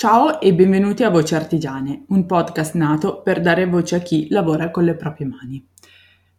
Ciao 0.00 0.40
e 0.40 0.54
benvenuti 0.54 1.02
a 1.02 1.10
Voci 1.10 1.34
Artigiane, 1.34 2.04
un 2.10 2.24
podcast 2.24 2.74
nato 2.74 3.20
per 3.20 3.40
dare 3.40 3.66
voce 3.66 3.96
a 3.96 3.98
chi 3.98 4.28
lavora 4.28 4.70
con 4.70 4.84
le 4.84 4.94
proprie 4.94 5.26
mani. 5.26 5.68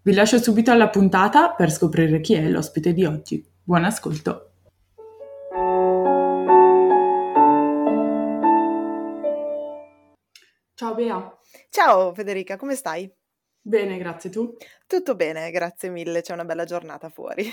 Vi 0.02 0.14
lascio 0.14 0.38
subito 0.38 0.72
alla 0.72 0.88
puntata 0.88 1.52
per 1.52 1.70
scoprire 1.70 2.22
chi 2.22 2.36
è 2.36 2.48
l'ospite 2.48 2.94
di 2.94 3.04
oggi. 3.04 3.46
Buon 3.62 3.84
ascolto! 3.84 4.52
Ciao 10.74 10.96
Bea. 10.96 11.38
Ciao 11.70 12.14
Federica, 12.14 12.56
come 12.56 12.76
stai? 12.76 13.14
Bene, 13.60 13.98
grazie 13.98 14.30
tu. 14.30 14.56
Tutto 14.88 15.16
bene, 15.16 15.52
grazie 15.52 15.90
mille, 15.90 16.22
c'è 16.22 16.32
una 16.32 16.46
bella 16.46 16.64
giornata 16.64 17.10
fuori. 17.10 17.44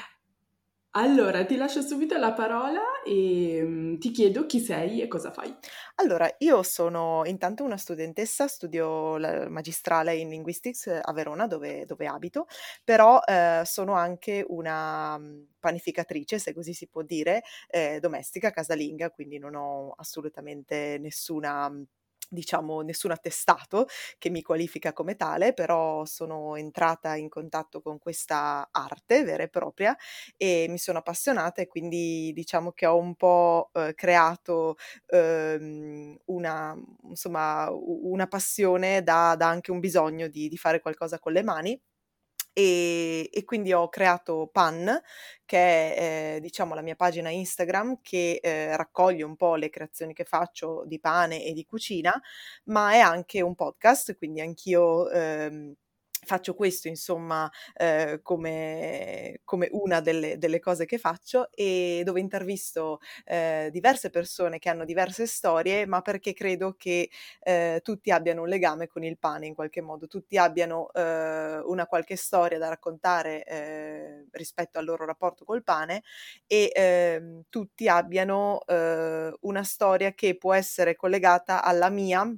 Allora, 0.92 1.46
ti 1.46 1.56
lascio 1.56 1.82
subito 1.82 2.16
la 2.18 2.34
parola 2.34 2.82
e 3.04 3.61
mm, 3.64 3.97
ti 3.97 4.11
chiedo 4.11 4.46
chi 4.46 4.60
sei 4.60 5.02
e 5.02 5.07
cosa 5.07 5.32
fai. 5.32 5.56
Allora, 5.96 6.34
io 6.39 6.64
sono 6.64 7.24
intanto 7.25 7.64
una 7.64 7.78
studentessa, 7.78 8.47
studio 8.47 9.18
la 9.18 9.50
magistrale 9.50 10.16
in 10.16 10.30
Linguistics 10.30 10.88
a 11.02 11.11
Verona, 11.14 11.46
dove, 11.47 11.86
dove 11.86 12.07
abito, 12.07 12.47
però 12.83 13.20
eh, 13.25 13.61
sono 13.66 13.94
anche 13.94 14.44
una 14.47 15.18
mm, 15.18 15.42
panificatrice, 15.60 16.39
se 16.39 16.54
così 16.54 16.74
si 16.74 16.88
può 16.88 17.02
dire, 17.02 17.44
eh, 17.69 18.00
domestica, 18.00 18.52
casalinga, 18.52 19.11
quindi 19.11 19.38
non 19.38 19.56
ho 19.56 19.92
assolutamente 19.97 20.97
nessuna 21.00 21.69
mm, 21.69 21.82
diciamo 22.29 22.82
nessun 22.82 23.11
attestato 23.11 23.88
che 24.18 24.29
mi 24.29 24.42
qualifica 24.42 24.93
come 24.93 25.15
tale, 25.15 25.54
però 25.54 26.06
sono 26.06 26.55
entrata 26.55 27.15
in 27.15 27.29
contatto 27.29 27.82
con 27.82 27.97
questa 28.00 28.68
arte 28.71 29.24
vera 29.24 29.43
e 29.43 29.50
propria 29.50 29.96
e 30.38 30.68
mi 30.69 30.78
sono 30.78 31.00
appassionata 31.00 31.61
e 31.61 31.68
quindi 31.68 32.31
diciamo 32.33 32.72
che 32.72 32.85
ho 32.85 32.97
un 32.97 33.16
po' 33.16 33.69
eh, 33.73 33.94
creato 33.95 34.75
ehm, 35.07 36.17
una, 36.25 36.75
insomma, 37.09 37.69
una 37.72 38.27
passione 38.27 39.03
da, 39.03 39.35
da 39.38 39.47
anche 39.47 39.72
un 39.72 39.80
bisogno 39.80 40.27
di, 40.27 40.47
di 40.47 40.57
fare 40.57 40.80
qualcosa 40.80 41.19
con 41.19 41.33
le 41.33 41.44
mani 41.44 41.80
e, 42.59 43.29
e, 43.31 43.45
quindi 43.45 43.71
ho 43.71 43.88
creato 43.88 44.49
Pan, 44.52 45.02
che 45.45 45.57
è 45.95 46.35
eh, 46.35 46.39
diciamo 46.41 46.75
la 46.75 46.81
mia 46.81 46.95
pagina 46.95 47.29
Instagram 47.29 47.99
che 48.01 48.39
eh, 48.41 48.75
raccoglie 48.75 49.23
un 49.23 49.38
po' 49.38 49.55
le 49.55 49.69
creazioni 49.69 50.13
che 50.13 50.25
faccio 50.25 50.83
di 50.85 50.99
pane 50.99 51.43
e 51.45 51.53
di 51.53 51.66
cucina, 51.66 52.19
ma 52.66 52.91
è 52.91 52.99
anche 52.99 53.41
un 53.41 53.55
podcast, 53.55 54.17
quindi 54.17 54.41
anch'io 54.41 55.09
ehm, 55.09 55.73
faccio 56.30 56.53
questo 56.53 56.88
insomma 56.88 57.49
eh, 57.75 58.19
come, 58.22 59.39
come, 59.44 59.67
una 59.72 59.99
delle, 59.99 60.38
delle, 60.38 60.59
cose 60.59 60.85
che 60.85 60.99
faccio 60.99 61.49
e 61.52 62.03
dove 62.05 62.19
intervisto 62.19 62.99
eh, 63.25 63.69
diverse 63.72 64.11
persone 64.11 64.59
che 64.59 64.69
hanno 64.69 64.85
diverse 64.85 65.25
storie 65.25 65.88
ma 65.88 66.02
perché 66.02 66.33
credo 66.33 66.75
che 66.77 67.09
eh, 67.41 67.80
tutti 67.83 68.11
abbiano 68.11 68.44
un 68.44 68.47
legame 68.47 68.85
con 68.88 69.03
il 69.03 69.17
pane 69.17 69.47
in 69.47 69.55
qualche 69.55 69.81
modo 69.81 70.05
tutti 70.05 70.38
abbiano 70.38 70.91
eh, 70.94 71.61
una 71.66 71.88
qualche 71.88 72.16
storia 72.16 72.59
da 72.59 72.69
raccontare 72.69 73.44
eh, 73.45 74.27
rispetto 74.31 74.77
al 74.77 74.85
loro 74.85 75.05
rapporto 75.05 75.45
col 75.45 75.63
pane 75.63 76.03
e 76.45 76.72
ehm, 76.72 77.45
tutti 77.50 77.88
abbiano 77.88 78.61
eh, 78.67 79.33
una 79.41 79.63
storia 79.63 80.13
che 80.13 80.38
può 80.38 80.53
essere 80.53 80.95
collegata 80.95 81.63
alla 81.63 81.89
mia 81.89 82.31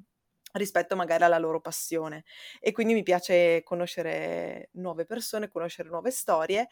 rispetto 0.54 0.96
magari 0.96 1.24
alla 1.24 1.38
loro 1.38 1.60
passione 1.62 2.24
e 2.60 2.72
quindi 2.72 2.94
mi 2.94 3.04
piace 3.04 3.62
conoscere 3.64 4.70
nuove 4.74 5.06
persone, 5.06 5.50
conoscere 5.50 5.90
nuove 5.90 6.12
storie 6.12 6.68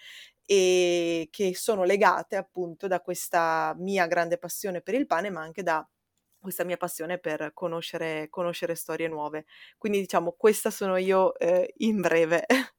e 0.45 1.27
che 1.31 1.55
sono 1.55 1.83
legate 1.83 2.35
appunto 2.35 2.87
da 2.87 3.01
questa 3.01 3.73
mia 3.77 4.07
grande 4.07 4.37
passione 4.37 4.81
per 4.81 4.95
il 4.95 5.05
pane 5.05 5.29
ma 5.29 5.41
anche 5.41 5.63
da 5.63 5.87
questa 6.39 6.63
mia 6.63 6.77
passione 6.77 7.17
per 7.19 7.51
conoscere, 7.53 8.29
conoscere 8.29 8.75
storie 8.75 9.07
nuove. 9.09 9.45
Quindi 9.77 9.99
diciamo 9.99 10.33
questa 10.37 10.71
sono 10.71 10.95
io 10.97 11.37
eh, 11.37 11.73
in 11.77 12.01
breve. 12.01 12.45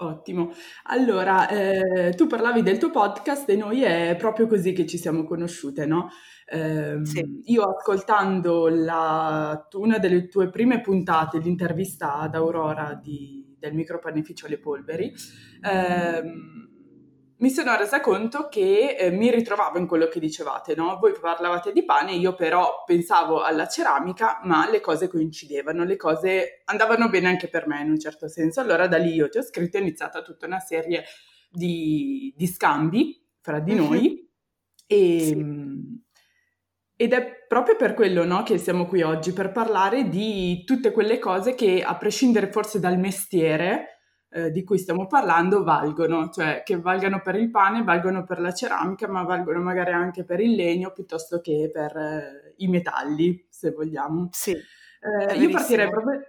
Ottimo. 0.00 0.52
Allora, 0.84 1.48
eh, 1.48 2.14
tu 2.14 2.28
parlavi 2.28 2.62
del 2.62 2.78
tuo 2.78 2.90
podcast 2.90 3.48
e 3.48 3.56
noi 3.56 3.82
è 3.82 4.14
proprio 4.16 4.46
così 4.46 4.72
che 4.72 4.86
ci 4.86 4.96
siamo 4.96 5.24
conosciute, 5.24 5.86
no? 5.86 6.10
Eh, 6.46 7.00
sì. 7.02 7.40
Io 7.46 7.64
ascoltando 7.64 8.68
la, 8.68 9.66
una 9.72 9.98
delle 9.98 10.28
tue 10.28 10.50
prime 10.50 10.80
puntate, 10.80 11.40
l'intervista 11.40 12.14
ad 12.14 12.36
Aurora 12.36 12.94
di, 12.94 13.56
del 13.58 13.74
micropanificio 13.74 14.46
Le 14.46 14.60
Polveri, 14.60 15.12
ehm, 15.62 16.67
mi 17.38 17.50
sono 17.50 17.76
resa 17.76 18.00
conto 18.00 18.48
che 18.48 18.96
eh, 18.98 19.10
mi 19.10 19.30
ritrovavo 19.30 19.78
in 19.78 19.86
quello 19.86 20.08
che 20.08 20.18
dicevate, 20.18 20.74
no? 20.74 20.98
Voi 21.00 21.12
parlavate 21.18 21.72
di 21.72 21.84
pane, 21.84 22.12
io 22.12 22.34
però 22.34 22.82
pensavo 22.84 23.42
alla 23.42 23.68
ceramica, 23.68 24.40
ma 24.42 24.68
le 24.68 24.80
cose 24.80 25.08
coincidevano, 25.08 25.84
le 25.84 25.96
cose 25.96 26.62
andavano 26.64 27.08
bene 27.08 27.28
anche 27.28 27.48
per 27.48 27.68
me 27.68 27.80
in 27.80 27.90
un 27.90 27.98
certo 28.00 28.28
senso. 28.28 28.60
Allora 28.60 28.88
da 28.88 28.96
lì 28.96 29.14
io 29.14 29.28
ti 29.28 29.38
ho 29.38 29.42
scritto 29.42 29.76
e 29.76 29.80
è 29.80 29.82
iniziata 29.82 30.22
tutta 30.22 30.46
una 30.46 30.58
serie 30.58 31.04
di, 31.48 32.34
di 32.36 32.46
scambi 32.46 33.24
fra 33.40 33.60
di 33.60 33.74
noi 33.74 34.28
e, 34.86 35.20
sì. 35.20 36.02
ed 36.96 37.12
è 37.12 37.46
proprio 37.46 37.76
per 37.76 37.94
quello 37.94 38.24
no, 38.24 38.42
che 38.42 38.58
siamo 38.58 38.86
qui 38.86 39.02
oggi, 39.02 39.32
per 39.32 39.52
parlare 39.52 40.08
di 40.08 40.64
tutte 40.64 40.90
quelle 40.90 41.20
cose 41.20 41.54
che 41.54 41.82
a 41.82 41.96
prescindere 41.96 42.50
forse 42.50 42.80
dal 42.80 42.98
mestiere, 42.98 43.97
eh, 44.30 44.50
di 44.50 44.62
cui 44.62 44.78
stiamo 44.78 45.06
parlando 45.06 45.64
valgono, 45.64 46.28
cioè 46.28 46.62
che 46.62 46.78
valgano 46.78 47.22
per 47.22 47.34
il 47.36 47.50
pane, 47.50 47.82
valgono 47.82 48.24
per 48.24 48.40
la 48.40 48.52
ceramica, 48.52 49.08
ma 49.08 49.22
valgono 49.22 49.60
magari 49.60 49.92
anche 49.92 50.24
per 50.24 50.40
il 50.40 50.54
legno 50.54 50.92
piuttosto 50.92 51.40
che 51.40 51.70
per 51.72 51.96
eh, 51.96 52.54
i 52.58 52.68
metalli, 52.68 53.46
se 53.48 53.70
vogliamo. 53.70 54.28
Sì. 54.32 54.52
Eh, 54.52 55.34
io, 55.34 55.48
partirei 55.48 55.88
proprio, 55.88 56.20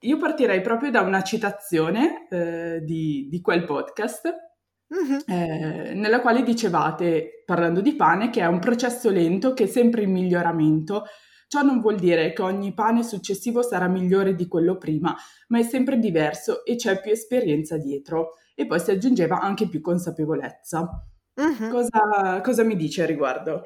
io, 0.00 0.16
partirei 0.16 0.60
proprio, 0.60 0.90
da 0.90 1.02
una 1.02 1.22
citazione 1.22 2.26
eh, 2.28 2.80
di, 2.82 3.28
di, 3.30 3.40
quel 3.40 3.64
podcast. 3.64 4.44
Mm-hmm. 4.86 5.98
nella 5.98 6.20
quale 6.20 6.44
dicevate, 6.44 7.42
parlando 7.44 7.80
di 7.80 7.96
pane, 7.96 8.30
che 8.30 8.40
è 8.40 8.46
un 8.46 8.60
processo 8.60 9.10
lento 9.10 9.52
che 9.52 9.64
è 9.64 9.66
sempre 9.66 10.02
in 10.02 10.12
miglioramento, 10.12 11.06
Ciò 11.48 11.62
non 11.62 11.80
vuol 11.80 11.96
dire 11.96 12.32
che 12.32 12.42
ogni 12.42 12.74
pane 12.74 13.02
successivo 13.02 13.62
sarà 13.62 13.86
migliore 13.86 14.34
di 14.34 14.48
quello 14.48 14.78
prima, 14.78 15.14
ma 15.48 15.58
è 15.58 15.62
sempre 15.62 15.98
diverso 15.98 16.64
e 16.64 16.76
c'è 16.76 17.00
più 17.00 17.12
esperienza 17.12 17.76
dietro. 17.76 18.38
E 18.54 18.66
poi 18.66 18.80
si 18.80 18.90
aggiungeva 18.90 19.40
anche 19.40 19.68
più 19.68 19.80
consapevolezza. 19.80 21.06
Mm-hmm. 21.40 21.70
Cosa, 21.70 22.40
cosa 22.42 22.62
mi 22.64 22.76
dice 22.76 23.02
a 23.02 23.06
riguardo? 23.06 23.64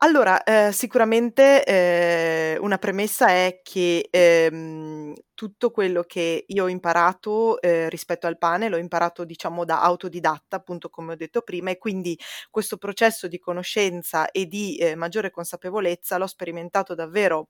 Allora, 0.00 0.44
eh, 0.44 0.70
sicuramente 0.72 1.64
eh, 1.64 2.56
una 2.60 2.78
premessa 2.78 3.28
è 3.30 3.60
che 3.64 4.06
ehm, 4.08 5.12
tutto 5.34 5.72
quello 5.72 6.04
che 6.04 6.44
io 6.46 6.64
ho 6.64 6.68
imparato 6.68 7.60
eh, 7.60 7.88
rispetto 7.88 8.28
al 8.28 8.38
pane 8.38 8.68
l'ho 8.68 8.76
imparato 8.76 9.24
diciamo 9.24 9.64
da 9.64 9.82
autodidatta, 9.82 10.54
appunto 10.56 10.88
come 10.88 11.14
ho 11.14 11.16
detto 11.16 11.40
prima, 11.42 11.70
e 11.70 11.78
quindi 11.78 12.16
questo 12.48 12.76
processo 12.76 13.26
di 13.26 13.40
conoscenza 13.40 14.30
e 14.30 14.46
di 14.46 14.76
eh, 14.76 14.94
maggiore 14.94 15.30
consapevolezza 15.32 16.16
l'ho 16.16 16.28
sperimentato 16.28 16.94
davvero 16.94 17.48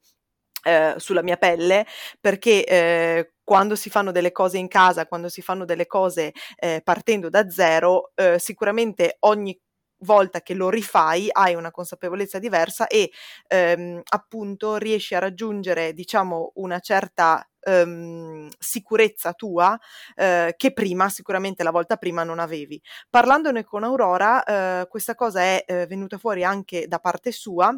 eh, 0.63 0.93
sulla 0.97 1.21
mia 1.23 1.37
pelle 1.37 1.85
perché 2.19 2.65
eh, 2.65 3.33
quando 3.43 3.75
si 3.75 3.89
fanno 3.89 4.11
delle 4.11 4.31
cose 4.31 4.57
in 4.57 4.67
casa, 4.67 5.07
quando 5.07 5.29
si 5.29 5.41
fanno 5.41 5.65
delle 5.65 5.87
cose 5.87 6.31
eh, 6.57 6.81
partendo 6.83 7.29
da 7.29 7.49
zero, 7.49 8.11
eh, 8.15 8.37
sicuramente 8.39 9.17
ogni 9.21 9.57
volta 9.99 10.41
che 10.41 10.53
lo 10.53 10.69
rifai 10.69 11.27
hai 11.31 11.55
una 11.55 11.71
consapevolezza 11.71 12.39
diversa 12.39 12.87
e 12.87 13.11
ehm, 13.47 14.01
appunto 14.09 14.77
riesci 14.77 15.15
a 15.15 15.19
raggiungere 15.19 15.93
diciamo 15.93 16.51
una 16.55 16.79
certa 16.79 17.45
ehm, 17.61 18.47
sicurezza 18.57 19.33
tua 19.33 19.77
eh, 20.15 20.53
che 20.57 20.73
prima 20.73 21.09
sicuramente 21.09 21.63
la 21.63 21.71
volta 21.71 21.97
prima 21.97 22.23
non 22.23 22.39
avevi. 22.39 22.81
Parlandone 23.09 23.63
con 23.63 23.83
Aurora 23.83 24.43
eh, 24.81 24.87
questa 24.87 25.15
cosa 25.15 25.41
è 25.41 25.63
eh, 25.67 25.85
venuta 25.87 26.17
fuori 26.17 26.43
anche 26.43 26.87
da 26.87 26.99
parte 26.99 27.31
sua 27.31 27.75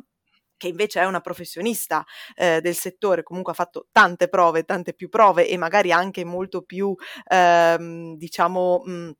che 0.57 0.68
invece 0.68 1.01
è 1.01 1.06
una 1.06 1.22
professionista 1.22 2.06
eh, 2.36 2.62
del 2.62 2.75
settore, 2.75 3.24
comunque 3.24 3.51
ha 3.51 3.56
fatto 3.56 3.88
tante 3.92 4.28
prove, 4.30 4.63
tante 4.63 4.94
più 4.94 5.10
prove 5.10 5.48
e 5.48 5.57
magari 5.57 5.92
anche 5.92 6.24
molto 6.24 6.62
più, 6.62 6.94
ehm, 7.28 8.16
diciamo, 8.16 8.84
mh, 8.86 9.12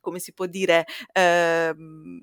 come 0.00 0.18
si 0.18 0.32
può 0.32 0.46
dire, 0.46 0.84
ehm, 1.12 2.20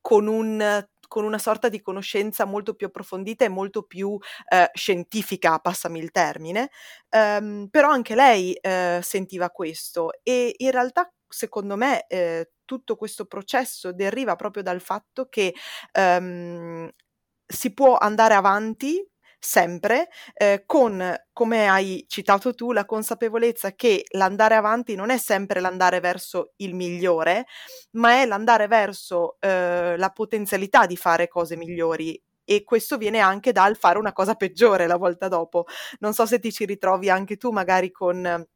con 0.00 0.26
un 0.26 0.84
con 1.12 1.24
una 1.24 1.36
sorta 1.38 1.68
di 1.68 1.82
conoscenza 1.82 2.46
molto 2.46 2.72
più 2.72 2.86
approfondita 2.86 3.44
e 3.44 3.48
molto 3.50 3.82
più 3.82 4.16
eh, 4.48 4.70
scientifica, 4.72 5.58
passami 5.58 5.98
il 5.98 6.10
termine, 6.10 6.70
ehm, 7.10 7.68
però 7.70 7.90
anche 7.90 8.14
lei 8.14 8.54
eh, 8.54 8.98
sentiva 9.02 9.50
questo. 9.50 10.10
E 10.22 10.54
in 10.56 10.70
realtà 10.70 11.12
secondo 11.28 11.76
me 11.76 12.06
eh, 12.08 12.52
tutto 12.64 12.96
questo 12.96 13.26
processo 13.26 13.92
deriva 13.92 14.36
proprio 14.36 14.62
dal 14.62 14.80
fatto 14.80 15.28
che 15.28 15.54
ehm, 15.92 16.88
si 17.46 17.74
può 17.74 17.96
andare 17.98 18.34
avanti 18.34 19.06
sempre, 19.44 20.08
eh, 20.34 20.62
con, 20.66 21.14
come 21.32 21.68
hai 21.68 22.04
citato 22.08 22.54
tu, 22.54 22.70
la 22.72 22.84
consapevolezza 22.84 23.72
che 23.72 24.04
l'andare 24.12 24.54
avanti 24.54 24.94
non 24.94 25.10
è 25.10 25.18
sempre 25.18 25.58
l'andare 25.60 25.98
verso 25.98 26.52
il 26.56 26.74
migliore, 26.74 27.46
ma 27.92 28.20
è 28.22 28.26
l'andare 28.26 28.68
verso 28.68 29.36
eh, 29.40 29.96
la 29.96 30.10
potenzialità 30.10 30.86
di 30.86 30.96
fare 30.96 31.26
cose 31.28 31.56
migliori 31.56 32.20
e 32.44 32.62
questo 32.64 32.96
viene 32.98 33.18
anche 33.18 33.50
dal 33.52 33.76
fare 33.76 33.98
una 33.98 34.12
cosa 34.12 34.34
peggiore 34.34 34.86
la 34.86 34.96
volta 34.96 35.26
dopo. 35.28 35.64
Non 36.00 36.12
so 36.14 36.24
se 36.26 36.38
ti 36.38 36.52
ci 36.52 36.64
ritrovi 36.64 37.10
anche 37.10 37.36
tu 37.36 37.50
magari 37.50 37.90
con 37.90 38.46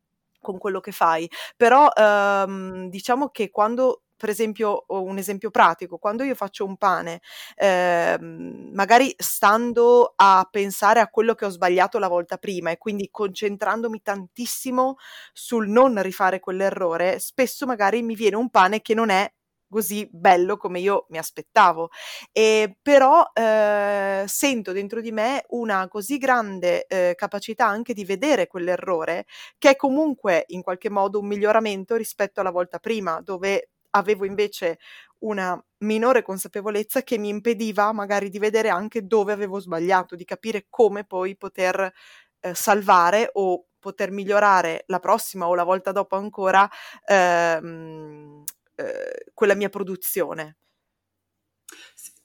con 0.41 0.59
quello 0.59 0.79
che 0.79 0.93
fai, 0.93 1.29
però 1.57 1.89
ehm, 1.93 2.89
diciamo 2.89 3.31
che 3.31 3.51
quando 3.51 4.03
per 4.17 4.29
esempio, 4.29 4.85
un 4.89 5.19
esempio 5.19 5.51
pratico, 5.51 5.99
quando 5.99 6.23
io 6.25 6.35
faccio 6.35 6.65
un 6.65 6.77
pane, 6.77 7.21
eh, 7.57 8.17
magari 8.21 9.15
stando 9.19 10.13
a 10.17 10.47
pensare 10.51 11.01
a 11.01 11.09
quello 11.09 11.35
che 11.35 11.45
ho 11.45 11.49
sbagliato 11.51 11.99
la 11.99 12.09
volta 12.09 12.37
prima 12.39 12.71
e 12.71 12.79
quindi 12.79 13.09
concentrandomi 13.11 14.03
tantissimo 14.03 14.97
sul 15.33 15.69
non 15.69 16.01
rifare 16.03 16.41
quell'errore, 16.41 17.19
spesso 17.19 17.67
magari 17.67 18.03
mi 18.03 18.15
viene 18.15 18.37
un 18.37 18.51
pane 18.51 18.81
che 18.83 18.95
non 18.95 19.11
è 19.11 19.31
così 19.69 20.09
bello 20.11 20.57
come 20.57 20.79
io 20.81 21.07
mi 21.11 21.19
aspettavo. 21.19 21.91
E 22.33 22.77
però 22.81 23.31
eh, 23.35 24.25
sento 24.27 24.73
dentro 24.73 25.01
di 25.01 25.13
me 25.13 25.45
una 25.49 25.89
così 25.89 26.19
grande 26.19 26.87
eh, 26.87 27.15
capacità 27.17 27.67
anche 27.67 27.93
di 27.95 28.05
vedere 28.05 28.47
quell'errore 28.47 29.27
che 29.59 29.71
è 29.71 29.77
comunque 29.77 30.45
in 30.49 30.63
qualche 30.63 30.91
modo 30.91 31.19
un 31.21 31.27
miglioramento 31.27 31.97
rispetto 31.97 32.41
alla 32.41 32.51
volta 32.51 32.79
prima, 32.79 33.21
dove 33.23 33.71
avevo 33.91 34.25
invece 34.25 34.79
una 35.19 35.63
minore 35.79 36.23
consapevolezza 36.23 37.03
che 37.03 37.19
mi 37.19 37.29
impediva 37.29 37.93
magari 37.93 38.29
di 38.29 38.39
vedere 38.39 38.69
anche 38.69 39.07
dove 39.07 39.33
avevo 39.33 39.59
sbagliato, 39.59 40.15
di 40.15 40.25
capire 40.25 40.67
come 40.69 41.05
poi 41.05 41.37
poter 41.37 41.93
eh, 42.41 42.55
salvare 42.55 43.31
o 43.35 43.67
poter 43.79 44.11
migliorare 44.11 44.85
la 44.89 44.99
prossima 44.99 45.47
o 45.47 45.55
la 45.55 45.65
volta 45.65 45.93
dopo 45.93 46.17
ancora 46.17 46.69
ehm, 47.07 48.45
eh, 48.75 49.31
quella 49.33 49.55
mia 49.55 49.69
produzione. 49.69 50.57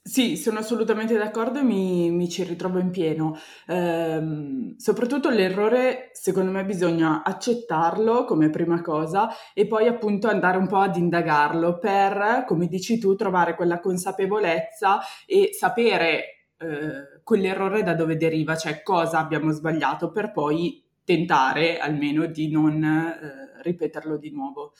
Sì, 0.04 0.36
sono 0.36 0.58
assolutamente 0.58 1.16
d'accordo 1.16 1.60
e 1.60 1.62
mi, 1.62 2.10
mi 2.10 2.28
ci 2.28 2.42
ritrovo 2.42 2.80
in 2.80 2.90
pieno. 2.90 3.38
Ehm, 3.68 4.76
soprattutto 4.76 5.28
l'errore, 5.30 6.10
secondo 6.12 6.50
me, 6.50 6.64
bisogna 6.64 7.22
accettarlo 7.22 8.24
come 8.24 8.50
prima 8.50 8.80
cosa 8.82 9.28
e 9.54 9.66
poi 9.68 9.86
appunto 9.86 10.26
andare 10.28 10.58
un 10.58 10.66
po' 10.66 10.78
ad 10.78 10.96
indagarlo 10.96 11.78
per, 11.78 12.44
come 12.48 12.66
dici 12.66 12.98
tu, 12.98 13.14
trovare 13.14 13.54
quella 13.54 13.78
consapevolezza 13.78 15.00
e 15.24 15.50
sapere 15.52 16.48
eh, 16.58 17.20
quell'errore 17.22 17.84
da 17.84 17.94
dove 17.94 18.16
deriva, 18.16 18.56
cioè 18.56 18.82
cosa 18.82 19.18
abbiamo 19.20 19.52
sbagliato 19.52 20.10
per 20.10 20.32
poi 20.32 20.84
tentare 21.04 21.78
almeno 21.78 22.26
di 22.26 22.50
non 22.50 22.82
eh, 22.82 23.62
ripeterlo 23.62 24.16
di 24.16 24.30
nuovo. 24.32 24.72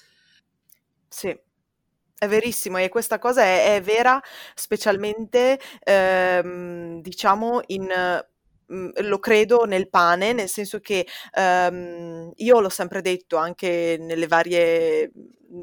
Sì, 1.09 1.39
è 2.23 2.29
verissimo 2.29 2.79
e 2.79 2.89
questa 2.89 3.19
cosa 3.19 3.43
è, 3.43 3.75
è 3.75 3.81
vera 3.83 4.21
specialmente 4.55 5.59
ehm, 5.83 7.01
diciamo 7.01 7.63
in 7.67 7.87
mhmm, 8.67 8.91
lo 9.09 9.19
credo 9.19 9.65
nel 9.65 9.89
pane, 9.89 10.33
nel 10.33 10.49
senso 10.49 10.79
che 10.81 11.05
ehm, 11.35 12.31
io 12.37 12.61
l'ho 12.61 12.69
sempre 12.69 13.01
detto 13.03 13.37
anche 13.37 13.97
nelle 13.99 14.29
varie 14.29 15.11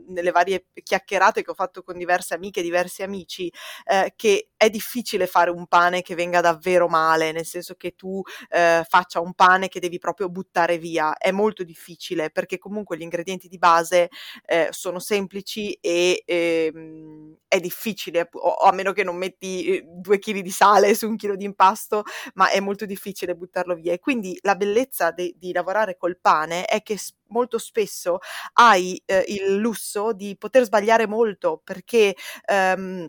nelle 0.07 0.31
varie 0.31 0.67
chiacchierate 0.83 1.43
che 1.43 1.51
ho 1.51 1.53
fatto 1.55 1.83
con 1.83 1.97
diverse 1.97 2.33
amiche, 2.33 2.61
diversi 2.61 3.03
amici, 3.03 3.51
eh, 3.85 4.13
che 4.15 4.49
è 4.55 4.69
difficile 4.69 5.27
fare 5.27 5.49
un 5.49 5.67
pane 5.67 6.01
che 6.01 6.15
venga 6.15 6.41
davvero 6.41 6.87
male, 6.87 7.31
nel 7.31 7.45
senso 7.45 7.75
che 7.75 7.95
tu 7.95 8.21
eh, 8.49 8.83
faccia 8.87 9.19
un 9.21 9.33
pane 9.33 9.67
che 9.69 9.79
devi 9.79 9.97
proprio 9.99 10.29
buttare 10.29 10.77
via. 10.77 11.17
È 11.17 11.31
molto 11.31 11.63
difficile 11.63 12.29
perché 12.29 12.57
comunque 12.57 12.97
gli 12.97 13.01
ingredienti 13.01 13.47
di 13.47 13.57
base 13.57 14.09
eh, 14.45 14.67
sono 14.71 14.99
semplici 14.99 15.71
e 15.81 16.23
ehm, 16.25 17.37
è 17.47 17.59
difficile, 17.59 18.27
o, 18.31 18.53
a 18.55 18.71
meno 18.73 18.91
che 18.91 19.03
non 19.03 19.15
metti 19.15 19.65
eh, 19.65 19.83
due 19.85 20.19
chili 20.19 20.41
di 20.41 20.51
sale 20.51 20.93
su 20.93 21.07
un 21.07 21.15
chilo 21.15 21.35
di 21.35 21.45
impasto, 21.45 22.03
ma 22.33 22.49
è 22.49 22.59
molto 22.59 22.85
difficile 22.85 23.35
buttarlo 23.35 23.75
via. 23.75 23.93
E 23.93 23.99
quindi 23.99 24.37
la 24.41 24.55
bellezza 24.55 25.11
de- 25.11 25.33
di 25.37 25.51
lavorare 25.53 25.97
col 25.97 26.19
pane 26.19 26.65
è 26.65 26.81
che 26.83 26.97
molto 27.29 27.57
spesso 27.57 28.19
hai 28.53 29.01
eh, 29.05 29.23
il 29.27 29.55
lusso 29.57 30.13
di 30.13 30.35
poter 30.37 30.63
sbagliare 30.65 31.07
molto 31.07 31.61
perché 31.63 32.15
ehm, 32.45 33.07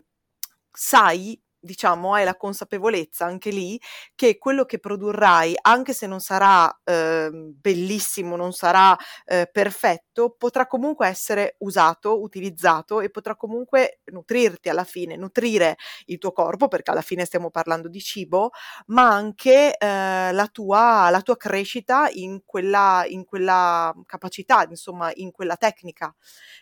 sai 0.71 1.39
diciamo, 1.61 2.13
hai 2.13 2.25
la 2.25 2.35
consapevolezza 2.35 3.25
anche 3.25 3.51
lì 3.51 3.79
che 4.15 4.37
quello 4.37 4.65
che 4.65 4.79
produrrai, 4.79 5.55
anche 5.61 5.93
se 5.93 6.07
non 6.07 6.19
sarà 6.19 6.75
eh, 6.83 7.29
bellissimo, 7.31 8.35
non 8.35 8.51
sarà 8.51 8.97
eh, 9.25 9.47
perfetto, 9.51 10.35
potrà 10.37 10.67
comunque 10.67 11.07
essere 11.07 11.55
usato, 11.59 12.21
utilizzato 12.21 12.99
e 12.99 13.09
potrà 13.09 13.35
comunque 13.35 13.99
nutrirti 14.05 14.69
alla 14.69 14.83
fine, 14.83 15.15
nutrire 15.15 15.77
il 16.05 16.17
tuo 16.17 16.31
corpo, 16.31 16.67
perché 16.67 16.91
alla 16.91 17.01
fine 17.01 17.25
stiamo 17.25 17.51
parlando 17.51 17.87
di 17.87 17.99
cibo, 18.01 18.49
ma 18.87 19.09
anche 19.09 19.77
eh, 19.77 20.31
la, 20.31 20.49
tua, 20.51 21.09
la 21.09 21.21
tua 21.21 21.37
crescita 21.37 22.09
in 22.11 22.41
quella, 22.45 23.03
in 23.07 23.23
quella 23.25 23.93
capacità, 24.05 24.65
insomma, 24.67 25.11
in 25.15 25.31
quella 25.31 25.55
tecnica. 25.55 26.13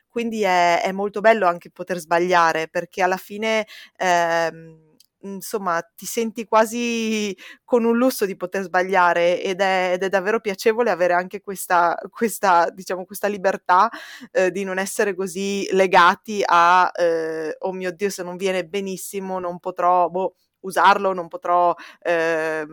Quindi 0.10 0.42
è, 0.42 0.82
è, 0.82 0.92
molto 0.92 1.22
bello 1.22 1.48
anche 1.48 1.70
poter 1.70 2.00
sbagliare 2.00 2.68
perché 2.68 3.04
alla 3.04 3.18
fine 3.18 3.68
ehm, 3.96 4.89
insomma 5.22 5.82
ti 5.96 6.06
senti 6.06 6.46
quasi 6.46 7.36
con 7.64 7.84
un 7.84 7.98
lusso 7.98 8.26
di 8.26 8.36
poter 8.36 8.64
sbagliare 8.64 9.42
ed 9.42 9.62
è, 9.62 9.92
ed 9.94 10.04
è 10.04 10.10
davvero 10.10 10.40
piacevole 10.40 10.90
avere 10.92 11.14
anche 11.14 11.42
questa, 11.42 11.98
questa, 12.10 12.70
diciamo, 12.70 13.06
questa 13.06 13.28
libertà 13.28 13.90
eh, 14.32 14.52
di 14.52 14.64
non 14.64 14.78
essere 14.80 15.16
così 15.16 15.68
legati 15.72 16.42
a 16.46 16.90
eh, 16.94 17.56
oh 17.60 17.72
mio 17.74 17.92
dio 17.92 18.10
se 18.10 18.24
non 18.24 18.38
viene 18.38 18.66
benissimo 18.66 19.40
non 19.40 19.60
potrò 19.60 20.10
boh, 20.10 20.36
usarlo, 20.62 21.14
non 21.14 21.28
potrò 21.28 21.74
eh, 22.02 22.66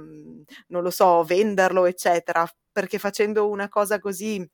non 0.68 0.82
lo 0.82 0.90
so 0.90 1.22
venderlo 1.24 1.86
eccetera. 1.86 2.46
Perché 2.72 2.98
facendo 2.98 3.48
una 3.48 3.68
cosa 3.68 3.98
così 3.98 4.46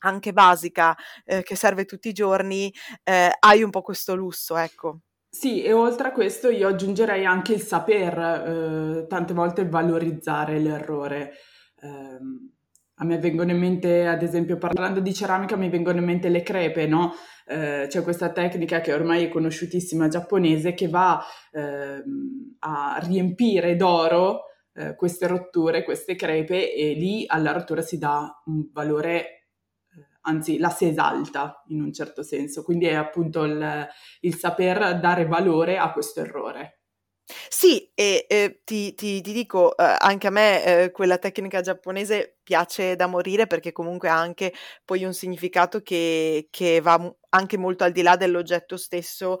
anche 0.00 0.32
basica 0.32 0.96
eh, 1.24 1.42
che 1.42 1.56
serve 1.56 1.84
tutti 1.84 2.08
i 2.08 2.12
giorni 2.12 2.72
eh, 3.04 3.32
hai 3.40 3.62
un 3.62 3.70
po' 3.70 3.82
questo 3.82 4.14
lusso 4.14 4.56
ecco 4.56 5.00
sì, 5.34 5.62
e 5.62 5.72
oltre 5.72 6.08
a 6.08 6.12
questo 6.12 6.50
io 6.50 6.68
aggiungerei 6.68 7.24
anche 7.24 7.54
il 7.54 7.62
saper, 7.62 8.18
eh, 8.18 9.06
tante 9.08 9.32
volte 9.32 9.66
valorizzare 9.66 10.58
l'errore. 10.58 11.32
Eh, 11.80 12.18
a 12.96 13.04
me 13.04 13.18
vengono 13.18 13.50
in 13.50 13.58
mente, 13.58 14.06
ad 14.06 14.22
esempio, 14.22 14.58
parlando 14.58 15.00
di 15.00 15.14
ceramica, 15.14 15.56
mi 15.56 15.70
vengono 15.70 15.98
in 16.00 16.04
mente 16.04 16.28
le 16.28 16.42
crepe, 16.42 16.86
no? 16.86 17.14
Eh, 17.46 17.86
c'è 17.88 18.02
questa 18.02 18.30
tecnica 18.30 18.80
che 18.82 18.92
ormai 18.92 19.24
è 19.24 19.28
conosciutissima 19.28 20.08
giapponese 20.08 20.74
che 20.74 20.88
va 20.88 21.24
ehm, 21.50 22.56
a 22.60 23.00
riempire 23.02 23.74
d'oro 23.74 24.42
eh, 24.74 24.94
queste 24.94 25.26
rotture, 25.26 25.82
queste 25.82 26.14
crepe 26.14 26.74
e 26.74 26.92
lì 26.92 27.24
alla 27.26 27.52
rottura 27.52 27.80
si 27.80 27.98
dà 27.98 28.30
un 28.46 28.68
valore 28.70 29.41
anzi 30.22 30.58
la 30.58 30.70
si 30.70 30.86
esalta 30.86 31.62
in 31.68 31.80
un 31.82 31.92
certo 31.92 32.22
senso, 32.22 32.62
quindi 32.62 32.86
è 32.86 32.94
appunto 32.94 33.44
il, 33.44 33.88
il 34.20 34.36
saper 34.36 34.98
dare 35.00 35.26
valore 35.26 35.78
a 35.78 35.92
questo 35.92 36.20
errore. 36.20 36.82
Sì, 37.48 37.90
e 37.94 38.26
eh, 38.28 38.60
ti, 38.64 38.94
ti, 38.94 39.20
ti, 39.20 39.32
dico, 39.32 39.76
eh, 39.76 39.96
anche 39.98 40.26
a 40.26 40.30
me 40.30 40.64
eh, 40.64 40.90
quella 40.90 41.18
tecnica 41.18 41.60
giapponese 41.60 42.38
piace 42.42 42.96
da 42.96 43.06
morire 43.06 43.46
perché 43.46 43.72
comunque 43.72 44.08
ha 44.08 44.18
anche 44.18 44.52
poi 44.84 45.04
un 45.04 45.14
significato 45.14 45.80
che, 45.82 46.48
che 46.50 46.80
va 46.80 47.14
anche 47.30 47.56
molto 47.56 47.84
al 47.84 47.92
di 47.92 48.02
là 48.02 48.16
dell'oggetto 48.16 48.76
stesso 48.76 49.38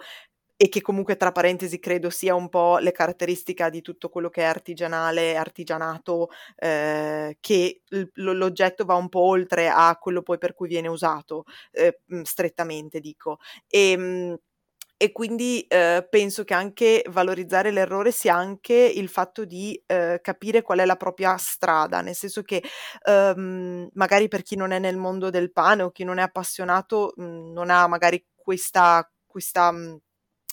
e 0.62 0.68
che 0.68 0.80
comunque 0.80 1.16
tra 1.16 1.32
parentesi 1.32 1.80
credo 1.80 2.08
sia 2.08 2.36
un 2.36 2.48
po' 2.48 2.78
le 2.78 2.92
caratteristiche 2.92 3.68
di 3.70 3.80
tutto 3.82 4.08
quello 4.08 4.28
che 4.28 4.42
è 4.42 4.44
artigianale, 4.44 5.34
artigianato, 5.36 6.28
eh, 6.56 7.36
che 7.40 7.80
l- 7.88 8.04
l'oggetto 8.14 8.84
va 8.84 8.94
un 8.94 9.08
po' 9.08 9.20
oltre 9.22 9.68
a 9.68 9.96
quello 9.98 10.22
poi 10.22 10.38
per 10.38 10.54
cui 10.54 10.68
viene 10.68 10.86
usato, 10.88 11.44
eh, 11.72 11.98
strettamente 12.22 13.00
dico. 13.00 13.38
E, 13.66 13.90
ehm, 13.92 14.36
e 14.96 15.10
quindi 15.10 15.62
eh, 15.66 16.06
penso 16.08 16.44
che 16.44 16.54
anche 16.54 17.04
valorizzare 17.10 17.72
l'errore 17.72 18.12
sia 18.12 18.36
anche 18.36 18.74
il 18.74 19.08
fatto 19.08 19.44
di 19.44 19.80
eh, 19.86 20.20
capire 20.22 20.62
qual 20.62 20.78
è 20.78 20.84
la 20.84 20.94
propria 20.96 21.36
strada, 21.38 22.00
nel 22.02 22.14
senso 22.14 22.42
che 22.42 22.62
ehm, 23.08 23.88
magari 23.94 24.28
per 24.28 24.42
chi 24.42 24.54
non 24.56 24.70
è 24.70 24.78
nel 24.78 24.96
mondo 24.96 25.28
del 25.30 25.50
pane 25.52 25.82
o 25.82 25.90
chi 25.90 26.04
non 26.04 26.18
è 26.18 26.22
appassionato 26.22 27.14
mh, 27.16 27.50
non 27.52 27.70
ha 27.70 27.88
magari 27.88 28.24
questa, 28.36 29.08
questa 29.26 29.72
mh, 29.72 29.98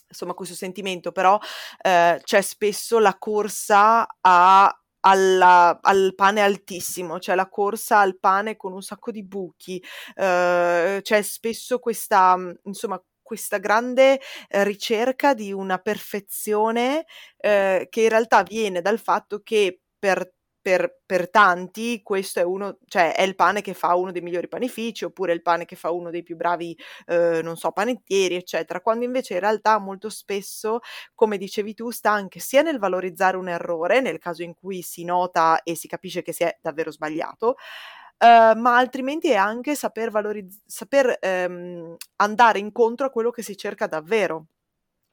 insomma 0.10 0.34
questo 0.34 0.56
sentimento, 0.56 1.12
però 1.12 1.40
eh, 1.82 2.20
c'è 2.24 2.42
spesso 2.42 3.00
la 3.00 3.18
corsa 3.18 4.08
a 4.20 4.74
alla, 5.02 5.80
al 5.82 6.14
pane 6.16 6.42
altissimo, 6.42 7.20
cioè 7.20 7.36
la 7.36 7.48
corsa 7.48 8.00
al 8.00 8.20
pane 8.20 8.56
con 8.58 8.74
un 8.74 8.82
sacco 8.82 9.12
di 9.12 9.24
buchi, 9.24 9.82
eh, 10.16 11.00
c'è 11.02 11.22
spesso 11.22 11.80
questa, 11.80 12.36
insomma, 12.64 13.02
questa 13.22 13.60
grande 13.60 14.20
eh, 14.50 14.64
ricerca 14.64 15.34
di 15.34 15.54
una 15.54 15.78
perfezione 15.78 17.06
eh, 17.38 17.88
che 17.90 18.02
in 18.02 18.10
realtà 18.10 18.44
viene 18.44 18.82
dal 18.82 19.00
fatto 19.00 19.42
che 19.44 19.82
per 19.98 20.34
per, 20.62 21.00
per, 21.06 21.30
tanti 21.30 22.02
questo 22.04 22.40
è 22.40 22.44
uno, 22.44 22.78
cioè 22.86 23.16
è 23.16 23.24
il 23.24 23.36
pane 23.36 23.62
che 23.62 23.74
fa 23.74 23.96
uno 23.96 24.12
dei 24.12 24.22
migliori 24.22 24.48
panifici, 24.48 25.06
oppure 25.06 25.34
il 25.34 25.42
pane 25.42 25.66
che 25.66 25.76
fa 25.76 25.92
uno 25.92 26.10
dei 26.10 26.24
più 26.24 26.36
bravi, 26.36 26.78
eh, 27.08 27.42
non 27.44 27.56
so, 27.56 27.72
panettieri, 27.72 28.36
eccetera, 28.36 28.82
quando 28.82 29.06
invece 29.06 29.36
in 29.36 29.40
realtà 29.40 29.78
molto 29.80 30.10
spesso, 30.10 30.80
come 31.16 31.38
dicevi 31.38 31.74
tu, 31.74 31.90
sta 31.92 32.12
anche 32.12 32.40
sia 32.40 32.62
nel 32.62 32.80
valorizzare 32.80 33.38
un 33.38 33.50
errore, 33.50 34.02
nel 34.02 34.20
caso 34.20 34.44
in 34.44 34.54
cui 34.54 34.82
si 34.82 35.04
nota 35.04 35.64
e 35.64 35.76
si 35.76 35.88
capisce 35.88 36.22
che 36.22 36.34
si 36.34 36.44
è 36.44 36.58
davvero 36.62 36.92
sbagliato, 36.92 37.56
Uh, 38.22 38.52
ma 38.60 38.76
altrimenti 38.76 39.30
è 39.30 39.36
anche 39.36 39.76
saper, 39.76 40.12
valorizz- 40.12 40.60
saper 40.66 41.20
um, 41.22 41.96
andare 42.18 42.60
incontro 42.60 43.06
a 43.06 43.10
quello 43.12 43.32
che 43.32 43.42
si 43.42 43.56
cerca 43.56 43.88
davvero. 43.88 44.48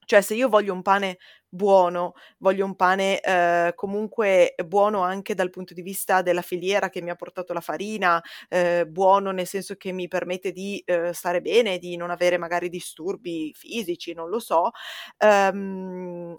Cioè, 0.06 0.20
se 0.22 0.34
io 0.34 0.48
voglio 0.48 0.72
un 0.72 0.82
pane 0.82 1.18
buono, 1.48 2.14
voglio 2.38 2.64
un 2.64 2.76
pane 2.76 3.20
eh, 3.20 3.72
comunque 3.74 4.54
buono 4.66 5.02
anche 5.02 5.34
dal 5.34 5.50
punto 5.50 5.74
di 5.74 5.82
vista 5.82 6.22
della 6.22 6.42
filiera 6.42 6.88
che 6.90 7.02
mi 7.02 7.10
ha 7.10 7.14
portato 7.16 7.52
la 7.52 7.60
farina, 7.60 8.22
eh, 8.48 8.86
buono 8.88 9.30
nel 9.32 9.46
senso 9.46 9.74
che 9.76 9.92
mi 9.92 10.08
permette 10.08 10.52
di 10.52 10.82
eh, 10.86 11.12
stare 11.12 11.40
bene, 11.40 11.78
di 11.78 11.96
non 11.96 12.10
avere 12.10 12.38
magari 12.38 12.68
disturbi 12.68 13.52
fisici, 13.54 14.12
non 14.14 14.28
lo 14.30 14.38
so, 14.38 14.70
ehm, 15.18 16.34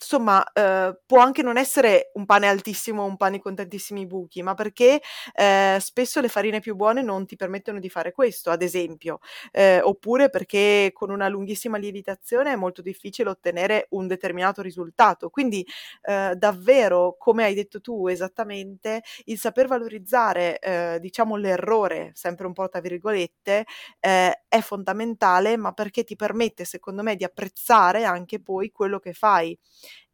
insomma, 0.00 0.44
eh, 0.52 0.98
può 1.06 1.18
anche 1.20 1.42
non 1.42 1.56
essere 1.56 2.10
un 2.14 2.24
pane 2.26 2.46
altissimo, 2.48 3.04
un 3.04 3.16
pane 3.16 3.38
con 3.40 3.54
tantissimi 3.54 4.06
buchi, 4.06 4.42
ma 4.42 4.54
perché 4.54 5.00
eh, 5.34 5.76
spesso 5.80 6.20
le 6.20 6.28
farine 6.28 6.60
più 6.60 6.74
buone 6.74 7.02
non 7.02 7.26
ti 7.26 7.36
permettono 7.36 7.78
di 7.80 7.88
fare 7.90 8.12
questo, 8.12 8.50
ad 8.50 8.62
esempio, 8.62 9.18
eh, 9.52 9.80
oppure 9.80 10.30
perché 10.30 10.90
con 10.92 11.10
una 11.10 11.28
lunghissima 11.28 11.76
lievitazione 11.78 12.52
è 12.52 12.56
molto 12.56 12.82
difficile 12.82 13.30
ottenere 13.30 13.86
un 13.90 14.06
determinato 14.06 14.62
risultato. 14.62 15.30
Quindi, 15.30 15.66
eh, 16.02 16.34
davvero, 16.36 17.16
come 17.18 17.44
hai 17.44 17.54
detto 17.54 17.80
tu 17.80 18.06
esattamente, 18.08 19.02
il 19.24 19.38
saper 19.38 19.66
valorizzare, 19.66 20.58
eh, 20.58 20.98
diciamo, 21.00 21.36
l'errore, 21.36 22.12
sempre 22.14 22.46
un 22.46 22.52
po' 22.52 22.68
tra 22.68 22.80
virgolette, 22.80 23.64
eh, 24.00 24.42
è 24.48 24.60
fondamentale, 24.60 25.56
ma 25.56 25.72
perché 25.72 26.04
ti 26.04 26.16
permette, 26.16 26.64
secondo 26.64 27.02
me, 27.02 27.16
di 27.16 27.24
apprezzare 27.24 28.04
anche 28.04 28.40
poi 28.40 28.70
quello 28.70 28.98
che 28.98 29.12
fai 29.12 29.56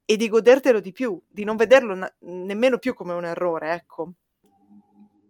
e 0.05 0.17
di 0.17 0.29
godertelo 0.29 0.81
di 0.81 0.93
più, 0.93 1.21
di 1.29 1.45
non 1.45 1.57
vederlo 1.57 1.95
na- 1.95 2.15
nemmeno 2.21 2.79
più 2.79 2.95
come 2.95 3.15
un 3.15 3.25
errore, 3.25 3.73
ecco. 3.73 4.13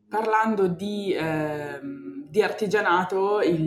Parlando 0.09 0.69
di, 0.69 1.13
eh, 1.13 1.81
di 2.29 2.43
artigianato, 2.43 3.41
il, 3.41 3.67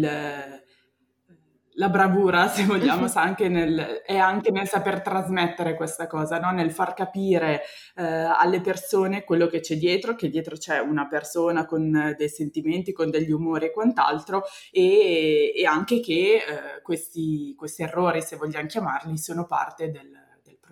la 1.78 1.90
bravura, 1.90 2.48
se 2.48 2.64
vogliamo, 2.64 3.08
anche 3.16 3.50
nel, 3.50 4.02
è 4.06 4.18
anche 4.18 4.52
nel 4.52 4.68
saper 4.68 5.02
trasmettere 5.02 5.76
questa 5.76 6.08
cosa, 6.08 6.40
no? 6.40 6.52
nel 6.52 6.72
far 6.72 6.94
capire 6.94 7.64
eh, 7.96 8.04
alle 8.04 8.62
persone 8.62 9.24
quello 9.24 9.48
che 9.48 9.60
c'è 9.60 9.76
dietro, 9.76 10.16
che 10.16 10.30
dietro 10.30 10.56
c'è 10.58 10.80
una 10.80 11.08
persona 11.08 11.66
con 11.66 12.16
dei 12.18 12.30
sentimenti, 12.30 12.94
con 12.94 13.10
degli 13.10 13.32
umori 13.32 13.68
e 13.68 13.72
quant'altro, 13.72 14.44
e, 14.72 15.54
e 15.56 15.66
anche 15.66 16.00
che 16.00 16.36
eh, 16.36 16.82
questi, 16.82 17.54
questi 17.56 17.84
errori, 17.84 18.22
se 18.22 18.36
vogliamo 18.36 18.68
chiamarli, 18.68 19.18
sono 19.18 19.46
parte 19.46 19.92
del, 19.92 20.27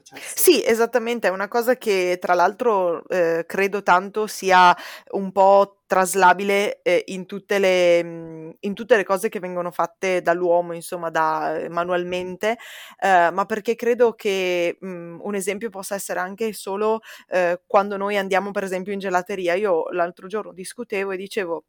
processo. 0.07 0.33
Sì, 0.37 0.63
esattamente, 0.63 1.27
è 1.27 1.31
una 1.31 1.47
cosa 1.47 1.77
che 1.77 2.17
tra 2.21 2.33
l'altro 2.33 3.07
eh, 3.07 3.45
credo 3.47 3.83
tanto 3.83 4.27
sia 4.27 4.75
un 5.11 5.31
po' 5.31 5.79
traslabile 5.87 6.81
eh, 6.81 7.03
in, 7.07 7.25
tutte 7.25 7.59
le, 7.59 8.03
mm, 8.03 8.49
in, 8.61 8.73
tutte 8.73 8.95
le, 8.95 9.03
cose 9.03 9.29
che 9.29 9.39
vengono 9.39 9.71
fatte 9.71 10.21
dall'uomo, 10.21 10.73
insomma, 10.73 11.09
da, 11.09 11.57
eh, 11.57 11.69
manualmente, 11.69 12.57
eh, 12.99 13.29
ma 13.31 13.45
perché 13.45 13.75
credo 13.75 14.13
che 14.13 14.77
mh, 14.79 14.87
mm, 14.87 15.19
un 15.21 15.35
esempio 15.35 15.69
possa 15.69 15.95
essere 15.95 16.19
anche 16.19 16.53
solo 16.53 17.01
eh, 17.29 17.61
quando 17.65 17.97
noi 17.97 18.17
andiamo, 18.17 18.51
per 18.51 18.63
esempio, 18.63 18.93
in 18.93 18.99
gelateria. 18.99 19.53
Io 19.55 19.89
l'altro 19.91 20.27
giorno 20.27 20.53
discutevo 20.53 21.11
e 21.11 21.17
dicevo 21.17 21.65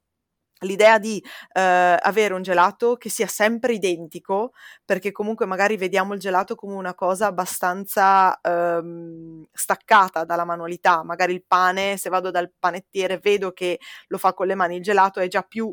L'idea 0.61 0.99
di 0.99 1.23
eh, 1.53 1.61
avere 2.01 2.33
un 2.33 2.41
gelato 2.43 2.97
che 2.97 3.11
sia 3.11 3.27
sempre 3.27 3.75
identico, 3.75 4.53
perché 4.87 5.13
comunque 5.13 5.45
magari 5.45 5.77
vediamo 5.77 6.15
il 6.15 6.21
gelato 6.21 6.55
come 6.55 6.75
una 6.75 6.95
cosa 6.95 7.27
abbastanza 7.27 8.39
ehm, 8.41 9.45
staccata 9.53 10.25
dalla 10.25 10.47
manualità, 10.47 11.05
magari 11.05 11.35
il 11.35 11.45
pane, 11.47 11.99
se 11.99 12.09
vado 12.09 12.31
dal 12.31 12.51
panettiere 12.59 13.19
vedo 13.19 13.53
che 13.53 13.79
lo 14.09 14.17
fa 14.17 14.33
con 14.33 14.47
le 14.47 14.55
mani, 14.55 14.77
il 14.77 14.83
gelato 14.83 15.21
è 15.21 15.29
già 15.29 15.43
più 15.43 15.73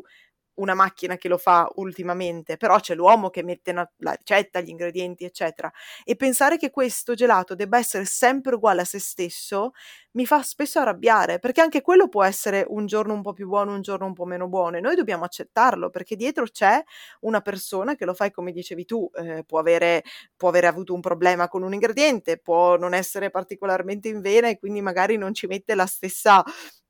una 0.56 0.74
macchina 0.74 1.16
che 1.16 1.28
lo 1.28 1.38
fa 1.38 1.68
ultimamente, 1.76 2.56
però 2.56 2.78
c'è 2.78 2.94
l'uomo 2.94 3.28
che 3.30 3.42
mette 3.42 3.72
una, 3.72 3.90
la 3.98 4.12
ricetta, 4.12 4.60
gli 4.60 4.68
ingredienti, 4.68 5.24
eccetera. 5.24 5.70
E 6.04 6.14
pensare 6.16 6.56
che 6.58 6.70
questo 6.70 7.14
gelato 7.14 7.54
debba 7.56 7.78
essere 7.78 8.04
sempre 8.04 8.54
uguale 8.54 8.82
a 8.82 8.84
se 8.84 9.00
stesso 9.00 9.72
mi 10.14 10.26
fa 10.26 10.42
spesso 10.42 10.78
arrabbiare, 10.80 11.38
perché 11.40 11.60
anche 11.60 11.80
quello 11.82 12.08
può 12.08 12.22
essere 12.24 12.64
un 12.68 12.86
giorno 12.86 13.14
un 13.14 13.22
po' 13.22 13.32
più 13.32 13.48
buono, 13.48 13.74
un 13.74 13.80
giorno 13.82 14.06
un 14.06 14.12
po' 14.14 14.24
meno 14.24 14.48
buono, 14.48 14.76
e 14.76 14.80
noi 14.80 14.94
dobbiamo 14.96 15.24
accettarlo, 15.24 15.90
perché 15.90 16.16
dietro 16.16 16.44
c'è 16.46 16.82
una 17.20 17.40
persona 17.40 17.96
che 17.96 18.04
lo 18.04 18.14
fa, 18.14 18.30
come 18.30 18.52
dicevi 18.52 18.84
tu, 18.84 19.10
eh, 19.14 19.42
può, 19.44 19.58
avere, 19.58 20.04
può 20.36 20.48
avere 20.50 20.68
avuto 20.68 20.94
un 20.94 21.00
problema 21.00 21.48
con 21.48 21.62
un 21.62 21.72
ingrediente, 21.74 22.38
può 22.38 22.76
non 22.76 22.94
essere 22.94 23.30
particolarmente 23.30 24.08
in 24.08 24.20
vena 24.20 24.48
e 24.48 24.58
quindi 24.58 24.80
magari 24.80 25.16
non 25.16 25.34
ci 25.34 25.46
mette 25.48 25.74
la 25.74 25.86
stessa, 25.86 26.42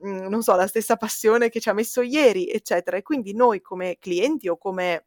mm, 0.06 0.26
non 0.28 0.42
so, 0.42 0.54
la 0.54 0.66
stessa 0.66 0.96
passione 0.96 1.48
che 1.48 1.60
ci 1.60 1.68
ha 1.68 1.72
messo 1.72 2.02
ieri, 2.02 2.48
eccetera. 2.50 2.96
E 2.96 3.02
quindi 3.02 3.34
noi 3.34 3.60
come 3.60 3.96
clienti 3.98 4.48
o 4.48 4.56
come 4.58 5.06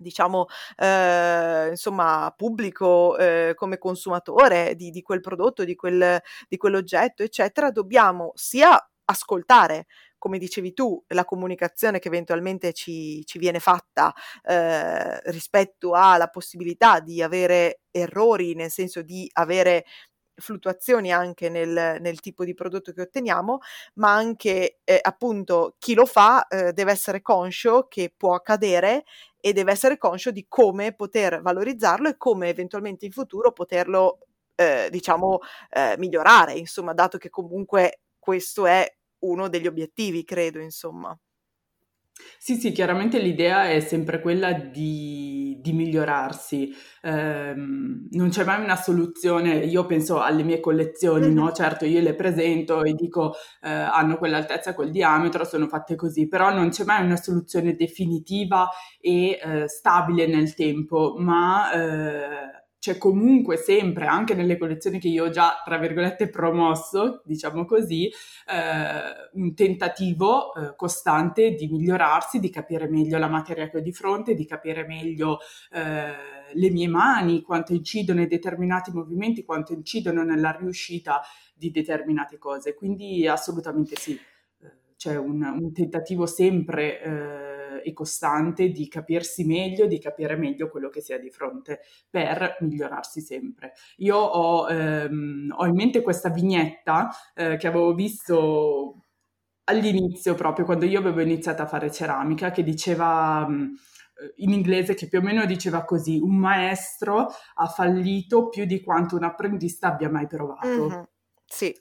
diciamo, 0.00 0.46
eh, 0.76 1.68
insomma, 1.70 2.32
pubblico 2.36 3.16
eh, 3.18 3.52
come 3.54 3.78
consumatore 3.78 4.74
di, 4.74 4.90
di, 4.90 5.02
quel 5.02 5.20
prodotto, 5.20 5.64
di, 5.64 5.74
quel, 5.74 6.20
di 6.48 6.56
quell'oggetto, 6.56 7.22
eccetera, 7.22 7.70
dobbiamo 7.70 8.32
sia 8.34 8.76
ascoltare 9.04 9.86
come 10.20 10.38
dicevi 10.38 10.74
tu, 10.74 11.02
la 11.08 11.24
comunicazione 11.24 11.98
che 11.98 12.08
eventualmente 12.08 12.74
ci, 12.74 13.24
ci 13.24 13.38
viene 13.38 13.58
fatta 13.58 14.12
eh, 14.42 15.18
rispetto 15.30 15.94
alla 15.94 16.28
possibilità 16.28 17.00
di 17.00 17.22
avere 17.22 17.80
errori, 17.90 18.54
nel 18.54 18.70
senso 18.70 19.00
di 19.00 19.28
avere 19.32 19.86
fluttuazioni 20.40 21.12
anche 21.12 21.48
nel, 21.48 21.98
nel, 22.00 22.20
tipo 22.20 22.44
di 22.44 22.54
prodotto 22.54 22.92
che 22.92 23.02
otteniamo, 23.02 23.58
ma 23.94 24.14
anche 24.14 24.80
eh, 24.84 24.98
appunto 25.00 25.76
chi 25.78 25.94
lo 25.94 26.06
fa 26.06 26.46
eh, 26.48 26.72
deve 26.72 26.92
essere 26.92 27.22
conscio 27.22 27.86
che 27.88 28.12
può 28.14 28.34
accadere 28.34 29.04
e 29.40 29.52
deve 29.52 29.72
essere 29.72 29.98
conscio 29.98 30.30
di 30.30 30.46
come 30.48 30.92
poter 30.94 31.40
valorizzarlo 31.42 32.08
e 32.08 32.16
come 32.16 32.48
eventualmente 32.48 33.06
in 33.06 33.12
futuro 33.12 33.52
poterlo, 33.52 34.18
eh, 34.54 34.88
diciamo, 34.90 35.38
eh, 35.70 35.94
migliorare, 35.98 36.54
insomma, 36.54 36.92
dato 36.94 37.18
che 37.18 37.30
comunque 37.30 38.00
questo 38.18 38.66
è 38.66 38.86
uno 39.20 39.48
degli 39.48 39.66
obiettivi, 39.66 40.24
credo, 40.24 40.60
insomma. 40.60 41.16
Sì, 42.38 42.56
sì, 42.56 42.72
chiaramente 42.72 43.18
l'idea 43.20 43.68
è 43.70 43.80
sempre 43.80 44.20
quella 44.20 44.52
di, 44.52 45.58
di 45.60 45.72
migliorarsi, 45.72 46.72
ehm, 47.02 48.08
non 48.12 48.30
c'è 48.30 48.44
mai 48.44 48.62
una 48.62 48.76
soluzione, 48.76 49.56
io 49.58 49.84
penso 49.86 50.20
alle 50.20 50.42
mie 50.42 50.58
collezioni, 50.60 51.32
no? 51.32 51.52
Certo, 51.52 51.84
io 51.84 52.00
le 52.00 52.14
presento 52.14 52.82
e 52.82 52.94
dico 52.94 53.34
eh, 53.62 53.68
hanno 53.70 54.16
quell'altezza, 54.16 54.74
quel 54.74 54.90
diametro, 54.90 55.44
sono 55.44 55.68
fatte 55.68 55.94
così, 55.96 56.28
però 56.28 56.52
non 56.52 56.70
c'è 56.70 56.84
mai 56.84 57.04
una 57.04 57.16
soluzione 57.16 57.74
definitiva 57.74 58.68
e 59.00 59.38
eh, 59.42 59.68
stabile 59.68 60.26
nel 60.26 60.54
tempo, 60.54 61.14
ma 61.18 61.70
eh, 61.72 62.59
c'è 62.80 62.96
comunque 62.96 63.58
sempre, 63.58 64.06
anche 64.06 64.34
nelle 64.34 64.56
collezioni 64.56 64.98
che 64.98 65.08
io 65.08 65.26
ho 65.26 65.30
già, 65.30 65.60
tra 65.62 65.76
virgolette, 65.76 66.30
promosso, 66.30 67.20
diciamo 67.26 67.66
così, 67.66 68.06
eh, 68.06 69.28
un 69.34 69.54
tentativo 69.54 70.54
eh, 70.54 70.74
costante 70.76 71.50
di 71.50 71.68
migliorarsi, 71.68 72.40
di 72.40 72.48
capire 72.48 72.88
meglio 72.88 73.18
la 73.18 73.28
materia 73.28 73.68
che 73.68 73.76
ho 73.76 73.80
di 73.80 73.92
fronte, 73.92 74.34
di 74.34 74.46
capire 74.46 74.86
meglio 74.86 75.40
eh, 75.72 76.54
le 76.54 76.70
mie 76.70 76.88
mani, 76.88 77.42
quanto 77.42 77.74
incidono 77.74 78.22
i 78.22 78.26
determinati 78.26 78.90
movimenti, 78.92 79.44
quanto 79.44 79.74
incidono 79.74 80.22
nella 80.24 80.56
riuscita 80.58 81.20
di 81.54 81.70
determinate 81.70 82.38
cose. 82.38 82.72
Quindi 82.74 83.26
assolutamente 83.28 83.94
sì, 83.96 84.18
eh, 84.62 84.72
c'è 84.96 85.16
un, 85.16 85.42
un 85.42 85.70
tentativo 85.74 86.24
sempre 86.24 87.02
eh, 87.82 87.88
e 87.88 87.92
costante 87.92 88.68
di 88.70 88.88
capirsi 88.88 89.44
meglio, 89.44 89.86
di 89.86 89.98
capire 89.98 90.36
meglio 90.36 90.68
quello 90.68 90.88
che 90.88 91.00
si 91.00 91.12
ha 91.12 91.18
di 91.18 91.30
fronte 91.30 91.80
per 92.08 92.56
migliorarsi 92.60 93.20
sempre. 93.20 93.72
Io 93.98 94.16
ho, 94.16 94.68
ehm, 94.68 95.54
ho 95.56 95.66
in 95.66 95.74
mente 95.74 96.02
questa 96.02 96.30
vignetta 96.30 97.10
eh, 97.34 97.56
che 97.56 97.66
avevo 97.66 97.94
visto 97.94 99.04
all'inizio, 99.64 100.34
proprio 100.34 100.64
quando 100.64 100.84
io 100.84 100.98
avevo 100.98 101.20
iniziato 101.20 101.62
a 101.62 101.66
fare 101.66 101.90
ceramica, 101.90 102.50
che 102.50 102.62
diceva 102.62 103.46
mm, 103.48 103.72
in 104.36 104.52
inglese 104.52 104.94
che 104.94 105.08
più 105.08 105.18
o 105.18 105.22
meno 105.22 105.44
diceva 105.46 105.84
così, 105.84 106.18
un 106.18 106.36
maestro 106.36 107.28
ha 107.54 107.66
fallito 107.66 108.48
più 108.48 108.64
di 108.64 108.82
quanto 108.82 109.16
un 109.16 109.24
apprendista 109.24 109.88
abbia 109.88 110.10
mai 110.10 110.26
provato. 110.26 110.88
Mm-hmm. 110.88 111.02
Sì. 111.46 111.74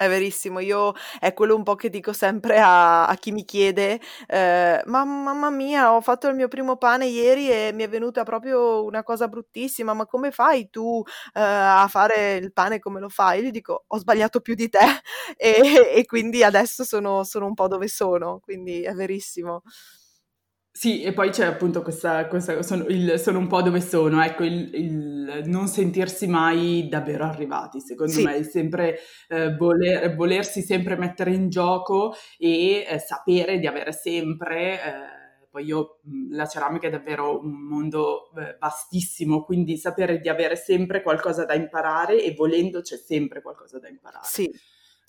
È 0.00 0.06
verissimo, 0.08 0.60
io 0.60 0.92
è 1.18 1.32
quello 1.34 1.56
un 1.56 1.64
po' 1.64 1.74
che 1.74 1.90
dico 1.90 2.12
sempre 2.12 2.60
a, 2.60 3.08
a 3.08 3.16
chi 3.16 3.32
mi 3.32 3.44
chiede, 3.44 4.00
eh, 4.28 4.80
ma 4.86 5.04
mamma 5.04 5.50
mia, 5.50 5.92
ho 5.92 6.00
fatto 6.00 6.28
il 6.28 6.36
mio 6.36 6.46
primo 6.46 6.76
pane 6.76 7.06
ieri 7.06 7.50
e 7.50 7.72
mi 7.74 7.82
è 7.82 7.88
venuta 7.88 8.22
proprio 8.22 8.84
una 8.84 9.02
cosa 9.02 9.26
bruttissima, 9.26 9.94
ma 9.94 10.06
come 10.06 10.30
fai 10.30 10.70
tu 10.70 11.02
eh, 11.34 11.40
a 11.40 11.84
fare 11.88 12.36
il 12.36 12.52
pane 12.52 12.78
come 12.78 13.00
lo 13.00 13.08
fai? 13.08 13.40
Io 13.40 13.46
gli 13.48 13.50
dico, 13.50 13.86
ho 13.88 13.98
sbagliato 13.98 14.40
più 14.40 14.54
di 14.54 14.68
te 14.68 14.78
e, 15.36 15.90
e 15.92 16.04
quindi 16.06 16.44
adesso 16.44 16.84
sono, 16.84 17.24
sono 17.24 17.46
un 17.46 17.54
po' 17.54 17.66
dove 17.66 17.88
sono, 17.88 18.38
quindi 18.38 18.82
è 18.82 18.92
verissimo. 18.94 19.62
Sì, 20.78 21.02
e 21.02 21.12
poi 21.12 21.30
c'è 21.30 21.44
appunto 21.44 21.82
questa, 21.82 22.28
questa 22.28 22.62
sono, 22.62 22.86
il, 22.86 23.18
sono 23.18 23.40
un 23.40 23.48
po' 23.48 23.62
dove 23.62 23.80
sono, 23.80 24.22
ecco, 24.22 24.44
il, 24.44 24.72
il 24.72 25.42
non 25.46 25.66
sentirsi 25.66 26.28
mai 26.28 26.86
davvero 26.88 27.24
arrivati, 27.24 27.80
secondo 27.80 28.12
sì. 28.12 28.22
me, 28.22 28.36
è 28.36 28.42
sempre 28.44 29.00
eh, 29.26 29.56
voler, 29.56 30.14
volersi 30.14 30.62
sempre 30.62 30.96
mettere 30.96 31.32
in 31.32 31.48
gioco 31.48 32.14
e 32.38 32.86
eh, 32.88 33.00
sapere 33.00 33.58
di 33.58 33.66
avere 33.66 33.90
sempre, 33.90 34.74
eh, 34.74 35.46
poi 35.50 35.64
io, 35.64 35.98
la 36.30 36.46
ceramica 36.46 36.86
è 36.86 36.90
davvero 36.90 37.40
un 37.40 37.60
mondo 37.60 38.30
eh, 38.36 38.56
vastissimo, 38.60 39.42
quindi 39.42 39.76
sapere 39.76 40.20
di 40.20 40.28
avere 40.28 40.54
sempre 40.54 41.02
qualcosa 41.02 41.44
da 41.44 41.54
imparare 41.54 42.22
e 42.22 42.34
volendo 42.34 42.82
c'è 42.82 42.98
sempre 42.98 43.42
qualcosa 43.42 43.80
da 43.80 43.88
imparare. 43.88 44.28
Sì. 44.28 44.48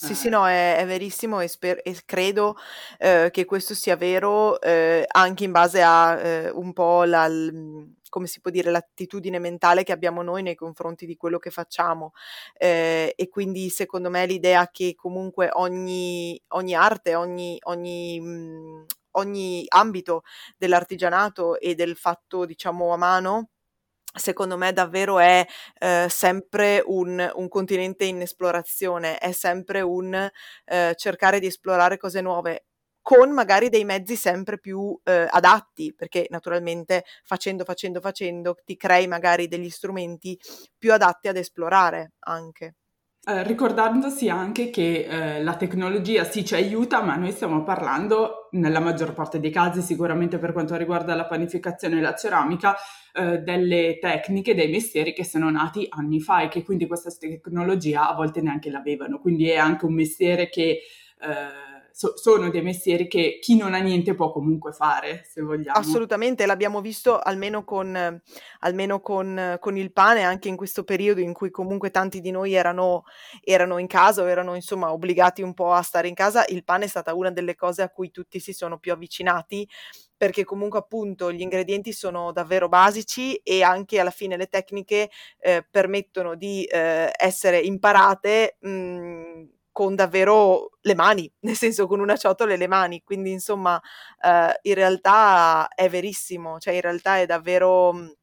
Sì, 0.02 0.16
sì, 0.16 0.30
no, 0.30 0.48
è, 0.48 0.78
è 0.78 0.86
verissimo 0.86 1.42
e, 1.42 1.50
sper- 1.50 1.82
e 1.84 1.94
credo 2.06 2.56
eh, 3.00 3.28
che 3.34 3.44
questo 3.44 3.74
sia 3.74 3.98
vero 3.98 4.60
eh, 4.62 5.04
anche 5.06 5.44
in 5.44 5.52
base 5.52 5.82
a 5.82 6.18
eh, 6.18 6.50
un 6.52 6.72
po' 6.72 7.04
la, 7.04 7.28
l- 7.28 7.96
come 8.08 8.26
si 8.28 8.40
può 8.40 8.50
dire, 8.50 8.72
l'attitudine 8.72 9.40
mentale 9.40 9.84
che 9.84 9.92
abbiamo 9.92 10.22
noi 10.22 10.42
nei 10.42 10.56
confronti 10.56 11.06
di 11.06 11.18
quello 11.18 11.38
che 11.38 11.50
facciamo. 11.52 12.14
Eh, 12.58 13.14
e 13.14 13.28
quindi 13.28 13.70
secondo 13.70 14.10
me 14.10 14.26
l'idea 14.26 14.70
che 14.72 14.96
comunque 14.96 15.50
ogni, 15.52 16.42
ogni 16.50 16.74
arte, 16.76 17.16
ogni, 17.16 17.58
ogni, 17.64 18.22
mh, 18.22 18.86
ogni 19.12 19.66
ambito 19.68 20.24
dell'artigianato 20.58 21.60
e 21.60 21.76
del 21.76 21.98
fatto, 21.98 22.46
diciamo, 22.46 22.94
a 22.94 22.98
mano, 22.98 23.50
secondo 24.14 24.58
me 24.58 24.74
davvero 24.74 25.20
è 25.20 25.46
eh, 25.80 26.08
sempre 26.10 26.82
un, 26.86 27.32
un, 27.36 27.48
continente 27.48 28.06
in 28.06 28.22
esplorazione, 28.22 29.18
è 29.18 29.32
sempre 29.32 29.82
un 29.82 30.30
eh, 30.66 30.94
cercare 30.96 31.40
di 31.40 31.48
esplorare 31.48 31.98
cose 31.98 32.22
nuove 32.22 32.66
con 33.02 33.32
magari 33.32 33.70
dei 33.70 33.86
mezzi 33.86 34.16
sempre 34.16 34.60
più 34.60 34.98
eh, 35.04 35.28
adatti, 35.30 35.94
perché 35.96 36.28
naturalmente 36.30 37.06
facendo, 37.24 37.64
facendo, 37.64 38.00
facendo 38.02 38.56
ti 38.64 38.76
crei 38.76 39.08
magari 39.08 39.48
degli 39.48 39.70
strumenti 39.70 40.40
più 40.78 40.94
adatti 40.94 41.28
ad 41.28 41.38
esplorare 41.38 42.14
anche. 42.20 42.76
Eh, 43.30 43.44
ricordandosi 43.44 44.28
anche 44.28 44.72
che 44.72 45.06
eh, 45.08 45.44
la 45.44 45.56
tecnologia 45.56 46.24
sì 46.24 46.44
ci 46.44 46.56
aiuta, 46.56 47.04
ma 47.04 47.16
noi 47.16 47.32
stiamo 47.32 47.62
parlando, 47.64 48.48
nella 48.54 48.80
maggior 48.80 49.14
parte 49.14 49.40
dei 49.40 49.52
casi, 49.52 49.82
sicuramente 49.82 50.40
per 50.40 50.52
quanto 50.52 50.76
riguarda 50.76 51.14
la 51.14 51.28
panificazione 51.28 52.00
e 52.00 52.02
la 52.02 52.16
ceramica, 52.16 52.76
eh, 53.14 53.38
delle 53.38 54.00
tecniche, 54.00 54.56
dei 54.56 54.72
mestieri 54.72 55.14
che 55.14 55.24
sono 55.24 55.52
nati 55.52 55.86
anni 55.90 56.20
fa 56.20 56.42
e 56.42 56.48
che 56.48 56.64
quindi 56.64 56.88
questa 56.88 57.12
tecnologia 57.12 58.10
a 58.10 58.16
volte 58.16 58.42
neanche 58.42 58.72
l'avevano. 58.72 59.20
Quindi 59.20 59.48
è 59.50 59.58
anche 59.58 59.86
un 59.86 59.94
mestiere 59.94 60.50
che 60.50 60.80
eh, 61.22 61.69
so, 62.00 62.16
sono 62.16 62.50
dei 62.50 62.62
mestieri 62.62 63.10
che 63.10 63.40
chi 63.42 63.58
non 63.58 63.74
ha 63.74 63.80
niente 63.80 64.16
può 64.16 64.32
comunque 64.32 64.72
fare, 64.72 65.26
se 65.30 65.42
vogliamo. 65.42 65.78
Assolutamente, 65.78 66.46
l'abbiamo 66.46 66.80
visto 66.80 67.20
almeno 67.20 67.66
con, 67.66 68.22
almeno 68.60 69.02
con, 69.02 69.58
con 69.60 69.76
il 69.76 69.92
pane, 69.92 70.24
anche 70.24 70.48
in 70.48 70.56
questo 70.56 70.86
periodo 70.86 71.20
in 71.20 71.34
cui 71.34 71.52
comunque 71.52 71.92
tanti 71.92 72.22
di 72.22 72.32
noi 72.32 72.54
erano, 72.54 73.04
erano 73.44 73.80
in 73.80 73.88
casa 73.88 74.22
o 74.22 74.30
erano 74.30 74.56
insomma 74.56 74.94
obbligati 74.94 75.42
un 75.42 75.54
po' 75.54 75.74
a 75.74 75.82
stare 75.82 76.08
in 76.08 76.14
casa, 76.14 76.46
il 76.48 76.64
pane 76.64 76.86
è 76.86 76.88
stata 76.88 77.14
una 77.14 77.32
delle 77.32 77.56
cose 77.56 77.82
a 77.82 77.90
cui 77.90 78.12
tutti 78.12 78.40
si 78.40 78.54
sono 78.54 78.80
più 78.80 78.94
avvicinati 78.94 79.68
perché 80.16 80.46
comunque 80.46 80.80
appunto 80.80 81.34
gli 81.34 81.42
ingredienti 81.42 81.92
sono 81.92 82.32
davvero 82.32 82.70
basici 82.70 83.36
e 83.36 83.62
anche 83.62 84.00
alla 84.00 84.10
fine 84.10 84.38
le 84.38 84.48
tecniche 84.48 85.10
eh, 85.40 85.66
permettono 85.70 86.36
di 86.36 86.64
eh, 86.64 87.12
essere 87.18 87.60
imparate 87.60 88.56
mh, 88.60 88.70
mhmm, 88.70 89.50
con 89.80 89.96
davvero 89.96 90.72
le 90.82 90.94
mani, 90.94 91.32
nel 91.48 91.56
senso 91.56 91.88
con 91.88 92.02
una 92.02 92.18
ciotola 92.18 92.52
e 92.54 92.58
le 92.58 92.68
mani, 92.68 93.02
quindi 93.02 93.32
insomma 93.32 93.82
eh, 94.22 94.60
in 94.64 94.74
realtà 94.74 95.70
è 95.74 95.88
verissimo, 95.90 96.60
cioè 96.60 96.74
in 96.74 96.82
realtà 96.82 97.20
è 97.20 97.26
davvero 97.26 97.94
mhmm, 97.94 98.14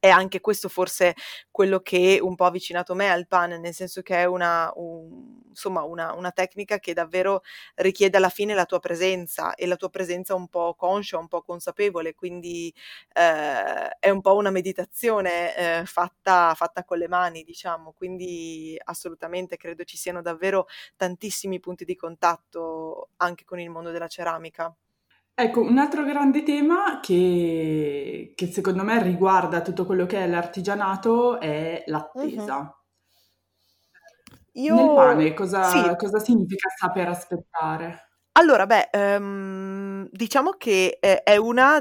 è 0.00 0.08
anche 0.08 0.40
questo 0.40 0.68
forse 0.68 1.14
quello 1.50 1.78
che 1.80 2.18
un 2.20 2.34
po' 2.34 2.44
ha 2.44 2.48
avvicinato 2.48 2.94
me 2.94 3.08
al 3.08 3.28
pane, 3.28 3.56
nel 3.58 3.72
senso 3.72 4.02
che 4.02 4.16
è 4.16 4.24
una, 4.24 4.72
un, 4.74 5.40
insomma, 5.56 5.82
una, 5.82 6.12
una, 6.12 6.30
tecnica 6.30 6.78
che 6.78 6.92
davvero 6.92 7.42
richiede 7.76 8.18
alla 8.18 8.28
fine 8.28 8.54
la 8.54 8.66
tua 8.66 8.78
presenza 8.78 9.54
e 9.54 9.66
la 9.66 9.76
tua 9.76 9.88
presenza 9.88 10.34
un 10.34 10.48
po' 10.48 10.74
conscia, 10.74 11.18
un 11.18 11.28
po' 11.28 11.42
consapevole, 11.42 12.14
quindi 12.14 12.72
eh, 13.14 13.88
è 13.98 14.10
un 14.10 14.20
po' 14.20 14.36
una 14.36 14.50
meditazione 14.50 15.56
eh, 15.56 15.86
fatta, 15.86 16.52
fatta 16.54 16.84
con 16.84 16.98
le 16.98 17.08
mani, 17.08 17.42
diciamo, 17.42 17.92
quindi 17.92 18.78
assolutamente 18.84 19.56
credo 19.56 19.84
ci 19.84 19.96
siano 19.96 20.20
davvero 20.20 20.66
tantissimi 20.96 21.58
punti 21.58 21.84
di 21.84 21.96
contatto 21.96 23.08
anche 23.16 23.44
con 23.44 23.58
il 23.58 23.70
mondo 23.70 23.90
della 23.90 24.08
ceramica. 24.08 24.74
Ecco, 25.38 25.60
un 25.60 25.76
altro 25.78 26.02
grande 26.04 26.42
tema 26.42 26.98
che, 27.00 28.32
che 28.34 28.46
secondo 28.46 28.82
me 28.84 29.02
riguarda 29.02 29.60
tutto 29.60 29.84
quello 29.84 30.06
che 30.06 30.18
è 30.18 30.26
l'artigianato 30.26 31.40
è 31.40 31.82
l'attesa. 31.86 32.56
Uh-huh. 32.56 32.85
Io... 34.56 34.74
Nel 34.74 34.94
pane 34.94 35.34
cosa, 35.34 35.64
sì. 35.64 35.96
cosa 35.96 36.18
significa 36.18 36.68
saper 36.74 37.08
aspettare? 37.08 38.08
Allora, 38.32 38.66
beh, 38.66 38.90
um, 38.92 40.08
diciamo 40.10 40.52
che 40.52 40.98
è, 41.00 41.22
è, 41.22 41.36
una, 41.36 41.78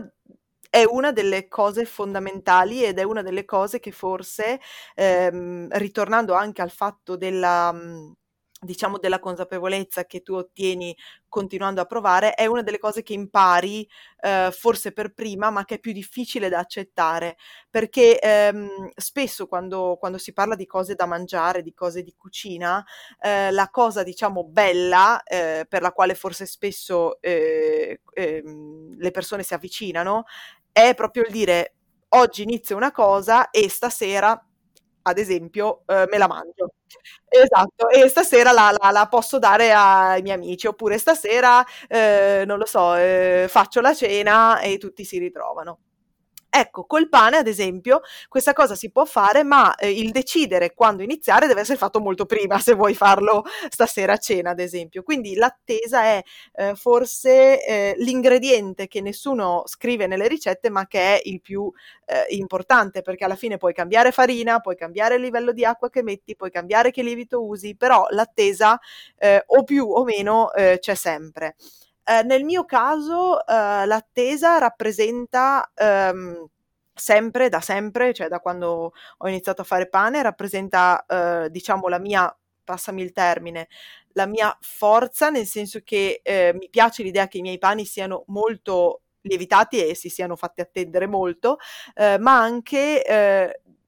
è, 0.69 0.83
una, 0.83 1.11
delle 1.11 1.47
cose 1.47 1.85
fondamentali 1.85 2.83
ed 2.83 2.97
è 2.97 3.03
una 3.03 3.21
delle 3.21 3.43
cose 3.43 3.79
che 3.79 3.91
forse, 3.91 4.59
um, 4.95 5.67
ritornando 5.71 6.33
anche 6.33 6.61
al 6.61 6.71
fatto 6.71 7.15
della... 7.17 7.73
Diciamo 8.61 8.97
della 8.97 9.19
consapevolezza 9.19 10.05
che 10.05 10.21
tu 10.21 10.33
ottieni 10.35 10.95
continuando 11.27 11.81
a 11.81 11.85
provare 11.85 12.33
è 12.33 12.45
una 12.45 12.61
delle 12.61 12.79
cose 12.79 13.03
che 13.03 13.11
impari 13.11 13.87
eh, 14.21 14.49
forse 14.51 14.93
per 14.93 15.13
prima 15.13 15.49
ma 15.49 15.65
che 15.65 15.75
è 15.75 15.79
più 15.79 15.91
difficile 15.91 16.47
da 16.47 16.59
accettare 16.59 17.35
perché 17.69 18.17
ehm, 18.17 18.91
spesso 18.95 19.47
quando, 19.47 19.97
quando, 19.99 20.17
si 20.17 20.31
parla 20.31 20.55
di 20.55 20.65
cose 20.65 20.95
da 20.95 21.05
mangiare 21.05 21.61
di 21.61 21.73
cose 21.73 22.01
di 22.01 22.15
cucina 22.17 22.83
eh, 23.19 23.51
la 23.51 23.69
cosa 23.69 24.03
diciamo 24.03 24.45
bella 24.45 25.21
eh, 25.23 25.65
per 25.67 25.81
la 25.81 25.91
quale 25.91 26.15
forse 26.15 26.45
spesso 26.45 27.21
eh, 27.21 27.99
ehm, 28.13 28.95
le 28.97 29.11
persone 29.11 29.43
si 29.43 29.53
avvicinano 29.53 30.23
è 30.71 30.93
proprio 30.95 31.23
il 31.23 31.31
dire 31.31 31.73
oggi 32.09 32.43
inizio 32.43 32.77
una 32.77 32.91
cosa 32.93 33.49
e 33.51 33.69
stasera 33.69 34.41
ad 35.07 35.17
esempio, 35.19 35.83
eh, 35.87 36.07
me 36.09 36.17
la 36.17 36.27
mangio. 36.27 36.74
Esatto, 37.27 37.89
e 37.89 38.07
stasera 38.07 38.51
la, 38.51 38.73
la, 38.79 38.91
la, 38.91 39.07
posso 39.07 39.39
dare 39.39 39.71
ai 39.73 40.21
miei 40.21 40.35
amici, 40.35 40.67
oppure 40.67 40.97
stasera, 40.97 41.65
eh, 41.87 42.43
non 42.45 42.57
lo 42.59 42.65
so, 42.65 42.95
eh, 42.95 43.47
faccio 43.49 43.81
la 43.81 43.93
cena 43.93 44.59
e 44.61 44.77
tutti 44.77 45.03
si 45.03 45.17
ritrovano. 45.17 45.79
Ecco, 46.57 46.85
col 46.85 47.09
pane, 47.09 47.35
ad 47.35 47.47
esempio, 47.47 47.99
questa 48.29 48.53
cosa 48.53 48.75
si 48.75 48.89
può 48.89 49.03
fare, 49.03 49.43
ma 49.43 49.75
eh, 49.75 49.91
il 49.91 50.11
decidere 50.11 50.73
quando 50.73 51.03
iniziare 51.03 51.47
deve 51.47 51.59
essere 51.59 51.77
fatto 51.77 51.99
molto 51.99 52.25
prima, 52.25 52.57
se 52.59 52.75
vuoi 52.75 52.93
farlo 52.95 53.43
stasera 53.67 54.13
a 54.13 54.17
cena, 54.17 54.51
ad 54.51 54.61
esempio. 54.61 55.03
Quindi 55.03 55.35
l'attesa 55.35 56.03
è 56.03 56.23
eh, 56.53 56.73
forse 56.75 57.61
eh, 57.65 57.95
l'ingrediente 57.97 58.87
che 58.87 59.01
nessuno 59.01 59.63
scrive 59.65 60.07
nelle 60.07 60.29
ricette, 60.29 60.69
ma 60.69 60.87
che 60.87 61.17
è 61.17 61.21
il 61.25 61.41
più 61.41 61.69
eh, 62.05 62.33
importante, 62.35 63.01
perché 63.01 63.25
alla 63.25 63.35
fine 63.35 63.57
puoi 63.57 63.73
cambiare 63.73 64.13
farina, 64.13 64.61
puoi 64.61 64.77
cambiare 64.77 65.15
il 65.15 65.21
livello 65.23 65.51
di 65.51 65.65
acqua 65.65 65.89
che 65.89 66.03
metti, 66.03 66.37
puoi 66.37 66.51
cambiare 66.51 66.91
che 66.91 67.03
lievito 67.03 67.43
usi, 67.45 67.75
però 67.75 68.05
l'attesa 68.11 68.79
eh, 69.17 69.43
o 69.45 69.63
più 69.65 69.85
o 69.91 70.05
meno 70.05 70.53
eh, 70.53 70.77
c'è 70.79 70.95
sempre. 70.95 71.55
Eh, 72.07 72.21
nel 72.23 72.43
mio 72.43 72.65
caso 72.65 73.39
eh, 73.47 73.85
l'attesa 73.85 74.59
rappresenta 74.59 75.71
ehm, 75.75 76.45
sempre, 76.93 77.49
da 77.49 77.61
sempre, 77.61 78.13
cioè 78.13 78.27
da 78.27 78.39
quando 78.39 78.93
ho 79.17 79.27
iniziato 79.27 79.61
a 79.61 79.63
fare 79.63 79.89
pane, 79.89 80.21
rappresenta 80.21 81.03
eh, 81.07 81.49
diciamo 81.49 81.87
la 81.87 81.97
mia, 81.99 82.35
passami 82.63 83.01
il 83.01 83.11
termine, 83.11 83.67
la 84.13 84.27
mia 84.27 84.55
forza, 84.61 85.29
nel 85.31 85.47
senso 85.47 85.79
che 85.83 86.19
eh, 86.23 86.53
mi 86.55 86.69
piace 86.69 87.01
l'idea 87.01 87.27
che 87.27 87.39
i 87.39 87.41
miei 87.41 87.57
pani 87.57 87.85
siano 87.85 88.23
molto 88.27 89.01
lievitati 89.21 89.83
e 89.83 89.95
si 89.95 90.09
siano 90.09 90.35
fatti 90.35 90.61
attendere 90.61 91.07
molto, 91.07 91.57
eh, 91.95 92.19
ma 92.19 92.39
anche 92.39 93.03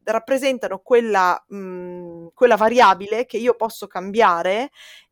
rappresentano 0.04 0.80
quella, 0.80 1.44
mh, 1.50 2.28
quella 2.34 2.56
variabile 2.56 3.26
che 3.26 3.38
io 3.38 3.56
posso 3.56 3.88
cambiare 3.88 4.70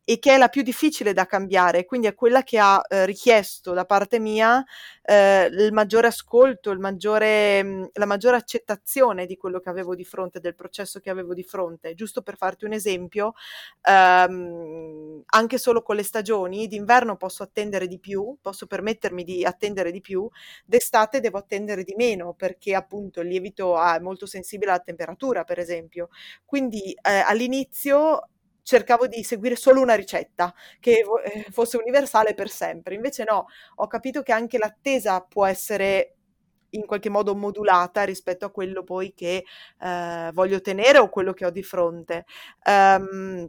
e 0.08 0.20
che 0.20 0.34
è 0.34 0.38
la 0.38 0.46
più 0.48 0.62
difficile 0.62 1.12
da 1.12 1.26
cambiare, 1.26 1.84
quindi 1.84 2.06
è 2.06 2.14
quella 2.14 2.44
che 2.44 2.58
ha 2.60 2.80
eh, 2.88 3.04
richiesto 3.06 3.72
da 3.72 3.84
parte 3.84 4.20
mia 4.20 4.64
eh, 5.02 5.46
il 5.46 5.72
maggiore 5.72 6.06
ascolto, 6.06 6.70
il 6.70 6.78
maggiore, 6.78 7.60
mm, 7.64 7.84
la 7.94 8.06
maggiore 8.06 8.36
accettazione 8.36 9.26
di 9.26 9.36
quello 9.36 9.58
che 9.58 9.68
avevo 9.68 9.96
di 9.96 10.04
fronte, 10.04 10.38
del 10.38 10.54
processo 10.54 11.00
che 11.00 11.10
avevo 11.10 11.34
di 11.34 11.42
fronte. 11.42 11.94
Giusto 11.94 12.22
per 12.22 12.36
farti 12.36 12.64
un 12.66 12.72
esempio, 12.72 13.32
ehm, 13.82 15.22
anche 15.26 15.58
solo 15.58 15.82
con 15.82 15.96
le 15.96 16.04
stagioni, 16.04 16.68
d'inverno 16.68 17.16
posso 17.16 17.42
attendere 17.42 17.88
di 17.88 17.98
più, 17.98 18.36
posso 18.40 18.66
permettermi 18.68 19.24
di 19.24 19.44
attendere 19.44 19.90
di 19.90 20.00
più, 20.00 20.28
d'estate 20.64 21.18
devo 21.20 21.38
attendere 21.38 21.82
di 21.82 21.94
meno 21.96 22.32
perché 22.34 22.74
appunto 22.76 23.20
il 23.20 23.28
lievito 23.28 23.80
è 23.82 23.98
molto 23.98 24.26
sensibile 24.26 24.70
alla 24.70 24.80
temperatura, 24.80 25.42
per 25.42 25.58
esempio. 25.58 26.10
Quindi 26.44 26.92
eh, 26.92 27.22
all'inizio 27.26 28.28
cercavo 28.66 29.06
di 29.06 29.22
seguire 29.22 29.54
solo 29.54 29.80
una 29.80 29.94
ricetta 29.94 30.52
che 30.80 31.04
eh, 31.24 31.46
fosse 31.52 31.76
universale 31.76 32.34
per 32.34 32.48
sempre. 32.48 32.94
Invece 32.96 33.22
no, 33.24 33.46
ho 33.76 33.86
capito 33.86 34.22
che 34.22 34.32
anche 34.32 34.58
l'attesa 34.58 35.20
può 35.20 35.46
essere 35.46 36.14
in 36.70 36.84
qualche 36.84 37.08
modo 37.08 37.36
modulata 37.36 38.02
rispetto 38.02 38.44
a 38.44 38.50
quello 38.50 38.82
poi 38.82 39.14
che 39.14 39.44
eh, 39.80 40.30
voglio 40.32 40.56
ottenere 40.56 40.98
o 40.98 41.08
quello 41.08 41.32
che 41.32 41.46
ho 41.46 41.50
di 41.50 41.62
fronte. 41.62 42.24
Um, 42.64 43.48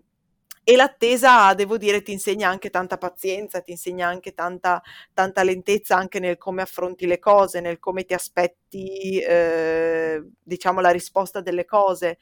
e 0.64 0.76
l'attesa, 0.76 1.54
devo 1.54 1.78
dire, 1.78 2.02
ti 2.04 2.12
insegna 2.12 2.50
anche 2.50 2.70
tanta 2.70 2.98
pazienza, 2.98 3.62
ti 3.62 3.72
insegna 3.72 4.08
anche 4.08 4.34
tanta, 4.34 4.82
tanta 5.14 5.42
lentezza 5.42 5.96
anche 5.96 6.20
nel 6.20 6.38
come 6.38 6.62
affronti 6.62 7.08
le 7.08 7.20
cose, 7.20 7.62
nel 7.62 7.80
come 7.80 8.04
ti 8.04 8.14
aspetti, 8.14 9.20
eh, 9.22 10.22
diciamo, 10.44 10.82
la 10.82 10.90
risposta 10.90 11.40
delle 11.42 11.64
cose. 11.66 12.18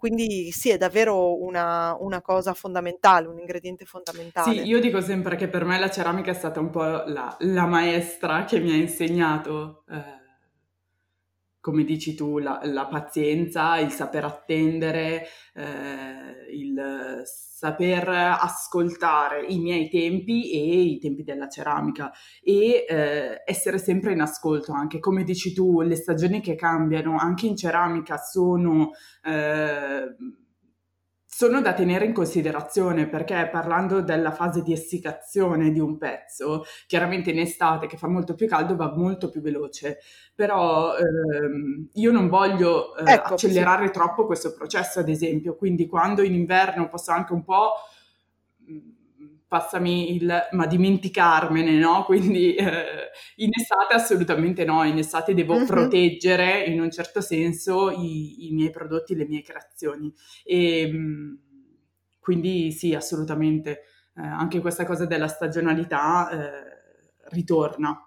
Quindi 0.00 0.50
sì, 0.50 0.70
è 0.70 0.78
davvero 0.78 1.38
una, 1.42 1.94
una, 2.00 2.22
cosa 2.22 2.54
fondamentale, 2.54 3.26
un 3.26 3.38
ingrediente 3.38 3.84
fondamentale. 3.84 4.50
Sì, 4.50 4.66
io 4.66 4.80
dico 4.80 5.02
sempre 5.02 5.36
che 5.36 5.46
per 5.46 5.66
me 5.66 5.78
la 5.78 5.90
ceramica 5.90 6.30
è 6.30 6.34
stata 6.34 6.58
un 6.58 6.70
po' 6.70 6.82
la, 6.82 7.36
la 7.40 7.66
maestra 7.66 8.44
che 8.44 8.60
mi 8.60 8.70
ha 8.70 8.76
insegnato, 8.76 9.84
eh, 9.90 10.19
come 11.60 11.84
dici 11.84 12.14
tu, 12.14 12.38
la, 12.38 12.60
la, 12.64 12.86
pazienza, 12.86 13.78
il 13.78 13.90
saper 13.90 14.24
attendere, 14.24 15.26
eh, 15.54 16.52
il 16.52 17.22
saper 17.24 18.08
ascoltare 18.08 19.44
i 19.44 19.58
miei 19.58 19.90
tempi 19.90 20.50
e 20.50 20.80
i 20.80 20.98
tempi 20.98 21.22
della 21.22 21.48
ceramica 21.48 22.10
e 22.42 22.86
eh, 22.88 23.42
essere 23.44 23.76
sempre 23.78 24.12
in 24.12 24.20
ascolto 24.22 24.72
anche. 24.72 24.98
Come 24.98 25.24
dici 25.24 25.52
tu 25.52 25.82
le 25.82 25.96
stagioni 25.96 26.40
che 26.40 26.54
cambiano 26.54 27.16
anche 27.18 27.46
in 27.46 27.56
ceramica 27.56 28.16
sono 28.16 28.92
eh, 29.22 30.16
sono 31.40 31.62
da 31.62 31.72
tenere 31.72 32.04
in 32.04 32.12
considerazione 32.12 33.08
perché 33.08 33.48
parlando 33.50 34.02
della 34.02 34.30
fase 34.30 34.60
di 34.60 34.74
essiccazione 34.74 35.72
di 35.72 35.80
un 35.80 35.96
pezzo, 35.96 36.64
chiaramente 36.86 37.30
in 37.30 37.38
estate 37.38 37.86
che 37.86 37.96
fa 37.96 38.08
molto 38.08 38.34
più 38.34 38.46
caldo 38.46 38.76
va 38.76 38.94
molto 38.94 39.30
più 39.30 39.40
veloce, 39.40 40.00
però 40.34 40.94
ehm, 40.98 41.88
io 41.94 42.12
non 42.12 42.28
voglio 42.28 42.94
eh, 42.94 43.10
ecco, 43.10 43.32
accelerare 43.32 43.86
sì. 43.86 43.92
troppo 43.92 44.26
questo 44.26 44.52
processo 44.52 45.00
ad 45.00 45.08
esempio, 45.08 45.56
quindi 45.56 45.86
quando 45.86 46.20
in 46.20 46.34
inverno 46.34 46.90
posso 46.90 47.10
anche 47.10 47.32
un 47.32 47.42
po' 47.42 47.72
passami 49.50 50.14
il, 50.14 50.46
ma 50.52 50.66
dimenticarmene, 50.66 51.76
no? 51.76 52.04
Quindi 52.06 52.54
eh, 52.54 53.10
in 53.36 53.50
estate 53.52 53.94
assolutamente 53.94 54.64
no, 54.64 54.84
in 54.84 54.96
estate 54.96 55.34
devo 55.34 55.56
mm-hmm. 55.56 55.66
proteggere 55.66 56.62
in 56.66 56.80
un 56.80 56.88
certo 56.88 57.20
senso 57.20 57.90
i, 57.90 58.46
i, 58.46 58.52
miei 58.52 58.70
prodotti, 58.70 59.16
le 59.16 59.26
mie 59.26 59.42
creazioni. 59.42 60.14
E 60.44 60.80
ehm, 60.82 61.38
quindi 62.20 62.70
sì, 62.70 62.94
assolutamente, 62.94 63.70
eh, 64.16 64.22
anche 64.22 64.60
questa 64.60 64.86
cosa 64.86 65.04
della 65.04 65.26
stagionalità 65.26 66.30
eh, 66.30 67.10
ritorna. 67.30 68.04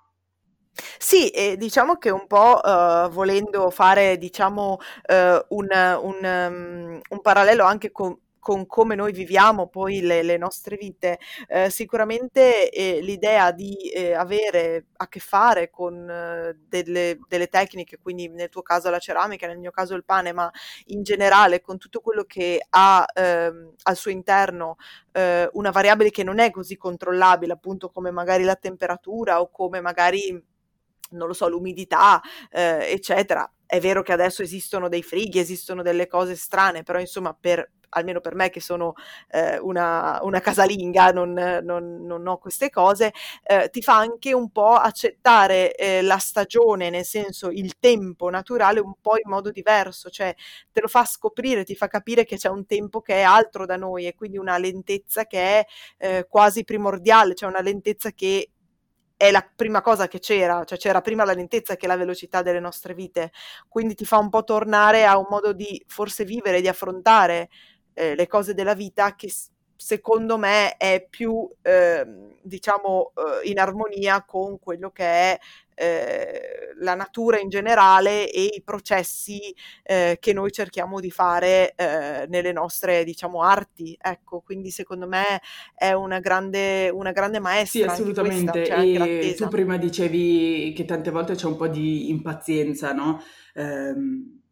Sì, 0.98 1.28
e 1.28 1.58
diciamo 1.58 1.98
che 1.98 2.10
un 2.10 2.26
po', 2.26 2.62
uhm, 2.64 3.10
volendo 3.10 3.70
fare, 3.70 4.18
diciamo, 4.18 4.78
uhm, 5.10 5.46
un 5.50 5.68
un 6.02 6.16
um, 6.24 7.02
un 7.10 7.22
parallelo 7.22 7.66
anche 7.66 7.92
con 7.92 8.18
con 8.44 8.68
come 8.68 8.94
noi 8.96 9.14
viviamo 9.14 9.70
poi 9.70 10.02
le, 10.02 10.22
le 10.22 10.36
nostre 10.36 10.76
vite, 10.76 11.18
eh, 11.48 11.70
sicuramente 11.70 12.70
eh, 12.70 13.00
l'idea 13.00 13.54
di 13.54 13.90
eh, 13.90 14.14
avere 14.14 14.88
a 14.98 15.08
che 15.08 15.22
fare 15.22 15.70
con 15.70 16.10
eh, 16.10 16.54
delle, 16.68 17.20
delle, 17.30 17.48
tecniche, 17.48 18.00
quindi 18.02 18.28
nel 18.28 18.50
tuo 18.50 18.62
caso 18.62 18.90
la 18.90 19.00
ceramica, 19.00 19.48
nel 19.48 19.60
mio 19.60 19.72
caso 19.72 19.96
il 19.96 20.04
pane, 20.04 20.34
ma 20.34 20.52
in 20.88 21.04
generale 21.04 21.62
con 21.62 21.78
tutto 21.78 22.02
quello 22.02 22.26
che 22.26 22.62
ha 22.70 23.06
ehm, 23.14 23.76
al 23.84 23.96
suo 23.96 24.12
interno 24.12 24.76
eh, 25.14 25.50
una 25.54 25.72
variabile 25.72 26.10
che 26.10 26.24
non 26.24 26.40
è 26.40 26.52
così 26.52 26.76
controllabile, 26.76 27.54
appunto 27.54 27.92
come 27.92 28.12
magari 28.12 28.44
la 28.44 28.56
temperatura 28.58 29.40
o 29.40 29.50
come 29.50 29.80
magari 29.80 30.52
non 31.12 31.28
lo 31.28 31.34
so, 31.34 31.48
l'umidità, 31.48 32.22
eh, 32.52 32.92
eccetera. 32.92 33.50
È 33.66 33.80
vero 33.80 34.02
che 34.02 34.12
adesso 34.12 34.42
esistono 34.42 34.90
dei 34.90 35.02
frighi, 35.02 35.40
esistono 35.40 35.82
delle 35.82 36.08
cose 36.08 36.36
strane, 36.36 36.84
però 36.84 37.00
insomma 37.00 37.34
per 37.40 37.72
almeno 37.94 38.20
per 38.20 38.36
me 38.36 38.50
che 38.50 38.60
sono 38.62 38.94
eh, 39.30 39.58
una, 39.60 40.20
una, 40.24 40.40
casalinga, 40.40 41.12
non, 41.12 41.34
non, 41.34 42.06
non, 42.06 42.28
ho 42.28 42.38
queste 42.38 42.70
cose, 42.70 43.14
eh, 43.44 43.70
ti 43.70 43.82
fa 43.82 43.98
anche 43.98 44.34
un 44.34 44.52
po' 44.52 44.74
accettare 44.74 45.76
eh, 45.76 46.02
la 46.02 46.18
stagione, 46.18 46.90
nel 46.90 47.06
senso 47.06 47.50
il 47.50 47.78
tempo 47.80 48.30
naturale 48.30 48.80
un 48.80 48.96
po' 49.02 49.16
in 49.18 49.30
modo 49.30 49.52
diverso, 49.52 50.10
cioè 50.10 50.34
te 50.72 50.82
lo 50.82 50.88
fa 50.88 51.06
scoprire, 51.06 51.64
ti 51.64 51.76
fa 51.76 51.88
capire 51.88 52.26
che 52.26 52.38
c'è 52.38 52.50
un 52.50 52.66
tempo 52.66 53.02
che 53.02 53.16
è 53.16 53.22
altro 53.22 53.66
da 53.66 53.78
noi 53.78 54.08
e 54.08 54.16
quindi 54.16 54.38
una 54.38 54.58
lentezza 54.58 55.26
che 55.26 55.40
è 55.60 55.66
eh, 55.98 56.28
quasi 56.30 56.64
primordiale, 56.64 57.36
cioè 57.36 57.50
una 57.50 57.62
lentezza 57.62 58.12
che 58.12 58.50
è 59.16 59.32
la 59.32 59.48
prima 59.56 59.82
cosa 59.82 60.08
che 60.08 60.20
c'era, 60.20 60.64
cioè 60.66 60.78
c'era 60.78 61.00
prima 61.02 61.24
la 61.24 61.34
lentezza 61.34 61.78
che 61.78 61.88
la 61.88 61.96
velocità 61.96 62.42
delle 62.42 62.60
nostre 62.60 62.94
vite, 62.94 63.32
quindi 63.70 63.96
ti 63.96 64.06
fa 64.06 64.18
un 64.18 64.30
po' 64.30 64.44
tornare 64.44 65.06
a 65.06 65.18
un 65.18 65.28
modo 65.30 65.54
di 65.54 65.82
forse 65.88 66.26
vivere, 66.26 66.60
di 66.60 66.68
affrontare 66.68 67.50
eh, 67.94 68.16
le 68.16 68.28
cose 68.28 68.54
della 68.54 68.74
vita 68.74 69.16
che 69.16 69.32
secondo 69.76 70.38
me 70.38 70.78
è 70.78 71.06
più 71.10 71.48
eh, 71.62 72.06
diciamo 72.42 73.12
eh, 73.16 73.50
in 73.50 73.60
armonia 73.60 74.24
con 74.24 74.58
quello 74.60 74.92
che 74.92 75.04
è 75.04 75.40
eh, 75.76 76.74
la 76.80 76.96
natura 76.96 77.40
in 77.40 77.50
generale 77.50 78.30
e 78.30 78.44
i 78.44 78.62
processi 78.64 79.54
eh, 79.84 80.18
che 80.22 80.32
noi 80.32 80.52
cerchiamo 80.52 81.00
di 81.00 81.12
fare 81.12 81.74
eh, 81.76 82.26
nelle 82.30 82.52
nostre 82.52 83.04
diciamo 83.04 83.42
arti. 83.42 83.98
Ecco 84.00 84.42
quindi 84.42 84.72
secondo 84.72 85.08
me 85.08 85.42
è 85.76 85.92
una 85.92 86.20
grande 86.20 86.90
una 86.90 87.12
grande 87.12 87.40
maestra 87.40 87.90
sì 87.94 88.02
assolutamente. 88.02 88.52
questa, 88.52 88.76
e 88.76 89.34
tu 89.36 89.48
prima 89.48 89.78
dicevi 89.78 90.74
che 90.74 90.86
tante 90.86 91.12
volte 91.12 91.36
c'è 91.36 91.48
un 91.48 91.58
po' 91.58 91.68
di 91.68 92.10
impazienza 92.10 92.94
no? 92.94 93.22
Ehm 93.56 94.43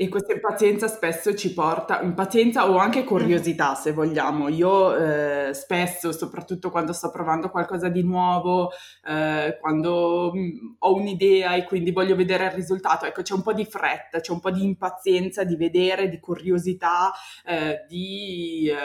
e 0.00 0.08
questa 0.08 0.32
impazienza 0.32 0.86
spesso 0.86 1.34
ci 1.34 1.52
porta, 1.52 2.00
impazienza 2.02 2.70
o 2.70 2.76
anche 2.76 3.02
curiosità 3.02 3.74
se 3.74 3.90
vogliamo. 3.90 4.48
Io 4.48 4.94
eh, 4.94 5.52
spesso, 5.52 6.12
soprattutto 6.12 6.70
quando 6.70 6.92
sto 6.92 7.10
provando 7.10 7.50
qualcosa 7.50 7.88
di 7.88 8.04
nuovo, 8.04 8.70
eh, 9.04 9.58
quando 9.60 10.30
mh, 10.32 10.38
mm, 10.38 10.74
ho 10.78 10.94
un'idea 10.94 11.56
e 11.56 11.64
quindi 11.64 11.90
voglio 11.90 12.14
vedere 12.14 12.44
il 12.44 12.52
risultato, 12.52 13.06
ecco 13.06 13.22
c'è 13.22 13.34
un 13.34 13.42
po' 13.42 13.52
di 13.52 13.64
fretta, 13.64 14.20
c'è 14.20 14.30
un 14.30 14.38
po' 14.38 14.52
di 14.52 14.62
impazienza 14.62 15.42
di 15.42 15.56
vedere, 15.56 16.08
di 16.08 16.20
curiosità, 16.20 17.12
eh, 17.44 17.84
di 17.88 18.68
eh, 18.68 18.76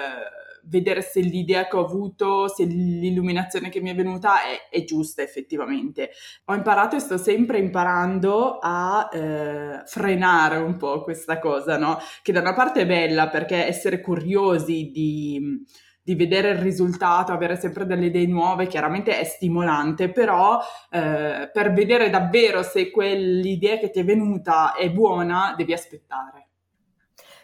vedere 0.66 1.02
se 1.02 1.20
l'idea 1.22 1.68
che 1.68 1.76
ho 1.76 1.86
avuto, 1.86 2.48
se 2.48 2.64
l'illuminazione 2.66 3.70
che 3.70 3.82
mi 3.82 3.90
è 3.90 3.96
venuta 3.96 4.44
è, 4.44 4.70
è 4.70 4.84
giusta 4.84 5.22
effettivamente. 5.22 6.12
Ho 6.46 6.54
imparato 6.54 6.96
e 6.96 7.00
sto 7.00 7.18
sempre 7.18 7.58
imparando 7.60 8.60
a 8.62 9.10
eh, 9.12 9.82
frenare 9.86 10.58
un 10.58 10.78
po' 10.78 11.04
questa 11.04 11.40
cosa, 11.40 11.78
no? 11.78 11.98
Che 12.22 12.32
da 12.32 12.42
una 12.42 12.54
parte 12.54 12.82
è 12.82 12.86
bella 12.86 13.30
perché 13.30 13.66
essere 13.66 14.02
curiosi 14.02 14.92
di 14.92 15.64
di 16.04 16.16
vedere 16.16 16.50
il 16.50 16.58
risultato, 16.58 17.32
avere 17.32 17.58
sempre 17.58 17.86
delle 17.86 18.08
idee 18.08 18.28
nuove, 18.28 18.68
chiaramente 18.68 19.18
è 19.18 19.24
stimolante, 19.24 20.12
però 20.12 20.60
eh, 20.90 21.50
per 21.52 21.72
vedere 21.72 22.10
davvero 22.10 22.62
se 22.62 22.92
quell'idea 22.92 23.78
che 23.78 23.90
ti 23.90 24.00
è 24.00 24.04
venuta 24.04 24.74
è 24.74 24.92
buona, 24.92 25.54
devi 25.56 25.72
aspettare. 25.72 26.43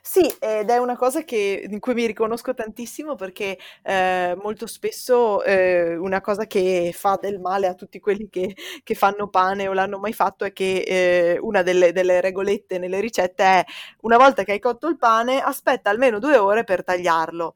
Sì, 0.01 0.21
ed 0.39 0.69
è 0.69 0.77
una 0.77 0.95
cosa 0.95 1.23
che, 1.23 1.65
in 1.69 1.79
cui 1.79 1.93
mi 1.93 2.05
riconosco 2.05 2.53
tantissimo 2.53 3.15
perché 3.15 3.57
eh, 3.83 4.35
molto 4.41 4.65
spesso 4.67 5.43
eh, 5.43 5.95
una 5.97 6.21
cosa 6.21 6.45
che 6.47 6.91
fa 6.95 7.17
del 7.21 7.39
male 7.39 7.67
a 7.67 7.73
tutti 7.73 7.99
quelli 7.99 8.29
che, 8.29 8.55
che 8.83 8.95
fanno 8.95 9.27
pane 9.29 9.67
o 9.67 9.73
l'hanno 9.73 9.99
mai 9.99 10.13
fatto 10.13 10.45
è 10.45 10.53
che 10.53 10.83
eh, 10.85 11.37
una 11.41 11.61
delle, 11.63 11.91
delle, 11.91 12.21
regolette 12.21 12.77
nelle 12.79 12.99
ricette 12.99 13.43
è 13.43 13.63
una 14.01 14.17
volta 14.17 14.43
che 14.43 14.53
hai 14.53 14.59
cotto 14.59 14.87
il 14.87 14.97
pane 14.97 15.39
aspetta 15.41 15.89
almeno 15.89 16.19
due 16.19 16.37
ore 16.37 16.63
per 16.63 16.83
tagliarlo 16.83 17.53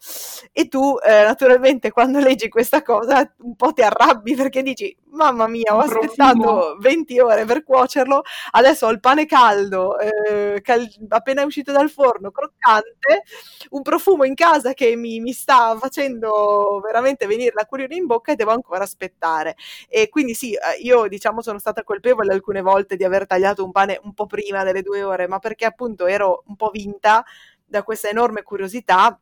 e 0.52 0.68
tu 0.68 0.98
eh, 1.04 1.24
naturalmente 1.24 1.92
quando 1.92 2.20
leggi 2.20 2.50
questa 2.50 2.82
cosa 2.82 3.32
un 3.40 3.56
po' 3.56 3.74
ti 3.74 3.82
arrabbi 3.82 4.36
perché 4.36 4.62
dici 4.62 4.96
mamma 5.14 5.48
mia, 5.48 5.76
ho 5.76 5.80
aspettato 5.80 6.78
20 6.80 7.20
ore 7.20 7.46
per 7.46 7.64
cuocerlo, 7.64 8.22
adesso 8.52 8.88
ho 8.88 8.92
il 8.92 9.00
pane 9.00 9.26
caldo, 9.26 9.98
eh, 10.00 10.62
cal- 10.62 10.88
appena 11.10 11.44
uscito 11.44 11.72
dal 11.72 11.90
forno, 11.90 12.32
croccante, 12.32 13.24
un 13.70 13.82
profumo 13.82 14.24
in 14.24 14.36
casa 14.36 14.74
che 14.74 14.96
mi, 14.96 15.20
mi 15.20 15.32
sta 15.32 15.76
facendo 15.78 16.80
veramente 16.84 17.26
venire 17.28 17.52
l'acquolina 17.56 17.96
in 17.96 18.06
bocca 18.06 18.32
e 18.32 18.36
devo 18.36 18.52
ancora 18.52 18.84
aspettare. 18.84 19.56
E 19.88 20.10
quindi 20.10 20.34
sì, 20.34 20.54
eh, 20.54 20.82
io 20.82 21.08
diciamo 21.08 21.42
sono 21.42 21.60
stata 21.60 21.84
colpevole 21.84 22.34
alcune 22.34 22.62
volte 22.62 22.96
di 22.96 23.04
aver 23.04 23.26
tagliato 23.28 23.64
un 23.64 23.72
pane 23.72 24.00
un 24.04 24.14
po' 24.14 24.26
prima 24.26 24.64
delle 24.64 24.82
due 24.82 25.04
ore, 25.04 25.28
ma 25.28 25.40
perché 25.40 25.66
appunto 25.66 26.06
ero 26.08 26.44
un 26.48 26.56
po' 26.56 26.70
vinta 26.70 27.24
da 27.66 27.84
questa 27.84 28.10
enorme 28.10 28.44
curiosità 28.44 29.18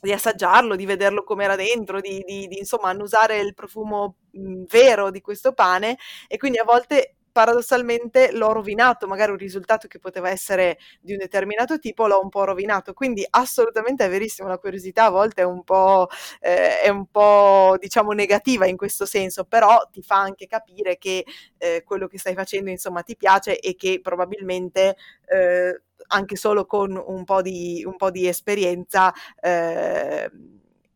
di 0.00 0.12
assaggiarlo, 0.12 0.76
di 0.76 0.86
vederlo 0.86 1.24
come 1.24 1.44
era 1.44 1.56
dentro, 1.56 2.00
di, 2.00 2.22
di, 2.26 2.46
di, 2.46 2.58
insomma 2.58 2.88
annusare 2.90 3.38
il 3.38 3.54
profumo 3.54 4.16
mh, 4.32 4.64
vero 4.68 5.10
di 5.10 5.20
questo 5.20 5.52
pane 5.52 5.98
e 6.28 6.36
quindi 6.36 6.58
a 6.58 6.64
volte 6.64 7.17
paradossalmente 7.38 8.32
l'ho 8.32 8.50
rovinato, 8.52 9.06
magari 9.06 9.30
un 9.30 9.36
risultato 9.36 9.86
che 9.86 10.00
poteva 10.00 10.28
essere 10.28 10.76
di 11.00 11.12
un 11.12 11.18
determinato 11.18 11.78
tipo 11.78 12.08
l'ho 12.08 12.20
un 12.20 12.30
po' 12.30 12.42
rovinato, 12.42 12.92
quindi 12.94 13.24
assolutamente 13.30 14.04
è 14.04 14.08
verissimo, 14.08 14.48
la 14.48 14.58
curiosità 14.58 15.04
a 15.04 15.10
volte 15.10 15.42
è 15.42 15.44
un 15.44 15.62
po', 15.62 16.08
eh, 16.40 16.80
è 16.80 16.88
un 16.88 17.06
po' 17.06 17.76
diciamo 17.78 18.10
negativa 18.10 18.66
in 18.66 18.76
questo 18.76 19.06
senso, 19.06 19.44
però 19.44 19.88
ti 19.88 20.02
fa 20.02 20.16
anche 20.16 20.48
capire 20.48 20.98
che 20.98 21.24
eh, 21.58 21.84
quello 21.84 22.08
che 22.08 22.18
stai 22.18 22.34
facendo 22.34 22.70
insomma 22.70 23.02
ti 23.02 23.14
piace 23.16 23.60
e 23.60 23.76
che 23.76 24.00
probabilmente 24.02 24.96
eh, 25.28 25.80
anche 26.08 26.34
solo 26.34 26.66
con 26.66 27.00
un 27.06 27.22
po' 27.22 27.40
di, 27.40 27.84
un 27.86 27.94
po 27.96 28.10
di 28.10 28.26
esperienza 28.26 29.12
eh, 29.40 30.28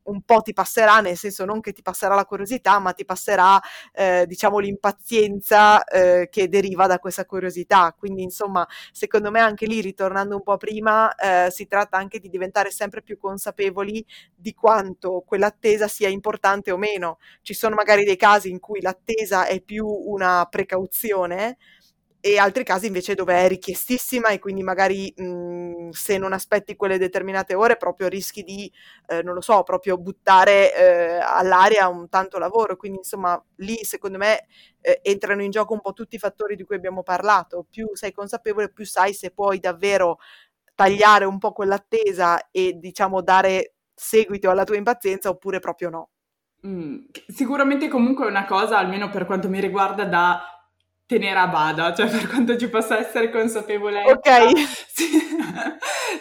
un 0.05 0.23
po' 0.23 0.41
ti 0.43 0.53
passerà, 0.53 1.01
nel 1.01 1.17
senso 1.17 1.45
non 1.45 1.61
che 1.61 1.73
ti 1.73 1.83
passerà 1.83 2.15
la 2.15 2.25
curiosità, 2.25 2.79
ma 2.79 2.93
ti 2.93 3.05
passerà, 3.05 3.61
eh, 3.93 4.25
diciamo, 4.27 4.59
l'impazienza 4.59 5.85
eh, 5.85 6.29
che 6.31 6.49
deriva 6.49 6.87
da 6.87 6.99
questa 6.99 7.25
curiosità. 7.27 7.95
Quindi, 7.99 8.23
insomma, 8.23 8.67
secondo 8.93 9.31
me 9.31 9.41
anche 9.41 9.67
lì, 9.67 9.81
ritornando 9.81 10.37
un 10.37 10.43
po' 10.43 10.57
prima, 10.57 11.15
eh, 11.15 11.51
si 11.51 11.67
tratta 11.67 11.97
anche 11.97 12.19
di 12.19 12.29
diventare 12.29 12.71
sempre 12.71 13.03
più 13.03 13.19
consapevoli 13.19 14.05
di 14.35 14.55
quanto 14.55 15.23
quell'attesa 15.27 15.89
sia 15.89 16.09
importante 16.09 16.71
o 16.73 16.77
meno. 16.77 17.19
Ci 17.43 17.55
sono 17.55 17.75
magari 17.75 18.05
dei 18.05 18.17
casi 18.17 18.51
in 18.51 18.61
cui 18.61 18.81
l'attesa 18.81 19.47
è 19.47 19.61
più 19.61 19.87
una 19.87 20.47
precauzione, 20.51 21.59
e 22.25 22.39
altri 22.39 22.63
casi 22.63 22.87
invece 22.87 23.17
dove 23.17 23.35
è 23.35 23.49
richiestissima 23.49 24.29
e 24.29 24.39
quindi 24.39 24.63
magari 24.63 25.13
mh, 25.17 25.25
mhmm, 25.25 25.91
se 25.91 26.19
non 26.19 26.33
aspetti 26.33 26.77
quelle 26.77 26.97
determinate 26.97 27.55
ore 27.55 27.77
proprio 27.77 28.07
rischi 28.07 28.45
di, 28.45 28.71
eh, 29.09 29.23
non 29.23 29.35
lo 29.35 29.41
so, 29.41 29.65
proprio 29.65 29.99
buttare 29.99 30.73
eh, 30.73 31.19
all'aria 31.19 31.89
un 31.89 32.09
tanto 32.09 32.39
lavoro. 32.39 32.77
Quindi 32.77 32.99
insomma 32.99 33.43
lì 33.57 33.83
secondo 33.83 34.19
me 34.19 34.47
eh, 34.81 35.01
entrano 35.03 35.43
in 35.43 35.51
gioco 35.51 35.73
un 35.73 35.81
po' 35.81 35.93
tutti 35.93 36.15
i 36.15 36.21
fattori 36.21 36.55
di 36.55 36.63
cui 36.63 36.77
abbiamo 36.77 37.03
parlato. 37.03 37.67
Più 37.69 37.89
sei 37.95 38.13
consapevole, 38.13 38.71
più 38.71 38.87
sai 38.87 39.15
se 39.15 39.33
puoi 39.33 39.59
davvero 39.59 40.19
tagliare 40.77 41.25
un 41.25 41.39
po' 41.39 41.51
quell'attesa 41.51 42.51
e 42.53 42.75
diciamo 42.77 43.21
dare 43.21 43.75
seguito 43.93 44.49
alla 44.49 44.65
tua 44.65 44.77
impazienza 44.77 45.29
oppure 45.29 45.59
proprio 45.59 45.91
no. 45.91 46.11
Mm, 46.65 47.07
sicuramente 47.27 47.89
comunque 47.89 48.27
è 48.27 48.29
una 48.29 48.45
cosa, 48.45 48.79
almeno 48.79 49.11
per 49.11 49.27
quanto 49.27 49.49
mi 49.49 49.61
riguarda, 49.61 50.05
da 50.05 50.62
tenere 51.13 51.39
a 51.39 51.47
bada, 51.47 51.93
cioè 51.95 52.09
per 52.09 52.27
quanto 52.27 52.57
ci 52.57 52.69
possa 52.69 52.99
essere 52.99 53.31
consapevolezza. 53.31 54.11
Ok. 54.11 54.31
Sì, 55.03 55.09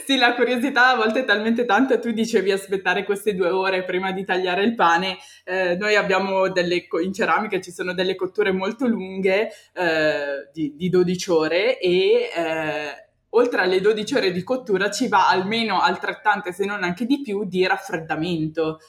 sì, 0.06 0.18
la 0.18 0.34
curiosità 0.34 0.92
a 0.92 0.96
volte 0.96 1.22
è 1.22 1.26
talmente 1.26 1.66
tanta, 1.66 2.00
tu 2.00 2.12
dicevi 2.12 2.52
aspettare 2.52 3.04
queste 3.04 3.36
due 3.36 3.50
ore 3.50 3.84
prima 3.84 4.12
di 4.12 4.24
tagliare 4.24 4.64
il 4.64 4.76
pane, 4.76 5.18
eh, 5.44 5.76
noi 5.76 5.96
abbiamo 5.96 6.50
delle, 6.50 6.88
in 7.04 7.14
ceramica 7.14 7.60
ci 7.60 7.72
sono 7.72 7.94
delle 7.94 8.16
cotture 8.16 8.52
molto 8.52 8.88
lunghe 8.88 9.52
eh, 9.74 10.50
di, 10.54 10.74
di, 10.76 10.90
12 10.90 11.32
ore 11.32 11.80
e... 11.80 12.30
Eh, 12.36 13.10
oltre 13.34 13.62
alle 13.62 13.80
12 13.80 14.16
ore 14.16 14.32
di 14.34 14.44
cottura 14.44 14.92
ci 14.92 15.08
va 15.08 15.30
almeno 15.30 15.80
altrettante, 15.80 16.52
se 16.52 16.66
non 16.66 16.84
anche 16.84 17.06
di 17.06 17.22
più, 17.22 17.46
di 17.46 17.66
raffreddamento. 17.66 18.80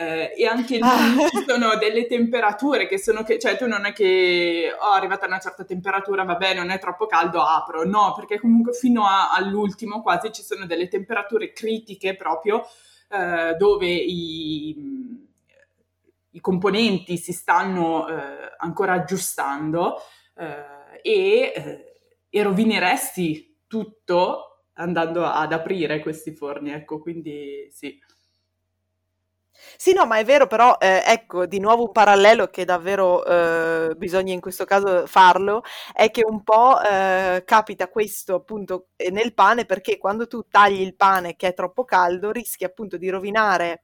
Eh, 0.00 0.32
e 0.36 0.46
anche 0.46 0.76
lì 0.76 0.82
ah. 0.82 1.28
ci 1.28 1.44
sono 1.44 1.74
delle 1.76 2.06
temperature 2.06 2.86
che 2.86 3.00
sono 3.00 3.24
che, 3.24 3.36
cioè 3.36 3.56
tu 3.56 3.66
non 3.66 3.84
è 3.84 3.92
che 3.92 4.72
oh, 4.72 4.92
arrivata 4.92 5.24
a 5.24 5.26
una 5.26 5.40
certa 5.40 5.64
temperatura, 5.64 6.22
vabbè, 6.22 6.54
non 6.54 6.70
è 6.70 6.78
troppo 6.78 7.06
caldo, 7.06 7.42
apro. 7.42 7.84
No, 7.84 8.14
perché 8.14 8.38
comunque 8.38 8.74
fino 8.74 9.04
a, 9.04 9.32
all'ultimo 9.32 10.00
quasi 10.00 10.30
ci 10.30 10.44
sono 10.44 10.66
delle 10.66 10.86
temperature 10.86 11.52
critiche 11.52 12.14
proprio 12.14 12.64
eh, 13.08 13.56
dove 13.56 13.88
i, 13.88 15.26
i, 16.30 16.40
componenti 16.40 17.16
si 17.16 17.32
stanno 17.32 18.06
eh, 18.08 18.52
ancora 18.58 18.92
aggiustando 18.92 19.96
eh, 20.36 21.00
e, 21.02 21.52
eh, 21.56 21.98
e 22.30 22.42
rovineresti 22.44 23.62
tutto 23.66 24.66
andando 24.74 25.24
ad 25.24 25.52
aprire 25.52 25.98
questi 25.98 26.30
forni, 26.30 26.70
ecco, 26.70 27.00
quindi 27.00 27.68
sì. 27.72 27.98
Sì, 29.76 29.92
no, 29.92 30.06
ma 30.06 30.18
è 30.18 30.24
vero, 30.24 30.46
però 30.46 30.76
eh, 30.78 31.02
ecco, 31.04 31.46
di 31.46 31.60
nuovo 31.60 31.84
un 31.84 31.92
parallelo 31.92 32.48
che 32.48 32.64
davvero 32.64 33.24
eh, 33.24 33.94
bisogna 33.96 34.32
in 34.32 34.40
questo 34.40 34.64
caso 34.64 35.06
farlo, 35.06 35.62
è 35.92 36.10
che 36.10 36.22
un 36.24 36.42
po' 36.42 36.80
eh, 36.80 37.42
capita 37.44 37.88
questo 37.88 38.34
appunto 38.36 38.88
eh, 38.96 39.10
nel 39.10 39.34
pane 39.34 39.64
perché 39.64 39.98
quando 39.98 40.26
tu 40.26 40.42
tagli 40.48 40.80
il 40.80 40.94
pane 40.96 41.36
che 41.36 41.48
è 41.48 41.54
troppo 41.54 41.84
caldo 41.84 42.30
rischi 42.30 42.64
appunto 42.64 42.96
di 42.96 43.08
rovinare 43.08 43.82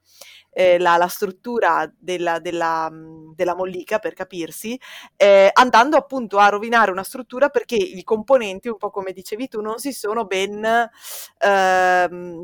eh, 0.51 0.77
la, 0.79 0.97
la, 0.97 1.07
struttura 1.07 1.89
della, 1.97 2.39
della, 2.39 2.89
della, 3.35 3.55
mollica, 3.55 3.99
per 3.99 4.13
capirsi, 4.13 4.79
eh, 5.17 5.49
andando 5.53 5.97
appunto 5.97 6.37
a 6.37 6.47
rovinare 6.47 6.91
una 6.91 7.03
struttura 7.03 7.49
perché 7.49 7.75
i 7.75 8.03
componenti, 8.03 8.69
un 8.69 8.77
po' 8.77 8.89
come 8.89 9.11
dicevi 9.11 9.47
tu, 9.49 9.61
non 9.61 9.77
si 9.79 9.91
sono 9.91 10.25
ben... 10.25 10.89
Ehm, 11.39 12.43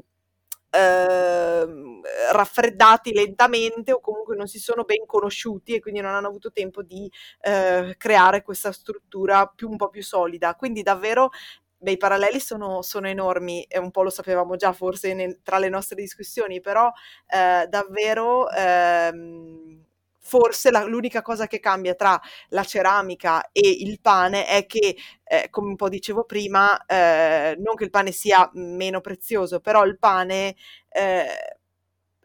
Ehm, 0.74 2.02
raffreddati 2.32 3.14
lentamente 3.14 3.92
o 3.92 4.00
comunque 4.00 4.36
non 4.36 4.48
si 4.48 4.58
sono 4.60 4.84
ben 4.84 5.06
conosciuti 5.06 5.74
e 5.76 5.80
quindi 5.82 6.00
non 6.00 6.14
hanno 6.14 6.28
avuto 6.28 6.52
tempo 6.52 6.82
di 6.82 7.12
eh, 7.42 7.96
creare 7.98 8.42
questa 8.42 8.72
struttura 8.72 9.48
più, 9.48 9.70
un 9.70 9.78
po' 9.78 9.90
più 9.90 10.02
solida. 10.04 10.56
Quindi 10.56 10.82
davvero 10.82 11.30
beh, 11.78 11.92
i 11.92 11.98
paralleli 11.98 12.40
sono, 12.40 12.82
sono, 12.82 13.08
enormi 13.08 13.64
e 13.64 13.80
un 13.80 13.92
po' 13.92 14.04
lo 14.04 14.10
sapevamo 14.10 14.56
già 14.56 14.72
forse 14.74 15.14
nel, 15.14 15.40
tra 15.44 15.58
le 15.60 15.70
nostre 15.70 15.96
discussioni, 15.96 16.62
però 16.62 16.92
eh, 17.28 17.68
davvero 17.68 18.50
ehm, 18.50 19.84
forse 20.22 20.72
la, 20.72 20.84
l'unica 20.86 21.22
cosa 21.22 21.48
che 21.48 21.60
cambia 21.60 21.96
tra 21.96 22.20
la 22.50 22.64
ceramica 22.64 23.50
e 23.52 23.62
il 23.70 24.00
pane 24.02 24.46
è 24.46 24.66
che, 24.66 24.96
eh, 25.24 25.48
come 25.50 25.70
un 25.70 25.76
po' 25.76 25.90
dicevo 25.90 26.24
prima, 26.26 26.86
eh, 26.86 27.56
non 27.60 27.76
che 27.76 27.84
il 27.86 27.90
pane 27.90 28.12
sia 28.12 28.50
meno 28.54 29.02
prezioso, 29.02 29.60
però 29.60 29.84
il 29.86 29.98
pane... 29.98 30.56
Eh, 30.90 31.26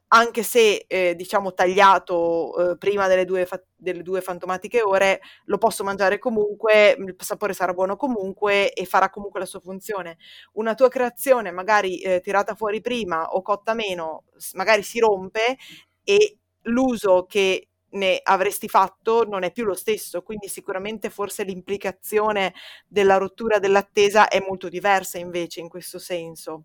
anche 0.09 0.43
se 0.45 0.85
eh, 0.87 1.15
diciamo 1.17 1.53
tagliato 1.53 2.73
eh, 2.73 2.77
prima 2.79 3.09
delle 3.09 3.25
due, 3.25 3.45
fa- 3.45 3.61
delle 3.75 4.03
due, 4.03 4.21
fantomatiche 4.21 4.81
ore, 4.83 5.21
lo 5.47 5.59
posso 5.59 5.83
mangiare 5.83 6.19
comunque, 6.19 6.97
il 6.99 7.15
sapore 7.19 7.53
sarà 7.55 7.73
buono 7.73 7.97
comunque 7.97 8.73
e 8.73 8.85
farà 8.85 9.11
comunque 9.11 9.41
la 9.41 9.47
sua 9.47 9.61
funzione. 9.61 10.19
Una 10.53 10.75
tua 10.75 10.89
creazione, 10.89 11.51
magari 11.51 12.01
eh, 12.01 12.21
tirata 12.21 12.55
fuori 12.55 12.81
prima 12.81 13.31
o 13.33 13.43
cotta 13.43 13.75
meno, 13.75 14.25
magari 14.55 14.83
si 14.83 15.01
rompe 15.01 15.57
e 16.05 16.39
l'uso 16.63 17.27
che 17.27 17.69
ne 17.97 18.21
avresti 18.23 18.69
fatto 18.69 19.25
non 19.25 19.43
è 19.43 19.51
più 19.51 19.65
lo 19.65 19.75
stesso, 19.75 20.23
quindi 20.23 20.49
sicuramente 20.49 21.11
forse 21.11 21.43
l'implicazione 21.43 22.55
della 22.87 23.17
rottura 23.17 23.59
dell'attesa 23.59 24.29
è 24.29 24.45
molto 24.47 24.69
diversa 24.69 25.19
invece 25.19 25.61
in 25.61 25.69
questo 25.69 25.99
senso. 25.99 26.65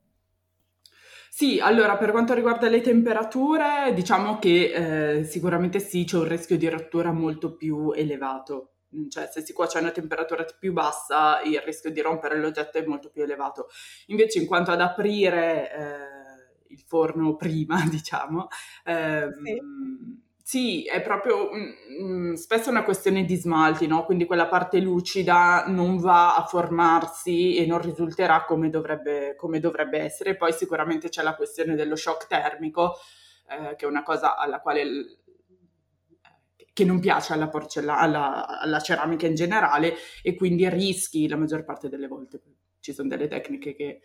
Sì, 1.34 1.60
allora 1.62 1.98
per 1.98 2.12
quanto 2.12 2.34
riguarda 2.34 2.68
le 2.68 2.82
temperature, 2.82 3.94
diciamo 3.94 4.38
che 4.38 5.20
eh, 5.20 5.24
sicuramente 5.24 5.80
sì, 5.80 6.04
c'è 6.04 6.18
un 6.18 6.28
rischio 6.28 6.58
di 6.58 6.68
rottura 6.68 7.14
molto 7.14 7.56
più 7.56 7.92
elevato. 7.94 8.74
Mm, 8.94 9.08
cioè, 9.08 9.30
se 9.32 9.42
si 9.42 9.54
cuoce 9.54 9.78
a 9.78 9.82
una 9.82 9.92
temperatura 9.92 10.46
più 10.60 10.74
bassa, 10.74 11.42
il 11.44 11.62
rischio 11.62 11.90
di 11.90 12.02
rompere 12.02 12.38
l'oggetto 12.38 12.80
è 12.80 12.86
molto 12.86 13.10
più 13.10 13.24
elevato. 13.24 13.70
Invece, 14.08 14.40
in 14.40 14.46
quanto 14.46 14.72
ad 14.72 14.82
aprire 14.82 15.72
eh, 15.72 16.74
il 16.74 16.84
forno 16.86 17.38
prima, 17.38 17.82
diciamo, 17.90 18.48
eh, 18.84 19.28
sì 19.42 20.30
sì, 20.52 20.84
è 20.84 21.02
proprio 21.02 21.50
mm, 22.04 22.34
spesso 22.34 22.70
una 22.70 22.84
questione 22.84 23.24
di 23.24 23.38
smalti, 23.38 23.88
no? 23.88 24.04
Quindi 24.04 24.26
quella 24.26 24.50
parte 24.50 24.82
lucida 24.82 25.64
non 25.68 25.98
va 25.98 26.36
a 26.36 26.46
formarsi 26.46 27.56
e 27.56 27.66
non 27.66 27.80
risulterà 27.82 28.44
come 28.44 28.70
dovrebbe, 28.70 29.38
come 29.38 29.62
dovrebbe 29.62 30.00
essere. 30.00 30.36
Poi 30.36 30.52
sicuramente 30.52 31.08
c'è 31.08 31.24
la 31.24 31.38
questione 31.38 31.74
dello 31.76 31.96
shock 31.96 32.28
termico, 32.28 32.96
eh, 33.48 33.78
che 33.78 33.86
è 33.86 33.88
una 33.88 34.04
cosa 34.04 34.36
alla 34.36 34.60
quale 34.60 35.20
che 36.74 36.84
non 36.84 37.00
piace 37.00 37.32
alla, 37.32 37.48
porcella, 37.48 37.98
alla, 37.98 38.60
alla 38.60 38.82
ceramica 38.82 39.28
in 39.28 39.36
generale 39.36 39.96
e 40.22 40.36
quindi 40.36 40.68
rischi 40.68 41.30
la 41.30 41.38
maggior 41.38 41.64
parte 41.64 41.88
delle 41.88 42.08
volte. 42.08 42.42
Ci 42.82 42.92
sono 42.92 43.08
delle 43.08 43.30
tecniche 43.30 43.74
che 43.74 43.86
eh, 43.86 44.02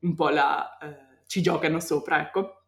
un 0.00 0.14
po' 0.14 0.28
la, 0.28 0.76
eh, 0.76 1.22
ci 1.26 1.40
giocano 1.40 1.80
sopra, 1.80 2.20
ecco. 2.20 2.64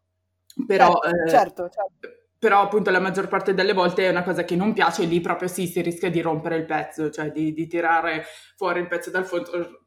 Però, 0.65 0.97
certo, 1.27 1.29
certo, 1.29 1.69
certo 1.69 2.19
però 2.41 2.63
appunto 2.63 2.89
la 2.89 2.99
maggior 2.99 3.27
parte 3.27 3.53
delle 3.53 3.71
volte 3.71 4.07
è 4.07 4.09
una 4.09 4.23
cosa 4.23 4.43
che 4.43 4.55
non 4.55 4.73
piace 4.73 5.03
e 5.03 5.05
lì 5.05 5.21
proprio 5.21 5.47
sì, 5.47 5.67
si 5.67 5.79
rischia 5.81 6.09
di 6.09 6.21
rompere 6.21 6.55
il 6.55 6.65
pezzo, 6.65 7.11
cioè 7.11 7.29
di, 7.29 7.53
di 7.53 7.67
tirare 7.67 8.25
fuori 8.55 8.79
il 8.79 8.87
pezzo 8.87 9.11
dal 9.11 9.29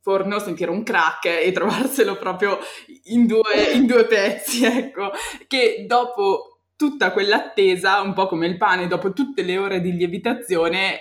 forno, 0.00 0.38
sentire 0.38 0.70
un 0.70 0.84
crack 0.84 1.24
e 1.24 1.50
trovarselo 1.50 2.16
proprio 2.16 2.60
in 3.06 3.26
due, 3.26 3.72
in 3.72 3.86
due 3.86 4.04
pezzi, 4.04 4.62
ecco, 4.70 5.10
che 5.48 5.84
dopo 5.88 6.60
tutta 6.76 7.10
quell'attesa, 7.10 8.00
un 8.02 8.12
po' 8.12 8.28
come 8.28 8.46
il 8.46 8.56
pane, 8.56 8.86
dopo 8.86 9.12
tutte 9.12 9.42
le 9.42 9.58
ore 9.58 9.80
di 9.80 9.90
lievitazione, 9.90 11.00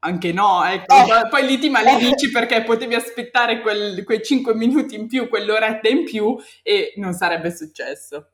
anche 0.00 0.30
no, 0.34 0.62
ecco. 0.62 0.94
Eh. 0.94 1.28
poi 1.30 1.46
lì 1.46 1.58
ti 1.58 1.70
maledici 1.70 2.30
perché 2.30 2.62
potevi 2.64 2.94
aspettare 2.94 3.62
quel, 3.62 4.04
quei 4.04 4.22
5 4.22 4.54
minuti 4.54 4.94
in 4.94 5.06
più, 5.06 5.26
quell'oretta 5.30 5.88
in 5.88 6.04
più 6.04 6.36
e 6.62 6.92
non 6.96 7.14
sarebbe 7.14 7.50
successo. 7.50 8.32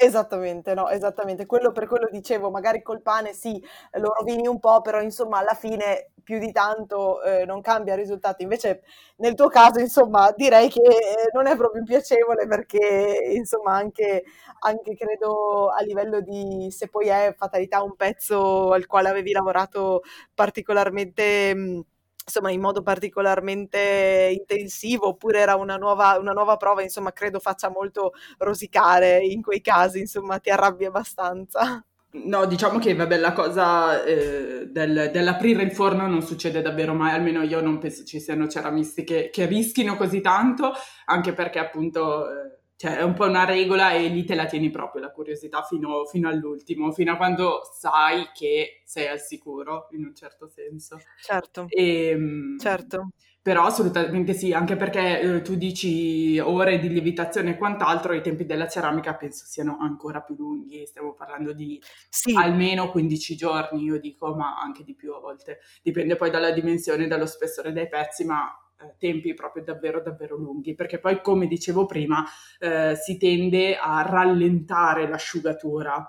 Esattamente, 0.00 0.74
no, 0.74 0.88
esattamente. 0.90 1.44
Quello 1.44 1.72
per 1.72 1.88
quello 1.88 2.06
dicevo, 2.08 2.50
magari 2.50 2.82
col 2.82 3.02
pane 3.02 3.32
sì, 3.32 3.60
lo 3.94 4.12
rovini 4.16 4.46
un 4.46 4.60
po', 4.60 4.80
però 4.80 5.00
insomma 5.00 5.38
alla 5.38 5.54
fine 5.54 6.12
più 6.22 6.38
di 6.38 6.52
tanto 6.52 7.20
eh, 7.22 7.44
non 7.44 7.60
cambia 7.60 7.94
il 7.94 7.98
risultato. 7.98 8.40
Invece 8.44 8.82
nel 9.16 9.34
tuo 9.34 9.48
caso, 9.48 9.80
insomma, 9.80 10.32
direi 10.36 10.68
che 10.68 10.80
eh, 10.82 11.30
non 11.32 11.48
è 11.48 11.56
proprio 11.56 11.82
piacevole 11.82 12.46
perché 12.46 13.32
insomma 13.34 13.72
anche, 13.74 14.22
anche 14.60 14.94
credo 14.94 15.70
a 15.70 15.80
livello 15.82 16.20
di 16.20 16.68
se 16.70 16.88
poi 16.88 17.08
è 17.08 17.34
fatalità 17.36 17.82
un 17.82 17.96
pezzo 17.96 18.70
al 18.72 18.86
quale 18.86 19.08
avevi 19.08 19.32
lavorato 19.32 20.02
particolarmente... 20.32 21.54
Mh, 21.56 21.80
insomma 22.28 22.50
in 22.50 22.60
modo 22.60 22.82
particolarmente 22.82 24.30
intensivo 24.32 25.08
oppure 25.08 25.40
era 25.40 25.56
una 25.56 25.76
nuova, 25.76 26.18
una 26.18 26.32
nuova 26.32 26.56
prova, 26.56 26.82
insomma 26.82 27.12
credo 27.12 27.40
faccia 27.40 27.70
molto 27.70 28.12
rosicare 28.38 29.18
in 29.18 29.42
quei 29.42 29.60
casi, 29.60 29.98
insomma 29.98 30.38
ti 30.38 30.50
arrabbi 30.50 30.84
abbastanza. 30.84 31.82
No, 32.10 32.46
diciamo 32.46 32.78
che 32.78 32.94
vabbè, 32.94 33.18
la 33.18 33.32
cosa 33.32 34.02
eh, 34.02 34.66
del, 34.70 35.10
dell'aprire 35.12 35.62
il 35.62 35.72
forno 35.72 36.06
non 36.06 36.22
succede 36.22 36.62
davvero 36.62 36.94
mai, 36.94 37.12
almeno 37.12 37.42
io 37.42 37.60
non 37.60 37.78
penso 37.78 38.04
ci 38.04 38.18
siano 38.18 38.48
ceramisti 38.48 39.04
che, 39.04 39.28
che 39.30 39.44
rischino 39.44 39.96
così 39.96 40.20
tanto, 40.22 40.72
anche 41.06 41.34
perché 41.34 41.58
appunto 41.58 42.26
eh, 42.30 42.58
cioè 42.78 42.98
è 42.98 43.02
un 43.02 43.12
po' 43.12 43.24
una 43.24 43.44
regola 43.44 43.90
e 43.90 44.06
lì 44.06 44.24
te 44.24 44.36
la 44.36 44.46
tieni 44.46 44.70
proprio 44.70 45.02
la 45.02 45.10
curiosità 45.10 45.62
fino, 45.62 46.04
fino, 46.04 46.28
all'ultimo, 46.28 46.92
fino 46.92 47.10
a 47.10 47.16
quando 47.16 47.62
sai 47.76 48.28
che 48.32 48.82
sei 48.84 49.08
al 49.08 49.18
sicuro, 49.18 49.88
in 49.90 50.04
un 50.04 50.14
certo 50.14 50.46
senso. 50.46 51.00
Certo. 51.20 51.66
E, 51.68 52.10
ehm, 52.10 52.56
certo. 52.56 53.08
Però 53.42 53.64
assolutamente 53.64 54.32
sì, 54.32 54.52
anche 54.52 54.76
perché 54.76 55.20
eh, 55.20 55.42
tu 55.42 55.56
dici 55.56 56.38
ore 56.38 56.78
di 56.78 56.88
lievitazione 56.88 57.50
e 57.50 57.56
quant'altro, 57.56 58.12
i 58.12 58.22
tempi 58.22 58.46
della 58.46 58.68
ceramica 58.68 59.16
penso 59.16 59.44
siano 59.44 59.78
ancora 59.80 60.20
più 60.20 60.36
lunghi, 60.36 60.86
stiamo 60.86 61.14
parlando 61.14 61.52
di 61.52 61.82
sì. 62.08 62.32
almeno 62.36 62.92
15 62.92 63.34
giorni, 63.34 63.82
io 63.82 63.98
dico, 63.98 64.36
ma 64.36 64.56
anche 64.56 64.84
di 64.84 64.94
più 64.94 65.14
a 65.14 65.18
volte. 65.18 65.58
Dipende 65.82 66.14
poi 66.14 66.30
dalla 66.30 66.52
dimensione, 66.52 67.08
dallo 67.08 67.26
spessore 67.26 67.72
dei 67.72 67.88
pezzi, 67.88 68.24
ma 68.24 68.56
tempi 68.98 69.34
proprio 69.34 69.64
davvero 69.64 70.00
davvero 70.00 70.36
lunghi 70.36 70.74
perché 70.74 70.98
poi 70.98 71.20
come 71.20 71.46
dicevo 71.46 71.86
prima 71.86 72.24
eh, 72.58 72.94
si 72.94 73.16
tende 73.16 73.76
a 73.76 74.02
rallentare 74.02 75.08
l'asciugatura. 75.08 76.08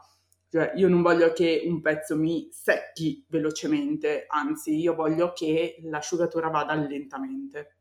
Cioè 0.52 0.74
io 0.76 0.88
non 0.88 1.04
voglio 1.04 1.32
che 1.32 1.64
un 1.66 1.80
pezzo 1.80 2.16
mi 2.16 2.50
secchi 2.52 3.24
velocemente 3.28 4.26
anzi 4.28 4.80
io 4.80 4.96
voglio 4.96 5.32
che 5.34 5.78
l'asciugatura 5.84 6.50
vada 6.50 6.74
lentamente. 6.74 7.76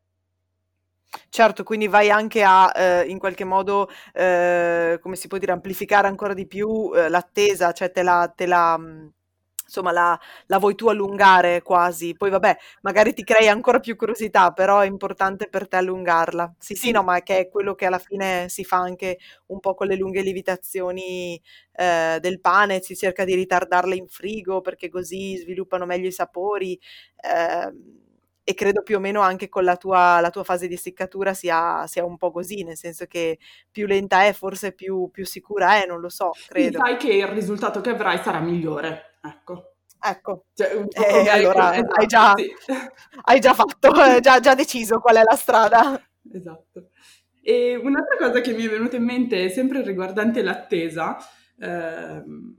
Certo, 1.29 1.63
quindi 1.63 1.87
vai 1.87 2.11
anche 2.11 2.43
a 2.43 2.71
eh, 2.75 3.05
in 3.07 3.17
qualche 3.17 3.43
modo, 3.43 3.89
eh, 4.13 4.99
come 5.01 5.15
si 5.15 5.27
può 5.27 5.37
dire, 5.39 5.51
amplificare 5.51 6.07
ancora 6.07 6.33
di 6.35 6.45
più 6.45 6.91
eh, 6.93 7.09
l'attesa, 7.09 7.71
cioè 7.71 7.91
te 7.91 8.03
la, 8.03 8.31
te 8.35 8.45
la, 8.45 8.77
mm, 8.77 9.07
insomma 9.69 9.91
la, 9.91 10.19
la, 10.47 10.57
vuoi 10.57 10.73
tu 10.75 10.87
allungare 10.87 11.61
quasi, 11.61 12.15
poi 12.15 12.31
vabbè, 12.31 12.57
magari 12.81 13.13
ti 13.13 13.23
crei 13.23 13.47
ancora 13.47 13.79
più 13.79 13.95
curiosità, 13.95 14.51
però 14.51 14.79
è 14.79 14.87
importante 14.87 15.47
per 15.47 15.67
te 15.67 15.77
allungarla. 15.77 16.55
Sì, 16.57 16.75
sì, 16.75 16.91
no, 16.91 17.03
ma 17.03 17.21
che 17.21 17.37
è 17.37 17.49
quello 17.49 17.75
che 17.75 17.85
alla 17.85 17.99
fine 17.99 18.49
si 18.49 18.63
fa 18.63 18.77
anche 18.77 19.19
un 19.47 19.59
po' 19.59 19.75
con 19.75 19.87
le 19.87 19.95
lunghe 19.95 20.21
lievitazioni 20.21 21.39
eh, 21.73 22.17
del 22.19 22.41
pane, 22.41 22.81
si 22.81 22.95
cerca 22.95 23.23
di 23.23 23.35
ritardarle 23.35 23.95
in 23.95 24.07
frigo 24.07 24.61
perché 24.61 24.89
così 24.89 25.37
sviluppano 25.37 25.85
meglio 25.85 26.07
i 26.07 26.11
sapori. 26.11 26.79
Eh, 27.15 28.07
e 28.49 28.55
credo 28.55 28.81
più 28.81 28.95
o 28.95 28.99
meno 28.99 29.21
anche 29.21 29.47
con 29.47 29.63
la 29.63 29.77
tua, 29.77 30.19
la 30.21 30.31
tua 30.31 30.43
fase 30.43 30.67
di 30.67 30.73
essiccatura 30.73 31.35
sia, 31.35 31.85
sia, 31.85 32.03
un 32.03 32.17
po' 32.17 32.31
così, 32.31 32.63
nel 32.63 32.77
senso 32.77 33.05
che 33.05 33.37
più 33.69 33.85
lenta 33.85 34.25
è, 34.25 34.33
forse 34.33 34.71
più, 34.71 35.11
più 35.11 35.23
sicura 35.23 35.79
è, 35.79 35.85
non 35.85 35.99
lo 35.99 36.09
so, 36.09 36.31
credo. 36.47 36.79
Sai 36.79 36.97
che 36.97 37.13
il 37.13 37.27
risultato 37.27 37.79
che 37.79 37.91
avrai 37.91 38.17
sarà 38.17 38.39
migliore. 38.39 39.08
Ecco. 39.21 39.73
Ecco, 40.01 40.45
cioè, 40.53 40.85
eh, 40.91 41.27
allora 41.27 41.73
esatto, 41.73 41.93
hai, 41.95 42.07
già, 42.07 42.33
sì. 42.37 42.49
hai, 43.23 43.39
già, 43.41 43.53
fatto, 43.53 43.89
hai 43.89 44.21
già, 44.21 44.39
già 44.39 44.55
deciso 44.55 44.99
qual 44.99 45.17
è 45.17 45.23
la 45.23 45.35
strada. 45.35 46.01
Esatto. 46.31 46.91
E 47.41 47.75
un'altra 47.75 48.15
cosa 48.17 48.39
che 48.39 48.53
mi 48.53 48.63
è 48.63 48.69
venuta 48.69 48.95
in 48.95 49.03
mente, 49.03 49.49
sempre 49.49 49.81
riguardante 49.81 50.41
l'attesa, 50.41 51.17
ehm, 51.59 52.57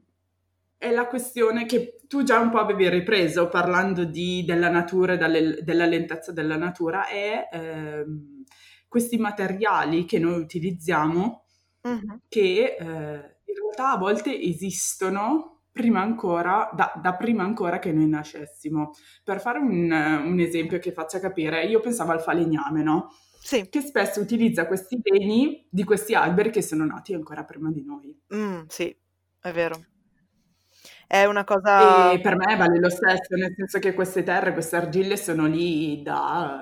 è 0.77 0.91
la 0.91 1.07
questione 1.07 1.65
che 1.65 2.01
tu 2.07 2.25
già 2.25 2.39
un 2.41 2.51
po' 2.51 2.59
avevi 2.59 2.89
ripreso 2.91 3.49
parlando 3.49 4.05
di, 4.05 4.45
della 4.45 4.69
natura 4.69 5.15
e 5.15 5.63
della 5.63 5.87
lentezza 5.87 6.33
della 6.33 6.57
natura, 6.57 7.07
è 7.07 7.49
ehm, 7.51 8.45
questi 8.89 9.17
materiali 9.17 10.05
che 10.05 10.19
noi 10.19 10.41
utilizziamo, 10.41 11.45
mm-hmm. 11.89 12.17
che 12.29 12.77
eh, 12.79 12.85
in 12.85 13.55
realtà 13.55 13.93
a 13.93 13.99
volte 13.99 14.39
esistono 14.39 15.60
prima 15.81 16.03
ancora, 16.03 16.69
da, 16.75 16.93
da, 17.01 17.15
prima 17.15 17.43
ancora 17.43 17.79
che 17.79 17.91
noi 17.91 18.07
nascessimo. 18.07 18.91
Per 19.25 19.41
fare 19.41 19.59
un, 19.59 19.91
un, 19.91 20.39
esempio 20.39 20.79
che 20.79 20.93
faccia 20.93 21.19
capire, 21.19 21.65
io 21.65 21.81
pensavo 21.81 22.13
al 22.13 22.21
falegname, 22.21 22.83
no? 22.83 23.15
Sì. 23.41 23.67
Che 23.71 23.81
spesso 23.81 24.21
utilizza 24.21 24.67
questi 24.67 25.01
legni 25.03 25.67
di 25.71 25.85
questi 25.85 26.15
alberi 26.15 26.51
che 26.51 26.61
sono 26.61 26.85
nati 26.85 27.15
ancora 27.15 27.45
prima 27.45 27.71
di 27.71 27.83
noi. 27.83 28.15
Mm, 28.35 28.65
sì, 28.69 28.95
è 29.41 29.53
vero. 29.53 29.83
È 31.07 31.25
una 31.25 31.45
cosa... 31.45 32.13
E 32.13 32.21
per 32.21 32.37
me 32.37 32.57
vale 32.57 32.79
lo 32.79 32.91
stesso, 32.91 33.35
nel 33.37 33.55
senso 33.57 33.79
che 33.79 33.95
queste 33.95 34.23
terre, 34.23 34.53
queste 34.53 34.77
argille 34.77 35.17
sono 35.17 35.47
lì 35.47 36.03
da 36.03 36.61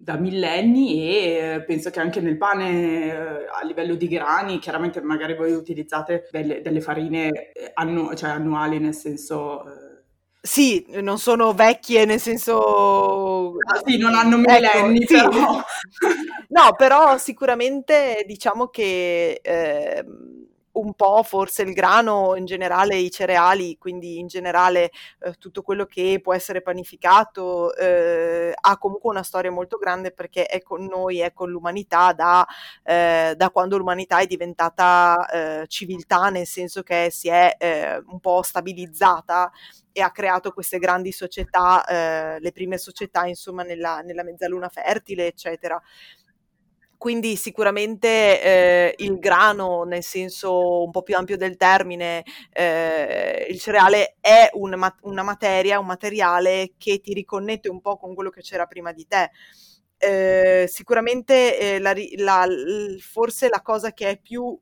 da 0.00 0.16
millenni 0.16 1.04
e 1.04 1.64
penso 1.66 1.90
che 1.90 1.98
anche 1.98 2.20
nel 2.20 2.36
pane 2.36 3.04
eh, 3.06 3.46
a 3.52 3.64
livello 3.64 3.96
di 3.96 4.06
grani, 4.06 4.60
chiaramente 4.60 5.00
magari 5.00 5.34
voi 5.34 5.52
utilizzate 5.52 6.28
delle, 6.30 6.62
delle 6.62 6.80
farine 6.80 7.50
eh, 7.52 7.72
annu- 7.74 8.14
cioè 8.14 8.30
annuali, 8.30 8.78
nel 8.78 8.94
senso... 8.94 9.66
Eh... 9.66 9.96
Sì, 10.40 10.86
non 11.00 11.18
sono 11.18 11.52
vecchie 11.52 12.04
nel 12.04 12.20
senso... 12.20 13.54
Ah, 13.66 13.82
sì, 13.84 13.98
non 13.98 14.14
hanno 14.14 14.38
ecco, 14.38 14.52
millenni, 14.52 15.02
ecco, 15.02 15.28
però... 15.28 15.64
Sì. 15.88 16.06
no, 16.50 16.74
però 16.76 17.18
sicuramente 17.18 18.22
diciamo 18.24 18.68
che... 18.68 19.40
Eh, 19.42 20.04
un 20.80 20.94
po' 20.94 21.22
forse 21.22 21.62
il 21.62 21.72
grano, 21.72 22.36
in 22.36 22.44
generale 22.44 22.96
i 22.96 23.10
cereali, 23.10 23.76
quindi 23.78 24.18
in 24.18 24.26
generale 24.28 24.90
eh, 25.20 25.32
tutto 25.38 25.62
quello 25.62 25.86
che 25.86 26.20
può 26.22 26.34
essere 26.34 26.62
panificato 26.62 27.74
eh, 27.74 28.52
ha 28.58 28.78
comunque 28.78 29.10
una 29.10 29.22
storia 29.22 29.50
molto 29.50 29.76
grande 29.78 30.12
perché 30.12 30.46
è 30.46 30.62
con 30.62 30.84
noi, 30.84 31.18
è 31.18 31.32
con 31.32 31.50
l'umanità 31.50 32.12
da, 32.12 32.46
eh, 32.84 33.34
da 33.36 33.50
quando 33.50 33.76
l'umanità 33.76 34.18
è 34.20 34.26
diventata 34.26 35.26
eh, 35.62 35.66
civiltà, 35.66 36.28
nel 36.30 36.46
senso 36.46 36.82
che 36.82 37.08
si 37.10 37.28
è 37.28 37.56
eh, 37.58 38.02
un 38.06 38.20
po' 38.20 38.42
stabilizzata 38.42 39.50
e 39.92 40.00
ha 40.00 40.12
creato 40.12 40.52
queste 40.52 40.78
grandi 40.78 41.10
società, 41.10 41.84
eh, 41.84 42.38
le 42.40 42.52
prime 42.52 42.78
società 42.78 43.26
insomma 43.26 43.64
nella, 43.64 44.00
nella 44.00 44.22
mezzaluna 44.22 44.68
fertile, 44.68 45.26
eccetera 45.26 45.80
quindi 46.98 47.36
sicuramente 47.36 48.42
eh, 48.42 48.94
il 48.98 49.18
grano, 49.20 49.84
nel 49.84 50.02
senso 50.02 50.82
un 50.82 50.90
po' 50.90 51.02
più 51.02 51.16
ampio 51.16 51.36
del 51.36 51.56
termine, 51.56 52.24
eh, 52.52 53.46
il 53.48 53.60
cereale 53.60 54.16
è 54.20 54.50
un, 54.54 54.76
una 55.02 55.22
materia, 55.22 55.78
un 55.78 55.86
materiale 55.86 56.72
che 56.76 57.00
ti 57.00 57.14
riconnette 57.14 57.68
un 57.68 57.80
po' 57.80 57.96
con 57.96 58.14
quello 58.14 58.30
che 58.30 58.42
c'era 58.42 58.66
prima 58.66 58.92
di 58.92 59.06
te. 59.06 59.30
Eh, 59.96 60.66
sicuramente 60.68 61.76
eh, 61.76 61.78
la, 61.78 61.94
la, 62.16 62.46
forse 63.00 63.48
la 63.48 63.62
cosa 63.62 63.92
che 63.92 64.10
è 64.10 64.18
più 64.18 64.58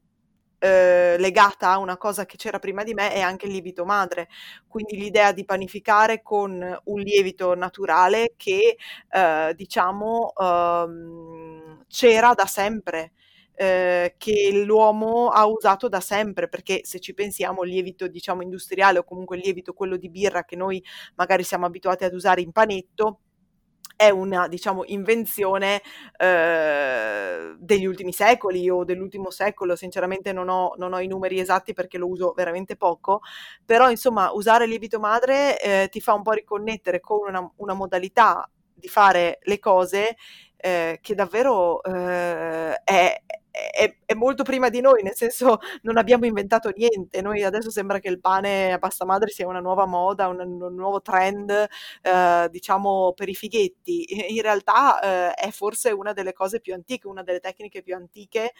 eh, 0.66 1.16
legata 1.18 1.70
a 1.70 1.78
una 1.78 1.96
cosa 1.96 2.26
che 2.26 2.36
c'era 2.36 2.58
prima 2.58 2.82
di 2.82 2.94
me 2.94 3.12
è 3.12 3.20
anche 3.20 3.46
il 3.46 3.52
lievito 3.52 3.84
madre, 3.84 4.28
quindi 4.66 4.96
l'idea 4.96 5.32
di 5.32 5.44
panificare 5.44 6.22
con 6.22 6.52
un 6.84 7.00
lievito 7.00 7.54
naturale 7.54 8.34
che 8.36 8.76
eh, 9.10 9.52
diciamo 9.54 10.32
ehm, 10.36 11.84
c'era 11.88 12.32
da 12.34 12.46
sempre. 12.46 13.12
Eh, 13.58 14.16
che 14.18 14.50
l'uomo 14.52 15.28
ha 15.28 15.46
usato 15.46 15.88
da 15.88 16.00
sempre, 16.00 16.46
perché 16.46 16.80
se 16.84 17.00
ci 17.00 17.14
pensiamo 17.14 17.64
il 17.64 17.70
lievito 17.70 18.06
diciamo 18.06 18.42
industriale 18.42 18.98
o 18.98 19.04
comunque 19.04 19.36
il 19.36 19.42
lievito 19.44 19.72
quello 19.72 19.96
di 19.96 20.10
birra 20.10 20.44
che 20.44 20.56
noi 20.56 20.82
magari 21.14 21.42
siamo 21.42 21.64
abituati 21.64 22.04
ad 22.04 22.12
usare 22.12 22.42
in 22.42 22.52
panetto, 22.52 23.20
è 23.96 24.10
una, 24.10 24.46
diciamo, 24.46 24.82
invenzione 24.86 25.80
eh, 26.18 27.54
degli 27.58 27.86
ultimi 27.86 28.12
secoli 28.12 28.68
o 28.68 28.84
dell'ultimo 28.84 29.30
secolo, 29.30 29.74
sinceramente 29.74 30.32
non 30.32 30.48
ho, 30.48 30.74
non 30.76 30.92
ho, 30.92 31.00
i 31.00 31.06
numeri 31.06 31.40
esatti 31.40 31.72
perché 31.72 31.96
lo 31.96 32.06
uso 32.06 32.32
veramente 32.36 32.76
poco, 32.76 33.22
però 33.64 33.90
insomma 33.90 34.30
usare 34.32 34.66
lievito 34.66 35.00
madre 35.00 35.58
eh, 35.60 35.88
ti 35.90 36.00
fa 36.00 36.12
un 36.12 36.22
po' 36.22 36.32
riconnettere 36.32 37.00
con 37.00 37.28
una, 37.28 37.50
una 37.56 37.74
modalità 37.74 38.48
di 38.74 38.88
fare 38.88 39.38
le 39.42 39.58
cose 39.58 40.16
eh, 40.56 40.98
che 41.00 41.14
davvero 41.14 41.82
eh, 41.82 42.74
è, 42.84 43.22
è, 43.70 43.96
è, 44.04 44.14
molto 44.14 44.42
prima 44.42 44.68
di 44.68 44.80
noi, 44.80 45.02
nel 45.02 45.14
senso 45.14 45.58
non 45.82 45.96
abbiamo 45.96 46.26
inventato 46.26 46.70
niente, 46.74 47.22
noi 47.22 47.42
adesso 47.42 47.70
sembra 47.70 47.98
che 47.98 48.08
il 48.08 48.20
pane 48.20 48.72
a 48.72 48.78
pasta 48.78 49.04
madre 49.04 49.30
sia 49.30 49.46
una 49.46 49.60
nuova 49.60 49.86
moda, 49.86 50.28
un, 50.28 50.40
un 50.40 50.74
nuovo 50.74 51.00
trend, 51.00 51.50
eh, 52.02 52.48
diciamo 52.50 53.12
per 53.14 53.28
i 53.28 53.34
fighetti, 53.34 54.06
in 54.36 54.42
realtà 54.42 55.00
eh, 55.00 55.34
è 55.34 55.50
forse 55.50 55.90
una 55.90 56.12
delle 56.12 56.32
cose 56.32 56.60
più 56.60 56.74
antiche, 56.74 57.06
una 57.06 57.22
delle 57.22 57.40
tecniche 57.40 57.82
più 57.82 57.94
antiche 57.94 58.52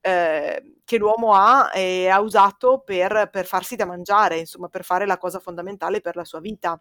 eh, 0.00 0.74
che 0.84 0.98
l'uomo 0.98 1.32
ha 1.34 1.70
e 1.72 2.08
ha 2.08 2.20
usato 2.20 2.80
per, 2.84 3.28
per 3.30 3.46
farsi 3.46 3.76
da 3.76 3.86
mangiare, 3.86 4.38
insomma 4.38 4.68
per 4.68 4.84
fare 4.84 5.06
la 5.06 5.16
cosa 5.16 5.38
fondamentale 5.38 6.00
per 6.00 6.16
la 6.16 6.24
sua 6.24 6.40
vita. 6.40 6.80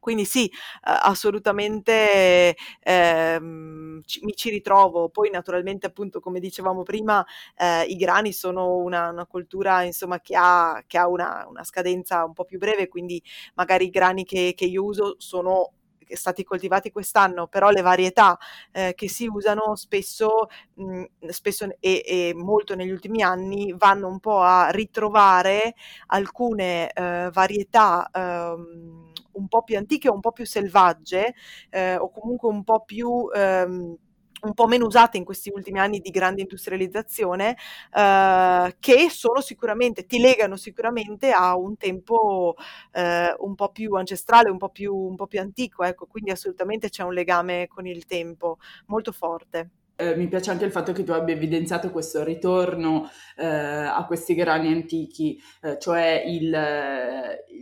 Quindi 0.00 0.24
sì, 0.24 0.50
assolutamente 0.82 2.56
ehm, 2.80 4.00
ci, 4.04 4.20
mi 4.24 4.34
ci 4.34 4.50
ritrovo. 4.50 5.08
Poi 5.08 5.30
naturalmente 5.30 5.86
appunto 5.86 6.20
come 6.20 6.40
dicevamo 6.40 6.82
prima 6.82 7.24
eh, 7.56 7.82
i 7.84 7.96
grani 7.96 8.32
sono 8.32 8.76
una, 8.76 9.10
una 9.10 9.26
cultura 9.26 9.82
insomma 9.82 10.20
che 10.20 10.34
ha, 10.36 10.82
che 10.86 10.98
ha 10.98 11.08
una, 11.08 11.46
una, 11.48 11.64
scadenza 11.64 12.24
un 12.24 12.32
po' 12.32 12.44
più 12.44 12.58
breve, 12.58 12.88
quindi 12.88 13.22
magari 13.54 13.86
i 13.86 13.90
grani 13.90 14.24
che, 14.24 14.54
che 14.56 14.64
io 14.64 14.84
uso 14.84 15.14
sono 15.18 15.72
stati 16.14 16.44
coltivati 16.44 16.90
quest'anno, 16.90 17.46
però 17.48 17.70
le 17.70 17.82
varietà 17.82 18.38
eh, 18.72 18.94
che 18.94 19.08
si 19.08 19.26
usano 19.26 19.74
spesso, 19.76 20.48
mh, 20.74 21.04
spesso 21.28 21.66
e, 21.80 22.02
e, 22.06 22.32
molto 22.34 22.74
negli 22.74 22.90
ultimi 22.90 23.22
anni 23.22 23.74
vanno 23.76 24.08
un 24.08 24.20
po' 24.20 24.40
a 24.40 24.70
ritrovare 24.70 25.74
alcune 26.06 26.90
eh, 26.92 27.28
varietà 27.32 28.08
ehm, 28.12 29.07
un 29.38 29.48
po' 29.48 29.62
più 29.62 29.76
antiche 29.76 30.08
o 30.08 30.14
un 30.14 30.20
po' 30.20 30.32
più 30.32 30.44
selvagge 30.46 31.34
eh, 31.70 31.96
o 31.96 32.10
comunque 32.10 32.48
un 32.48 32.64
po' 32.64 32.82
più... 32.84 33.28
Ehm, 33.34 33.96
un 34.40 34.54
po' 34.54 34.66
meno 34.68 34.86
usate 34.86 35.16
in 35.16 35.24
questi 35.24 35.50
ultimi 35.52 35.80
anni 35.80 35.98
di 35.98 36.10
grande 36.10 36.42
industrializzazione, 36.42 37.56
eh, 37.92 38.76
che 38.78 39.10
sono 39.10 39.40
sicuramente, 39.40 40.06
ti 40.06 40.18
legano 40.20 40.56
sicuramente 40.56 41.30
a 41.32 41.56
un 41.56 41.76
tempo 41.76 42.54
eh, 42.92 43.34
un 43.38 43.54
po' 43.54 43.70
più 43.70 43.94
ancestrale, 43.94 44.50
un 44.50 44.58
po' 44.58 44.68
più, 44.70 44.94
un 44.94 45.16
po' 45.16 45.26
più 45.26 45.40
antico, 45.40 45.82
ecco, 45.82 46.06
quindi 46.06 46.30
assolutamente 46.30 46.88
c'è 46.88 47.02
un 47.02 47.14
legame 47.14 47.66
con 47.68 47.86
il 47.86 48.06
tempo 48.06 48.58
molto 48.86 49.12
forte. 49.12 49.70
Eh, 50.00 50.14
mi 50.14 50.28
piace 50.28 50.52
anche 50.52 50.64
il 50.64 50.70
fatto 50.70 50.92
che 50.92 51.02
tu 51.02 51.10
abbia 51.10 51.34
evidenziato 51.34 51.90
questo 51.90 52.22
ritorno 52.22 53.10
eh, 53.34 53.44
a 53.44 54.04
questi 54.06 54.36
grani 54.36 54.72
antichi, 54.72 55.42
eh, 55.60 55.76
cioè 55.80 56.22
il, 56.24 56.56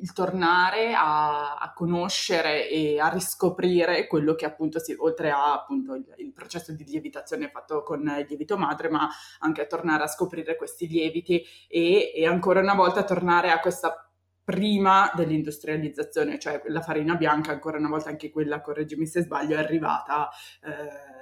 il 0.03 0.13
tornare 0.13 0.93
a, 0.93 1.57
a, 1.57 1.73
conoscere 1.73 2.69
e 2.69 3.01
a 3.01 3.09
riscoprire 3.09 4.07
quello 4.07 4.35
che 4.35 4.45
appunto 4.45 4.79
si, 4.79 4.95
oltre 4.99 5.31
a 5.31 5.55
appunto 5.55 5.95
il, 5.95 6.05
il, 6.19 6.33
processo 6.35 6.73
di 6.73 6.85
lievitazione 6.85 7.49
fatto 7.49 7.83
con 7.83 8.01
il 8.01 8.27
lievito 8.29 8.59
madre, 8.59 8.91
ma 8.91 9.09
anche 9.39 9.63
a 9.63 9.67
tornare 9.67 10.03
a 10.03 10.07
scoprire 10.07 10.57
questi 10.57 10.87
lieviti 10.87 11.43
e, 11.67 12.13
e 12.15 12.27
ancora 12.27 12.61
una 12.61 12.75
volta 12.75 13.03
tornare 13.03 13.51
a 13.51 13.61
questa 13.61 14.11
prima 14.45 15.11
dell'industrializzazione, 15.15 16.39
cioè 16.39 16.61
la 16.67 16.83
farina 16.83 17.15
bianca, 17.15 17.51
ancora 17.51 17.79
una 17.79 17.89
volta 17.89 18.11
anche 18.11 18.31
quella, 18.31 18.61
correggimi 18.61 19.07
se 19.07 19.23
sbaglio, 19.23 19.57
è 19.57 19.59
arrivata 19.59 20.29
eh, 20.63 21.16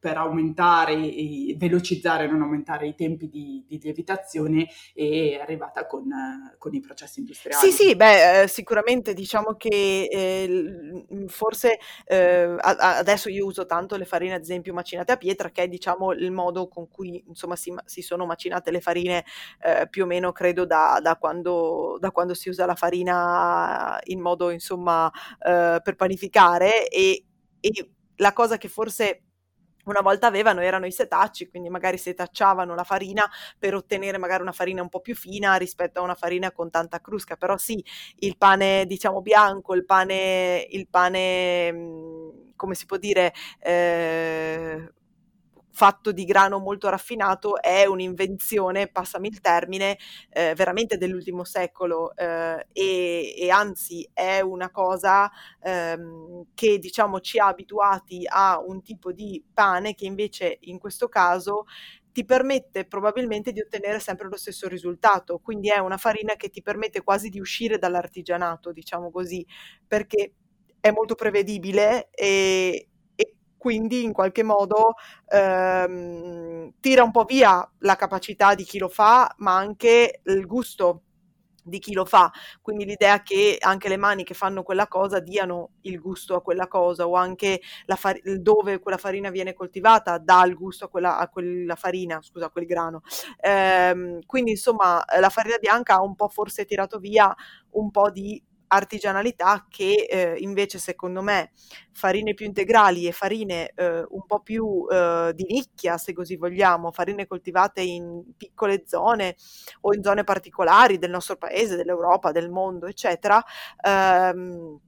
per 0.00 0.16
aumentare 0.16 0.94
e 0.94 1.54
velocizzare, 1.58 2.26
non 2.26 2.40
aumentare 2.40 2.88
i 2.88 2.94
tempi 2.94 3.28
di, 3.28 3.62
di 3.68 3.78
lievitazione 3.82 4.66
e 4.94 5.36
è 5.36 5.40
arrivata 5.42 5.86
con, 5.86 6.08
con, 6.56 6.74
i 6.74 6.80
processi 6.80 7.20
industriali. 7.20 7.70
Sì, 7.70 7.70
sì, 7.70 7.94
beh, 7.94 8.42
eh, 8.42 8.48
sicuramente 8.48 9.12
diciamo 9.12 9.56
che 9.56 10.08
eh, 10.10 11.04
forse 11.28 11.78
eh, 12.06 12.56
adesso 12.58 13.28
io 13.28 13.44
uso 13.44 13.66
tanto 13.66 13.96
le 13.96 14.06
farine 14.06 14.34
ad 14.34 14.40
esempio 14.40 14.72
macinate 14.72 15.12
a 15.12 15.16
pietra 15.18 15.50
che 15.50 15.64
è 15.64 15.68
diciamo 15.68 16.12
il 16.12 16.32
modo 16.32 16.66
con 16.68 16.88
cui 16.88 17.22
insomma 17.28 17.54
si, 17.54 17.74
si 17.84 18.00
sono 18.00 18.24
macinate 18.24 18.70
le 18.70 18.80
farine 18.80 19.24
eh, 19.62 19.86
più 19.90 20.04
o 20.04 20.06
meno 20.06 20.32
credo 20.32 20.64
da, 20.64 20.98
da, 21.02 21.16
quando, 21.16 21.98
da, 22.00 22.10
quando, 22.10 22.32
si 22.32 22.48
usa 22.48 22.64
la 22.64 22.74
farina 22.74 23.98
in 24.04 24.20
modo 24.20 24.48
insomma 24.48 25.10
eh, 25.46 25.78
per 25.82 25.94
panificare 25.94 26.88
e, 26.88 27.22
e 27.60 27.90
la 28.16 28.32
cosa 28.32 28.56
che 28.56 28.68
forse 28.68 29.24
una 29.90 30.00
volta 30.00 30.26
avevano 30.26 30.60
erano 30.62 30.86
i 30.86 30.92
setacci, 30.92 31.48
quindi 31.48 31.68
magari 31.68 31.98
setacciavano 31.98 32.74
la 32.74 32.84
farina 32.84 33.28
per 33.58 33.74
ottenere 33.74 34.18
magari 34.18 34.42
una 34.42 34.52
farina 34.52 34.82
un 34.82 34.88
po' 34.88 35.00
più 35.00 35.14
fina 35.14 35.56
rispetto 35.56 36.00
a 36.00 36.02
una 36.02 36.14
farina 36.14 36.52
con 36.52 36.70
tanta 36.70 37.00
crusca, 37.00 37.36
però 37.36 37.56
sì, 37.56 37.84
il 38.20 38.36
pane 38.36 38.86
diciamo 38.86 39.20
bianco, 39.22 39.74
il 39.74 39.84
pane, 39.84 40.66
il 40.70 40.88
pane 40.88 41.72
mhmm, 41.72 42.52
come 42.56 42.74
si 42.74 42.86
può 42.86 42.96
dire, 42.98 43.32
eh, 43.60 44.92
fatto 45.80 46.12
di 46.12 46.26
grano 46.26 46.58
molto 46.58 46.90
raffinato 46.90 47.58
è 47.58 47.86
un'invenzione, 47.86 48.88
passami 48.88 49.28
il 49.28 49.40
termine, 49.40 49.96
eh, 50.28 50.52
veramente 50.54 50.98
dell'ultimo 50.98 51.42
secolo 51.42 52.14
eh, 52.14 52.66
e, 52.70 53.34
e, 53.34 53.48
anzi 53.48 54.06
è 54.12 54.40
una 54.40 54.70
cosa 54.70 55.30
ehm, 55.62 56.48
che 56.52 56.78
diciamo 56.78 57.20
ci 57.20 57.38
ha 57.38 57.46
abituati 57.46 58.26
a 58.28 58.60
un 58.62 58.82
tipo 58.82 59.10
di 59.10 59.42
pane 59.54 59.94
che 59.94 60.04
invece 60.04 60.58
in 60.64 60.78
questo 60.78 61.08
caso 61.08 61.64
ti 62.12 62.26
permette 62.26 62.84
probabilmente 62.84 63.50
di 63.50 63.60
ottenere 63.62 64.00
sempre 64.00 64.28
lo 64.28 64.36
stesso 64.36 64.68
risultato, 64.68 65.38
quindi 65.38 65.70
è 65.70 65.78
una 65.78 65.96
farina 65.96 66.34
che 66.34 66.50
ti 66.50 66.60
permette 66.60 67.02
quasi 67.02 67.30
di 67.30 67.40
uscire 67.40 67.78
dall'artigianato, 67.78 68.70
diciamo 68.70 69.10
così, 69.10 69.46
perché 69.86 70.34
è 70.78 70.90
molto 70.90 71.14
prevedibile 71.14 72.10
e, 72.10 72.89
quindi 73.60 74.04
in 74.04 74.12
qualche 74.14 74.42
modo 74.42 74.94
ehm, 75.28 76.72
tira 76.80 77.02
un 77.02 77.10
po' 77.10 77.24
via 77.24 77.68
la 77.80 77.94
capacità 77.96 78.54
di 78.54 78.64
chi 78.64 78.78
lo 78.78 78.88
fa, 78.88 79.34
ma 79.38 79.54
anche 79.54 80.22
il 80.24 80.46
gusto 80.46 81.02
di 81.62 81.78
chi 81.78 81.92
lo 81.92 82.06
fa, 82.06 82.32
quindi 82.62 82.86
l'idea 82.86 83.22
che 83.22 83.58
anche 83.60 83.88
le 83.90 83.98
mani 83.98 84.24
che 84.24 84.32
fanno 84.32 84.62
quella 84.62 84.88
cosa 84.88 85.20
diano 85.20 85.72
il 85.82 86.00
gusto 86.00 86.34
a 86.34 86.40
quella 86.40 86.66
cosa 86.68 87.06
o 87.06 87.14
anche 87.16 87.60
far- 87.96 88.18
dove 88.38 88.78
quella 88.80 88.96
farina 88.96 89.28
viene 89.30 89.52
coltivata 89.52 90.16
dà 90.16 90.42
il 90.46 90.54
gusto 90.54 90.86
a 90.86 90.88
quella, 90.88 91.18
a 91.18 91.28
quella 91.28 91.74
farina, 91.76 92.18
scusa, 92.22 92.46
a 92.46 92.50
quel 92.50 92.64
grano. 92.64 93.02
Ehm, 93.40 94.20
quindi 94.24 94.52
insomma 94.52 95.04
la 95.20 95.28
farina 95.28 95.58
bianca 95.58 95.96
ha 95.96 96.02
un 96.02 96.14
po' 96.14 96.28
forse 96.28 96.64
tirato 96.64 96.98
via 96.98 97.32
un 97.72 97.90
po' 97.90 98.10
di 98.10 98.42
artigianalità 98.72 99.66
che 99.68 100.06
eh, 100.08 100.36
invece 100.38 100.78
secondo 100.78 101.22
me 101.22 101.50
farine 101.92 102.34
più 102.34 102.46
integrali 102.46 103.06
e 103.06 103.12
farine 103.12 103.72
eh, 103.74 104.04
un 104.08 104.24
po' 104.26 104.40
più 104.40 104.86
eh, 104.90 105.32
di 105.34 105.44
nicchia 105.48 105.98
se 105.98 106.12
così 106.12 106.36
vogliamo, 106.36 106.92
farine 106.92 107.26
coltivate 107.26 107.80
in 107.82 108.22
piccole 108.36 108.84
zone 108.86 109.36
o 109.82 109.94
in 109.94 110.02
zone 110.02 110.24
particolari 110.24 110.98
del 110.98 111.10
nostro 111.10 111.36
paese, 111.36 111.76
dell'Europa, 111.76 112.32
del 112.32 112.50
mondo 112.50 112.86
eccetera, 112.86 113.42
ehm, 113.84 114.78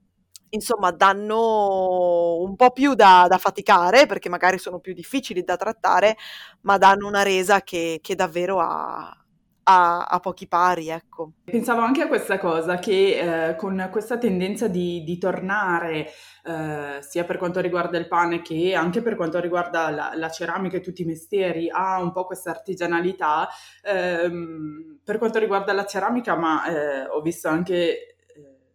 insomma 0.49 0.91
danno 0.91 2.37
un 2.37 2.55
po' 2.55 2.71
più 2.71 2.93
da, 2.93 3.25
da, 3.27 3.37
faticare 3.37 4.05
perché 4.05 4.29
magari 4.29 4.57
sono 4.59 4.79
più 4.79 4.93
difficili 4.93 5.43
da 5.43 5.57
trattare, 5.57 6.15
ma 6.61 6.77
danno 6.77 7.07
una 7.07 7.23
resa 7.23 7.61
che, 7.61 7.99
che 8.01 8.15
davvero 8.15 8.59
ha, 8.59 9.22
a, 9.63 10.05
a, 10.05 10.19
pochi 10.19 10.47
pari, 10.47 10.89
ecco. 10.89 11.33
Pensavo 11.43 11.81
anche 11.81 12.01
a 12.01 12.07
questa 12.07 12.37
cosa, 12.37 12.77
che 12.77 13.49
eh, 13.49 13.55
con 13.55 13.89
questa 13.91 14.17
tendenza 14.17 14.67
di, 14.67 15.03
di 15.03 15.17
tornare, 15.17 16.09
eh, 16.43 16.97
sia 17.01 17.23
per 17.23 17.37
quanto 17.37 17.59
riguarda 17.59 17.97
il 17.97 18.07
pane 18.07 18.41
che 18.41 18.73
anche 18.73 19.01
per 19.01 19.15
quanto 19.15 19.39
riguarda 19.39 19.89
la, 19.89 20.11
la 20.15 20.29
ceramica 20.29 20.77
e 20.77 20.81
tutti 20.81 21.03
i 21.03 21.05
mestieri, 21.05 21.69
ha 21.69 22.01
un 22.01 22.11
po' 22.11 22.25
questa 22.25 22.49
artigianalità. 22.49 23.47
Ehm, 23.83 24.99
per 25.03 25.17
quanto 25.17 25.39
riguarda 25.39 25.73
la 25.73 25.85
ceramica, 25.85 26.35
ma 26.35 26.65
eh, 26.65 27.05
ho 27.07 27.21
visto 27.21 27.47
anche 27.47 28.15
eh, 28.15 28.15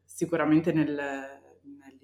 sicuramente 0.05 0.73
nel 0.73 1.37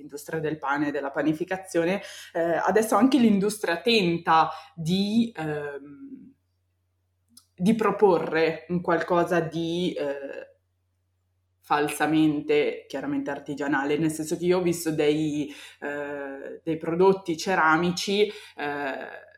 l'industria 0.04 0.38
del 0.38 0.58
pane 0.58 0.88
e 0.88 0.90
della 0.90 1.10
panificazione, 1.10 2.02
eh, 2.32 2.40
adesso 2.40 2.94
anche 2.94 3.18
l'industria 3.18 3.80
tenta 3.80 4.50
di... 4.74 5.32
Ehm, 5.36 6.33
di 7.56 7.74
proporre 7.74 8.66
un 8.68 8.80
qualcosa 8.80 9.40
di 9.40 9.92
eh, 9.92 10.56
falsamente, 11.60 12.84
chiaramente 12.86 13.30
artigianale, 13.30 13.96
nel 13.96 14.10
senso 14.10 14.36
che 14.36 14.44
io 14.44 14.58
ho 14.58 14.62
visto 14.62 14.90
dei, 14.90 15.52
eh, 15.80 16.60
dei 16.62 16.76
prodotti 16.76 17.36
ceramici 17.36 18.26
eh, 18.56 19.32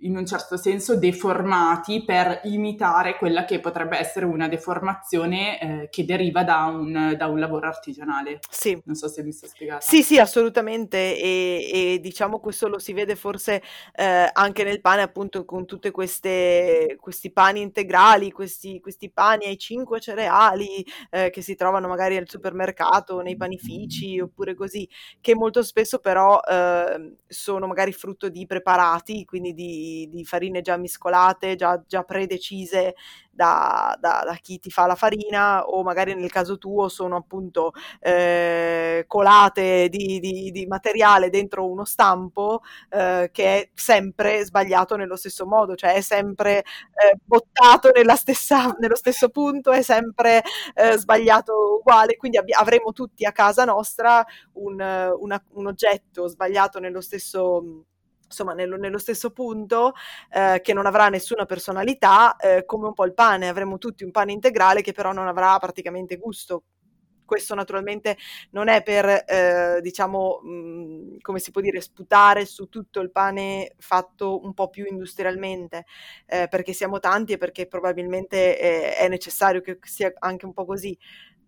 in 0.00 0.16
un 0.16 0.26
certo 0.26 0.56
senso 0.56 0.96
deformati 0.96 2.04
per 2.04 2.42
imitare 2.44 3.16
quella 3.16 3.44
che 3.44 3.58
potrebbe 3.58 3.98
essere 3.98 4.26
una 4.26 4.46
deformazione 4.46 5.60
eh, 5.60 5.88
che 5.88 6.04
deriva 6.04 6.44
da 6.44 6.64
un, 6.66 7.14
da 7.16 7.26
un, 7.26 7.38
lavoro 7.38 7.66
artigianale. 7.66 8.38
Sì. 8.48 8.80
Non 8.84 8.94
so 8.94 9.08
se 9.08 9.22
mi 9.22 9.32
sto 9.32 9.46
spiegando. 9.46 9.82
Sì, 9.82 10.02
sì, 10.02 10.18
assolutamente 10.18 11.18
e, 11.18 11.70
e, 11.72 12.00
diciamo 12.00 12.38
questo 12.38 12.68
lo 12.68 12.78
si 12.78 12.92
vede 12.92 13.16
forse 13.16 13.62
eh, 13.94 14.28
anche 14.32 14.62
nel 14.62 14.80
pane 14.80 15.02
appunto 15.02 15.44
con 15.44 15.66
tutti 15.66 15.90
questi 15.90 17.30
pani 17.32 17.60
integrali, 17.60 18.30
questi, 18.30 18.80
questi, 18.80 19.10
pani 19.10 19.46
ai 19.46 19.58
cinque 19.58 20.00
cereali 20.00 20.84
eh, 21.10 21.30
che 21.30 21.40
si 21.40 21.54
trovano 21.54 21.88
magari 21.88 22.16
al 22.16 22.28
supermercato, 22.28 23.20
nei 23.20 23.36
panifici 23.36 24.20
oppure 24.20 24.54
così, 24.54 24.88
che 25.20 25.34
molto 25.34 25.62
spesso 25.62 25.98
però 25.98 26.40
ehm, 26.40 27.16
sono 27.26 27.66
magari 27.66 27.92
frutto 27.92 28.28
di 28.28 28.46
preparati, 28.46 29.24
quindi 29.24 29.54
di 29.54 29.87
di, 30.10 30.24
farine 30.24 30.60
già 30.60 30.76
miscolate, 30.76 31.54
già, 31.54 31.82
già 31.86 32.02
predecise 32.02 32.94
da, 33.38 33.96
da, 34.00 34.22
da, 34.26 34.34
chi 34.42 34.58
ti 34.58 34.68
fa 34.68 34.86
la 34.86 34.96
farina 34.96 35.64
o 35.64 35.84
magari 35.84 36.12
nel 36.14 36.28
caso 36.28 36.58
tuo 36.58 36.88
sono 36.88 37.14
appunto 37.14 37.70
eh, 38.00 39.04
colate 39.06 39.88
di, 39.88 40.18
di, 40.18 40.50
di, 40.50 40.66
materiale 40.66 41.30
dentro 41.30 41.70
uno 41.70 41.84
stampo 41.84 42.62
eh, 42.90 43.30
che 43.32 43.44
è 43.44 43.70
sempre 43.74 44.44
sbagliato 44.44 44.96
nello 44.96 45.14
stesso 45.14 45.46
modo, 45.46 45.76
cioè 45.76 45.94
è 45.94 46.00
sempre 46.00 46.58
eh, 46.58 47.16
bottato 47.24 47.92
stessa, 48.16 48.74
nello 48.80 48.96
stesso 48.96 49.28
punto, 49.28 49.70
è 49.70 49.82
sempre 49.82 50.42
eh, 50.74 50.96
sbagliato 50.98 51.78
uguale, 51.78 52.16
quindi 52.16 52.38
ab- 52.38 52.50
avremo 52.58 52.92
tutti 52.92 53.24
a 53.24 53.30
casa 53.30 53.64
nostra 53.64 54.24
un, 54.54 54.80
una, 55.20 55.42
un 55.52 55.66
oggetto 55.66 56.26
sbagliato 56.26 56.80
nello 56.80 57.00
stesso 57.00 57.84
insomma 58.28 58.52
nello, 58.52 58.76
nello 58.76 58.98
stesso 58.98 59.30
punto 59.30 59.94
eh, 60.30 60.60
che 60.62 60.72
non 60.72 60.86
avrà 60.86 61.08
nessuna 61.08 61.46
personalità 61.46 62.36
eh, 62.36 62.64
come 62.64 62.86
un 62.86 62.94
po' 62.94 63.04
il 63.04 63.14
pane. 63.14 63.48
Avremo 63.48 63.78
tutti 63.78 64.04
un 64.04 64.10
pane 64.10 64.32
integrale 64.32 64.82
che 64.82 64.92
però 64.92 65.12
non 65.12 65.26
avrà 65.26 65.58
praticamente 65.58 66.16
gusto. 66.16 66.64
Questo 67.24 67.54
naturalmente 67.54 68.16
non 68.52 68.68
è 68.68 68.82
per, 68.82 69.04
eh, 69.06 69.80
diciamo, 69.82 70.40
mh, 70.42 70.50
mm, 70.50 71.16
come 71.20 71.38
si 71.40 71.50
può 71.50 71.60
dire, 71.60 71.78
sputare 71.82 72.46
su 72.46 72.68
tutto 72.70 73.00
il 73.00 73.10
pane 73.10 73.74
fatto 73.76 74.42
un 74.42 74.54
po' 74.54 74.70
più 74.70 74.86
industrialmente, 74.86 75.84
eh, 76.24 76.46
perché 76.48 76.72
siamo 76.72 77.00
tanti 77.00 77.34
e 77.34 77.36
perché 77.36 77.66
probabilmente 77.66 78.56
è, 78.56 78.96
è 78.96 79.08
necessario 79.08 79.60
che 79.60 79.78
sia 79.82 80.10
anche 80.20 80.46
un 80.46 80.54
po' 80.54 80.64
così 80.64 80.98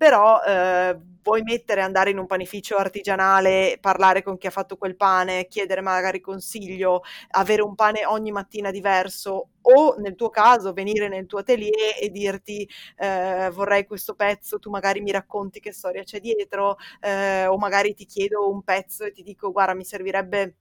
però 0.00 0.40
eh, 0.42 0.98
vuoi 1.22 1.42
mettere, 1.42 1.82
andare 1.82 2.08
in 2.08 2.16
un 2.16 2.26
panificio 2.26 2.76
artigianale, 2.78 3.76
parlare 3.82 4.22
con 4.22 4.38
chi 4.38 4.46
ha 4.46 4.50
fatto 4.50 4.78
quel 4.78 4.96
pane, 4.96 5.46
chiedere 5.46 5.82
magari 5.82 6.20
consiglio, 6.22 7.02
avere 7.32 7.60
un 7.60 7.74
pane 7.74 8.06
ogni 8.06 8.32
mattina 8.32 8.70
diverso 8.70 9.48
o 9.60 9.96
nel 9.98 10.14
tuo 10.14 10.30
caso 10.30 10.72
venire 10.72 11.08
nel 11.08 11.26
tuo 11.26 11.40
atelier 11.40 11.96
e 12.00 12.08
dirti 12.08 12.66
eh, 12.96 13.50
vorrei 13.52 13.84
questo 13.84 14.14
pezzo, 14.14 14.58
tu 14.58 14.70
magari 14.70 15.02
mi 15.02 15.10
racconti 15.10 15.60
che 15.60 15.70
storia 15.72 16.02
c'è 16.02 16.18
dietro 16.18 16.76
eh, 17.00 17.44
o 17.46 17.58
magari 17.58 17.92
ti 17.92 18.06
chiedo 18.06 18.48
un 18.50 18.62
pezzo 18.62 19.04
e 19.04 19.12
ti 19.12 19.22
dico 19.22 19.52
guarda 19.52 19.74
mi 19.74 19.84
servirebbe 19.84 20.54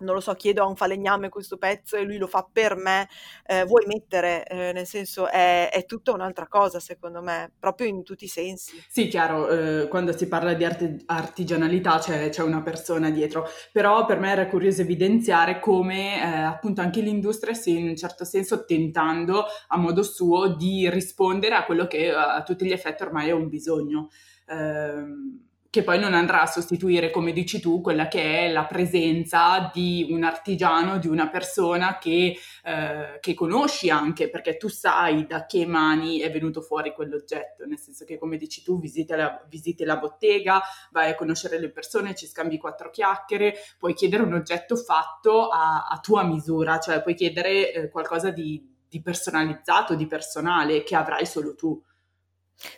non 0.00 0.14
lo 0.14 0.20
so, 0.20 0.34
chiedo 0.34 0.62
a 0.62 0.66
un 0.66 0.76
falegname 0.76 1.28
questo 1.28 1.56
pezzo 1.56 1.96
e 1.96 2.02
lui 2.02 2.18
lo 2.18 2.26
fa 2.26 2.46
per 2.50 2.76
me, 2.76 3.08
eh, 3.46 3.64
vuoi 3.64 3.84
mettere, 3.86 4.44
eh, 4.46 4.72
nel 4.72 4.86
senso 4.86 5.28
è, 5.28 5.70
è, 5.70 5.84
tutta 5.84 6.12
un'altra 6.12 6.46
cosa 6.48 6.80
secondo 6.80 7.22
me, 7.22 7.52
proprio 7.58 7.86
in 7.86 8.02
tutti 8.02 8.24
i 8.24 8.28
sensi. 8.28 8.82
Sì, 8.88 9.08
chiaro, 9.08 9.48
eh, 9.48 9.88
quando 9.88 10.16
si 10.16 10.28
parla 10.28 10.54
di 10.54 10.64
arte- 10.64 10.98
artigianalità 11.06 11.98
c'è, 11.98 12.28
c'è, 12.28 12.42
una 12.42 12.62
persona 12.62 13.10
dietro, 13.10 13.48
però 13.72 14.04
per 14.04 14.18
me 14.18 14.30
era 14.30 14.46
curioso 14.48 14.82
evidenziare 14.82 15.60
come 15.60 16.20
eh, 16.20 16.24
appunto 16.24 16.80
anche 16.80 17.00
l'industria 17.00 17.54
stia 17.54 17.78
in 17.78 17.88
un 17.88 17.96
certo 17.96 18.24
senso 18.24 18.64
tentando 18.64 19.44
a 19.68 19.76
modo 19.76 20.02
suo 20.02 20.54
di 20.54 20.88
rispondere 20.90 21.54
a 21.54 21.64
quello 21.64 21.86
che 21.86 22.12
a 22.12 22.42
tutti 22.42 22.66
gli 22.66 22.72
effetti 22.72 23.02
ormai 23.02 23.28
è 23.28 23.32
un 23.32 23.48
bisogno. 23.48 24.08
Um, 24.48 25.45
che 25.76 25.82
poi 25.82 25.98
non 25.98 26.14
andrà 26.14 26.40
a 26.40 26.46
sostituire, 26.46 27.10
come 27.10 27.32
dici 27.32 27.60
tu, 27.60 27.82
quella 27.82 28.08
che 28.08 28.46
è 28.46 28.50
la 28.50 28.64
presenza 28.64 29.70
di 29.74 30.06
un 30.08 30.24
artigiano, 30.24 30.96
di 30.96 31.06
una 31.06 31.28
persona 31.28 31.98
che, 31.98 32.34
eh, 32.64 33.18
che, 33.20 33.34
conosci 33.34 33.90
anche, 33.90 34.30
perché 34.30 34.56
tu 34.56 34.68
sai 34.68 35.26
da 35.26 35.44
che 35.44 35.66
mani 35.66 36.20
è 36.20 36.30
venuto 36.30 36.62
fuori 36.62 36.94
quell'oggetto, 36.94 37.66
nel 37.66 37.76
senso 37.76 38.06
che, 38.06 38.16
come 38.16 38.38
dici 38.38 38.62
tu, 38.62 38.80
visiti 38.80 39.14
la, 39.14 39.44
visiti 39.50 39.84
la 39.84 39.98
bottega, 39.98 40.62
vai 40.92 41.10
a 41.10 41.14
conoscere 41.14 41.60
le 41.60 41.70
persone, 41.70 42.14
ci 42.14 42.26
scambi 42.26 42.56
quattro 42.56 42.88
chiacchiere, 42.88 43.56
puoi 43.78 43.92
chiedere 43.92 44.22
un 44.22 44.32
oggetto 44.32 44.76
fatto 44.76 45.48
a, 45.48 45.88
a 45.90 45.98
tua 46.00 46.24
misura, 46.24 46.78
cioè 46.78 47.02
puoi 47.02 47.14
chiedere 47.14 47.70
eh, 47.70 47.88
qualcosa 47.90 48.30
di, 48.30 48.66
di 48.88 49.02
personalizzato, 49.02 49.94
di 49.94 50.06
personale, 50.06 50.82
che 50.84 50.96
avrai 50.96 51.26
solo 51.26 51.54
tu. 51.54 51.78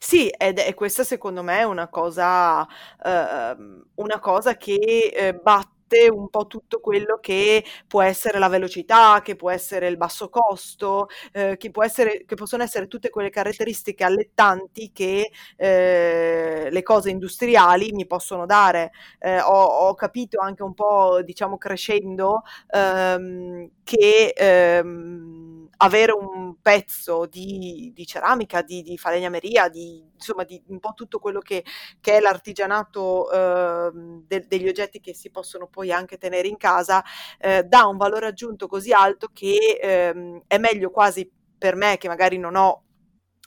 Sì, 0.01 0.29
ed 0.29 0.59
è 0.59 0.75
questa 0.75 1.05
secondo 1.05 1.43
me 1.43 1.59
è 1.61 1.63
una 1.63 1.89
cosa, 1.89 2.67
ehm, 3.05 3.85
una 3.97 4.19
cosa 4.19 4.57
che 4.57 4.75
eh, 5.15 5.35
batte 5.35 6.09
un 6.11 6.29
po' 6.29 6.47
tutto 6.47 6.81
quello 6.81 7.19
che 7.21 7.65
può 7.87 8.03
essere 8.03 8.39
la 8.39 8.49
velocità, 8.49 9.21
che 9.23 9.37
può 9.37 9.51
essere 9.51 9.87
il 9.89 9.97
basso 9.97 10.29
costo, 10.29 11.07
eh, 11.33 11.57
che, 11.57 11.71
può 11.71 11.83
essere, 11.85 12.25
che 12.27 12.35
possono 12.35 12.63
essere 12.65 12.89
tutte 12.89 13.09
quelle 13.09 13.31
caratteristiche 13.31 14.05
allettanti 14.05 14.91
che 14.93 15.31
eh, 15.57 16.69
le 16.71 16.83
cose 16.83 17.11
industriali 17.11 17.93
mi 17.93 18.07
possono 18.07 18.45
dare. 18.47 18.91
Eh, 19.21 19.41
ho, 19.41 19.63
ho, 19.65 19.95
capito 19.95 20.41
anche 20.41 20.63
un 20.63 20.75
po', 20.75 21.23
diciamo, 21.23 21.57
crescendo 21.57 22.43
ehm, 22.71 23.71
che 23.85 24.33
ehm, 24.37 25.58
avere 25.79 26.13
un 26.13 26.61
pezzo 26.61 27.27
di, 27.27 27.93
di 27.95 28.07
ceramica, 28.07 28.63
di, 28.63 28.83
di 28.83 28.99
falegnameria, 28.99 29.69
di, 29.69 30.05
insomma 30.13 30.45
di 30.45 30.61
un 30.69 30.81
po' 30.81 30.93
tutto 30.95 31.19
quello 31.19 31.41
che, 31.41 31.65
che 32.01 32.17
è 32.17 32.21
l'artigianato 32.21 33.31
eh, 33.31 33.91
de, 34.27 34.47
degli 34.49 34.69
oggetti 34.69 35.01
che 35.01 35.15
si 35.15 35.31
possono 35.31 35.69
poi 35.69 35.93
anche 35.93 36.19
tenere 36.19 36.49
in 36.49 36.57
casa, 36.57 37.05
eh, 37.39 37.63
dà 37.65 37.87
un 37.87 37.97
valore 37.97 38.27
aggiunto 38.27 38.67
così 38.67 38.93
alto 38.93 39.29
che 39.33 39.79
eh, 39.81 40.43
è 40.47 40.59
meglio 40.59 40.91
quasi 40.91 41.31
per 41.57 41.77
me 41.77 41.97
che 41.97 42.09
magari 42.09 42.39
non 42.39 42.57
ho 42.57 42.85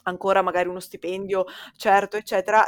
ancora 0.04 0.42
magari 0.42 0.68
uno 0.68 0.80
stipendio 0.80 1.44
certo, 1.76 2.16
eccetera, 2.16 2.64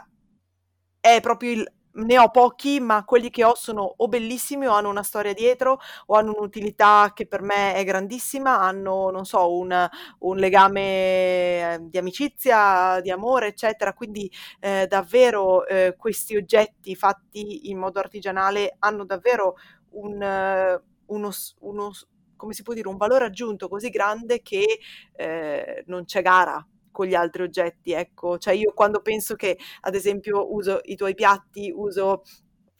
è 1.00 1.20
proprio 1.20 1.50
il 1.52 1.72
ne 1.96 2.18
ho 2.18 2.30
pochi, 2.30 2.80
ma 2.80 3.04
quelli 3.04 3.30
che 3.30 3.44
ho 3.44 3.54
sono 3.54 3.94
o 3.96 4.08
bellissimi 4.08 4.66
o 4.66 4.72
hanno 4.72 4.88
una 4.88 5.02
storia 5.02 5.32
dietro 5.32 5.78
o 6.06 6.14
hanno 6.14 6.32
un'utilità 6.36 7.12
che 7.14 7.26
per 7.26 7.42
me 7.42 7.74
è 7.74 7.84
grandissima, 7.84 8.60
hanno, 8.60 9.10
non 9.10 9.24
so, 9.24 9.56
un, 9.56 9.88
un 10.20 10.36
legame 10.36 11.74
eh, 11.74 11.78
di 11.82 11.98
amicizia, 11.98 13.00
di 13.00 13.10
amore, 13.10 13.48
eccetera. 13.48 13.92
Quindi 13.92 14.30
eh, 14.60 14.86
davvero 14.88 15.66
eh, 15.66 15.94
questi 15.96 16.36
oggetti 16.36 16.94
fatti 16.96 17.70
in 17.70 17.78
modo 17.78 17.98
artigianale 17.98 18.76
hanno 18.80 19.04
davvero 19.04 19.56
un, 19.90 20.80
uno, 21.06 21.30
uno, 21.60 21.90
come 22.36 22.52
si 22.52 22.62
può 22.62 22.74
dire, 22.74 22.88
un 22.88 22.96
valore 22.96 23.26
aggiunto 23.26 23.68
così 23.68 23.88
grande 23.90 24.42
che 24.42 24.78
eh, 25.16 25.84
non 25.86 26.04
c'è 26.04 26.22
gara 26.22 26.64
con 26.94 27.06
gli 27.06 27.14
altri 27.14 27.42
oggetti, 27.42 27.92
ecco. 27.92 28.38
Cioè 28.38 28.54
io 28.54 28.72
quando 28.72 29.00
penso 29.00 29.34
che, 29.34 29.58
ad 29.80 29.96
esempio, 29.96 30.54
uso 30.54 30.78
i 30.84 30.94
tuoi 30.94 31.14
piatti, 31.14 31.72
uso 31.74 32.22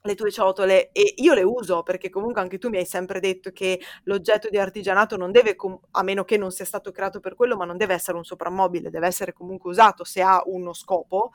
le 0.06 0.14
tue 0.14 0.30
ciotole 0.30 0.90
e 0.92 1.14
io 1.16 1.32
le 1.34 1.42
uso 1.42 1.82
perché 1.82 2.10
comunque 2.10 2.40
anche 2.42 2.58
tu 2.58 2.68
mi 2.68 2.76
hai 2.76 2.84
sempre 2.84 3.20
detto 3.20 3.50
che 3.52 3.80
l'oggetto 4.04 4.50
di 4.50 4.58
artigianato 4.58 5.16
non 5.16 5.32
deve, 5.32 5.56
a 5.92 6.02
meno 6.02 6.24
che 6.24 6.36
non 6.36 6.50
sia 6.50 6.66
stato 6.66 6.92
creato 6.92 7.20
per 7.20 7.34
quello, 7.34 7.56
ma 7.56 7.64
non 7.64 7.76
deve 7.78 7.94
essere 7.94 8.16
un 8.18 8.24
soprammobile, 8.24 8.90
deve 8.90 9.06
essere 9.06 9.32
comunque 9.32 9.70
usato 9.70 10.04
se 10.04 10.20
ha 10.22 10.42
uno 10.46 10.72
scopo. 10.74 11.32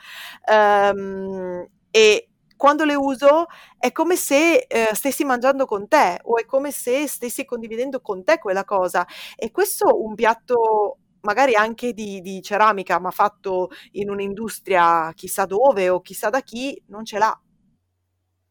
Um, 0.52 1.68
e 1.92 2.30
quando 2.56 2.84
le 2.84 2.94
uso 2.96 3.46
è 3.78 3.92
come 3.92 4.16
se 4.18 4.66
eh, 4.68 4.90
stessi 4.94 5.24
mangiando 5.24 5.66
con 5.66 5.88
te 5.88 6.20
o 6.24 6.38
è 6.38 6.46
come 6.46 6.72
se 6.72 7.08
stessi 7.08 7.46
condividendo 7.46 8.02
con 8.02 8.24
te 8.24 8.38
quella 8.38 8.66
cosa. 8.66 9.08
E 9.36 9.50
questo 9.50 10.04
un 10.04 10.14
piatto 10.14 10.98
magari 11.22 11.56
anche 11.56 11.94
di, 11.94 12.22
di 12.22 12.42
ceramica, 12.42 13.00
ma 13.00 13.12
fatto 13.12 13.70
in 13.92 14.10
un'industria 14.10 15.12
chissà 15.14 15.46
dove 15.46 15.90
o 15.90 16.02
chissà 16.02 16.30
da 16.30 16.42
chi, 16.42 16.82
non 16.88 17.06
ce 17.06 17.18
l'ha. 17.18 17.42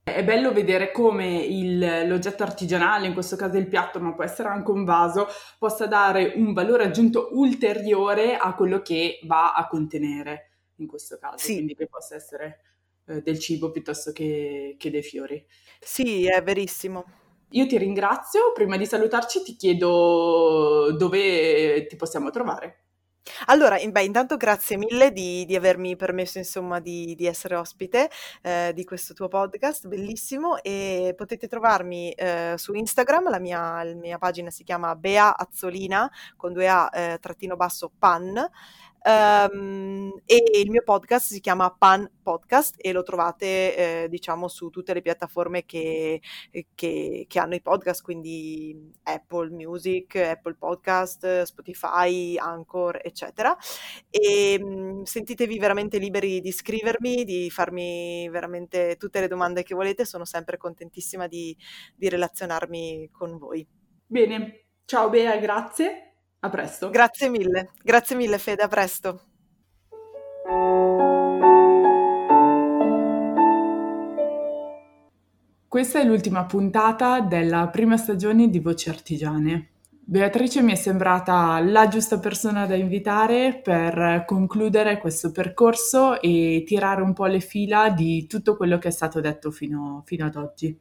È 0.03 0.25
bello 0.25 0.53
vedere 0.53 0.91
come 0.91 1.37
il, 1.37 2.07
l'oggetto 2.09 2.43
artigianale, 2.43 3.07
in 3.07 3.13
questo 3.13 3.37
caso 3.37 3.59
il 3.59 3.69
piatto, 3.69 4.01
ma 4.01 4.15
può 4.15 4.25
essere 4.25 4.49
anche 4.49 4.71
un 4.71 4.85
vaso, 4.85 5.27
possa 5.59 5.87
dare 5.87 6.33
un 6.37 6.55
valore 6.55 6.85
aggiunto 6.85 7.29
ulteriore 7.33 8.37
a 8.37 8.55
quello 8.55 8.81
che 8.81 9.21
va 9.25 9.53
a 9.53 9.67
contenere, 9.67 10.51
in 10.77 10.87
questo 10.87 11.19
caso, 11.19 11.37
sì. 11.37 11.55
quindi 11.55 11.75
che 11.75 11.89
possa 11.89 12.15
essere 12.15 12.61
eh, 13.07 13.21
del 13.21 13.39
cibo 13.39 13.71
piuttosto 13.71 14.13
che, 14.13 14.77
che 14.79 14.91
dei 14.91 15.03
fiori. 15.03 15.45
Sì, 15.79 16.27
è 16.27 16.43
verissimo. 16.43 17.18
Io 17.53 17.67
ti 17.67 17.79
ringrazio, 17.79 18.53
prima 18.53 18.77
di 18.77 18.85
salutarci 18.85 19.43
ti 19.43 19.57
chiedo 19.57 20.95
dove 20.97 21.87
ti 21.87 21.97
possiamo 21.97 22.31
trovare. 22.31 22.83
Allora, 23.47 23.77
beh, 23.77 24.03
intanto 24.03 24.37
grazie 24.37 24.77
mille 24.77 25.13
di, 25.13 25.45
di 25.45 25.55
avermi 25.57 25.97
permesso 25.97 26.39
insomma 26.39 26.81
di, 26.81 27.15
di 27.15 27.27
essere 27.27 27.57
ospite 27.57 28.11
eh, 28.43 28.73
di 28.75 28.85
questo 28.85 29.15
tuo 29.15 29.29
podcast, 29.29 29.87
bellissimo 29.87 30.63
e 30.63 31.15
potete 31.17 31.47
trovarmi 31.47 32.11
eh, 32.13 32.55
su 32.57 32.75
Instagram, 32.75 33.31
la 33.31 33.39
mia, 33.39 33.83
la 33.83 33.95
mia, 33.95 34.19
pagina 34.19 34.51
si 34.51 34.65
chiama 34.65 34.95
Bea 34.95 35.37
Azzolina 35.37 36.11
con 36.37 36.53
due 36.53 36.69
A 36.69 36.91
eh, 36.93 37.19
trattino 37.21 37.57
basso 37.57 37.91
pan 37.99 38.49
Um, 39.03 40.13
e 40.27 40.43
il 40.61 40.71
mio 40.71 40.83
podcast 40.83 41.29
si 41.29 41.41
chiama 41.41 41.71
Pan 41.71 42.11
Podcast 42.23 42.75
e 42.79 42.93
lo 42.93 43.03
trovate 43.03 44.05
eh, 44.05 44.09
diciamo 44.09 44.49
su 44.49 44.69
tutte 44.71 44.93
le 44.93 45.01
piattaforme 45.01 45.65
che, 45.65 46.21
che, 46.75 47.25
che, 47.29 47.39
hanno 47.39 47.55
i 47.55 47.63
podcast, 47.63 48.03
quindi 48.03 48.93
Apple 49.05 49.51
Music, 49.51 50.17
Apple 50.17 50.57
Podcast, 50.57 51.43
Spotify, 51.43 52.37
Anchor, 52.37 53.01
eccetera. 53.03 53.57
E 54.11 54.59
um, 54.61 55.03
sentitevi 55.05 55.59
veramente 55.59 55.99
liberi 55.99 56.41
di 56.41 56.53
scrivermi, 56.53 57.25
di 57.25 57.51
farmi 57.51 58.29
veramente 58.31 58.97
tutte 58.99 59.21
le 59.21 59.29
domande 59.29 59.63
che 59.63 59.75
volete, 59.75 60.05
sono 60.05 60.25
sempre 60.25 60.57
contentissima 60.57 61.27
di, 61.27 61.57
di 61.95 62.09
relazionarmi 62.09 63.11
con 63.13 63.39
voi. 63.39 63.67
Bene, 64.07 64.67
ciao 64.85 65.09
Bea, 65.09 65.37
grazie. 65.37 66.08
A 66.41 66.51
presto. 66.51 66.91
Grazie 66.91 67.29
mille, 67.29 67.71
grazie 67.83 68.15
mille 68.15 68.39
Fede, 68.39 68.63
a 68.63 68.69
presto. 68.69 69.23
Questa 75.67 76.01
è 76.01 76.05
l'ultima 76.05 76.45
puntata 76.47 77.21
della 77.21 77.69
prima 77.69 77.97
stagione 77.97 78.49
di 78.49 78.61
Voci 78.61 78.89
Artigiane. 78.89 79.71
Beatrice 79.91 80.63
mi 80.63 80.73
è 80.73 80.77
sembrata 80.77 81.59
la 81.61 81.89
giusta 81.89 82.19
persona 82.19 82.67
da 82.67 82.75
invitare 82.77 83.61
per 83.63 84.23
concludere 84.25 84.99
questo 84.99 85.33
percorso 85.33 86.21
e 86.23 86.63
tirare 86.65 87.03
un 87.03 87.13
po' 87.13 87.27
le 87.27 87.41
fila 87.41 87.91
di 87.91 88.27
tutto 88.27 88.57
quello 88.57 88.79
che 88.79 88.89
è 88.89 88.91
stato 88.93 89.21
detto 89.21 89.51
fino, 89.51 90.03
fino 90.07 90.25
ad 90.25 90.37
oggi. 90.37 90.79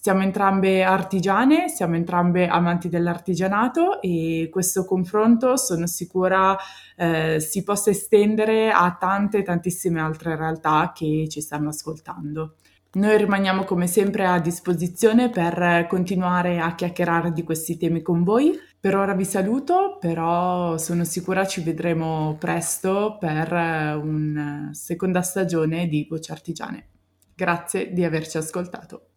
Siamo 0.00 0.22
entrambe 0.22 0.84
artigiane, 0.84 1.68
siamo 1.68 1.96
entrambe 1.96 2.46
amanti 2.46 2.88
dell'artigianato 2.88 4.00
e 4.00 4.48
questo 4.48 4.84
confronto 4.84 5.56
sono 5.56 5.88
sicura 5.88 6.56
eh, 6.96 7.40
si 7.40 7.64
possa 7.64 7.90
estendere 7.90 8.70
a 8.70 8.96
tante 8.98 9.42
tantissime 9.42 10.00
altre 10.00 10.36
realtà 10.36 10.92
che 10.94 11.26
ci 11.28 11.40
stanno 11.40 11.70
ascoltando. 11.70 12.54
Noi 12.92 13.18
rimaniamo 13.18 13.64
come 13.64 13.88
sempre 13.88 14.24
a 14.24 14.38
disposizione 14.38 15.30
per 15.30 15.86
continuare 15.88 16.60
a 16.60 16.76
chiacchierare 16.76 17.32
di 17.32 17.42
questi 17.42 17.76
temi 17.76 18.00
con 18.00 18.22
voi. 18.22 18.56
Per 18.78 18.96
ora 18.96 19.14
vi 19.14 19.24
saluto, 19.24 19.98
però 19.98 20.78
sono 20.78 21.02
sicura 21.02 21.44
ci 21.44 21.60
vedremo 21.60 22.36
presto 22.38 23.16
per 23.18 23.52
una 24.00 24.70
seconda 24.72 25.22
stagione 25.22 25.88
di 25.88 26.06
Voci 26.08 26.30
Artigiane. 26.30 26.86
Grazie 27.34 27.92
di 27.92 28.04
averci 28.04 28.36
ascoltato. 28.36 29.08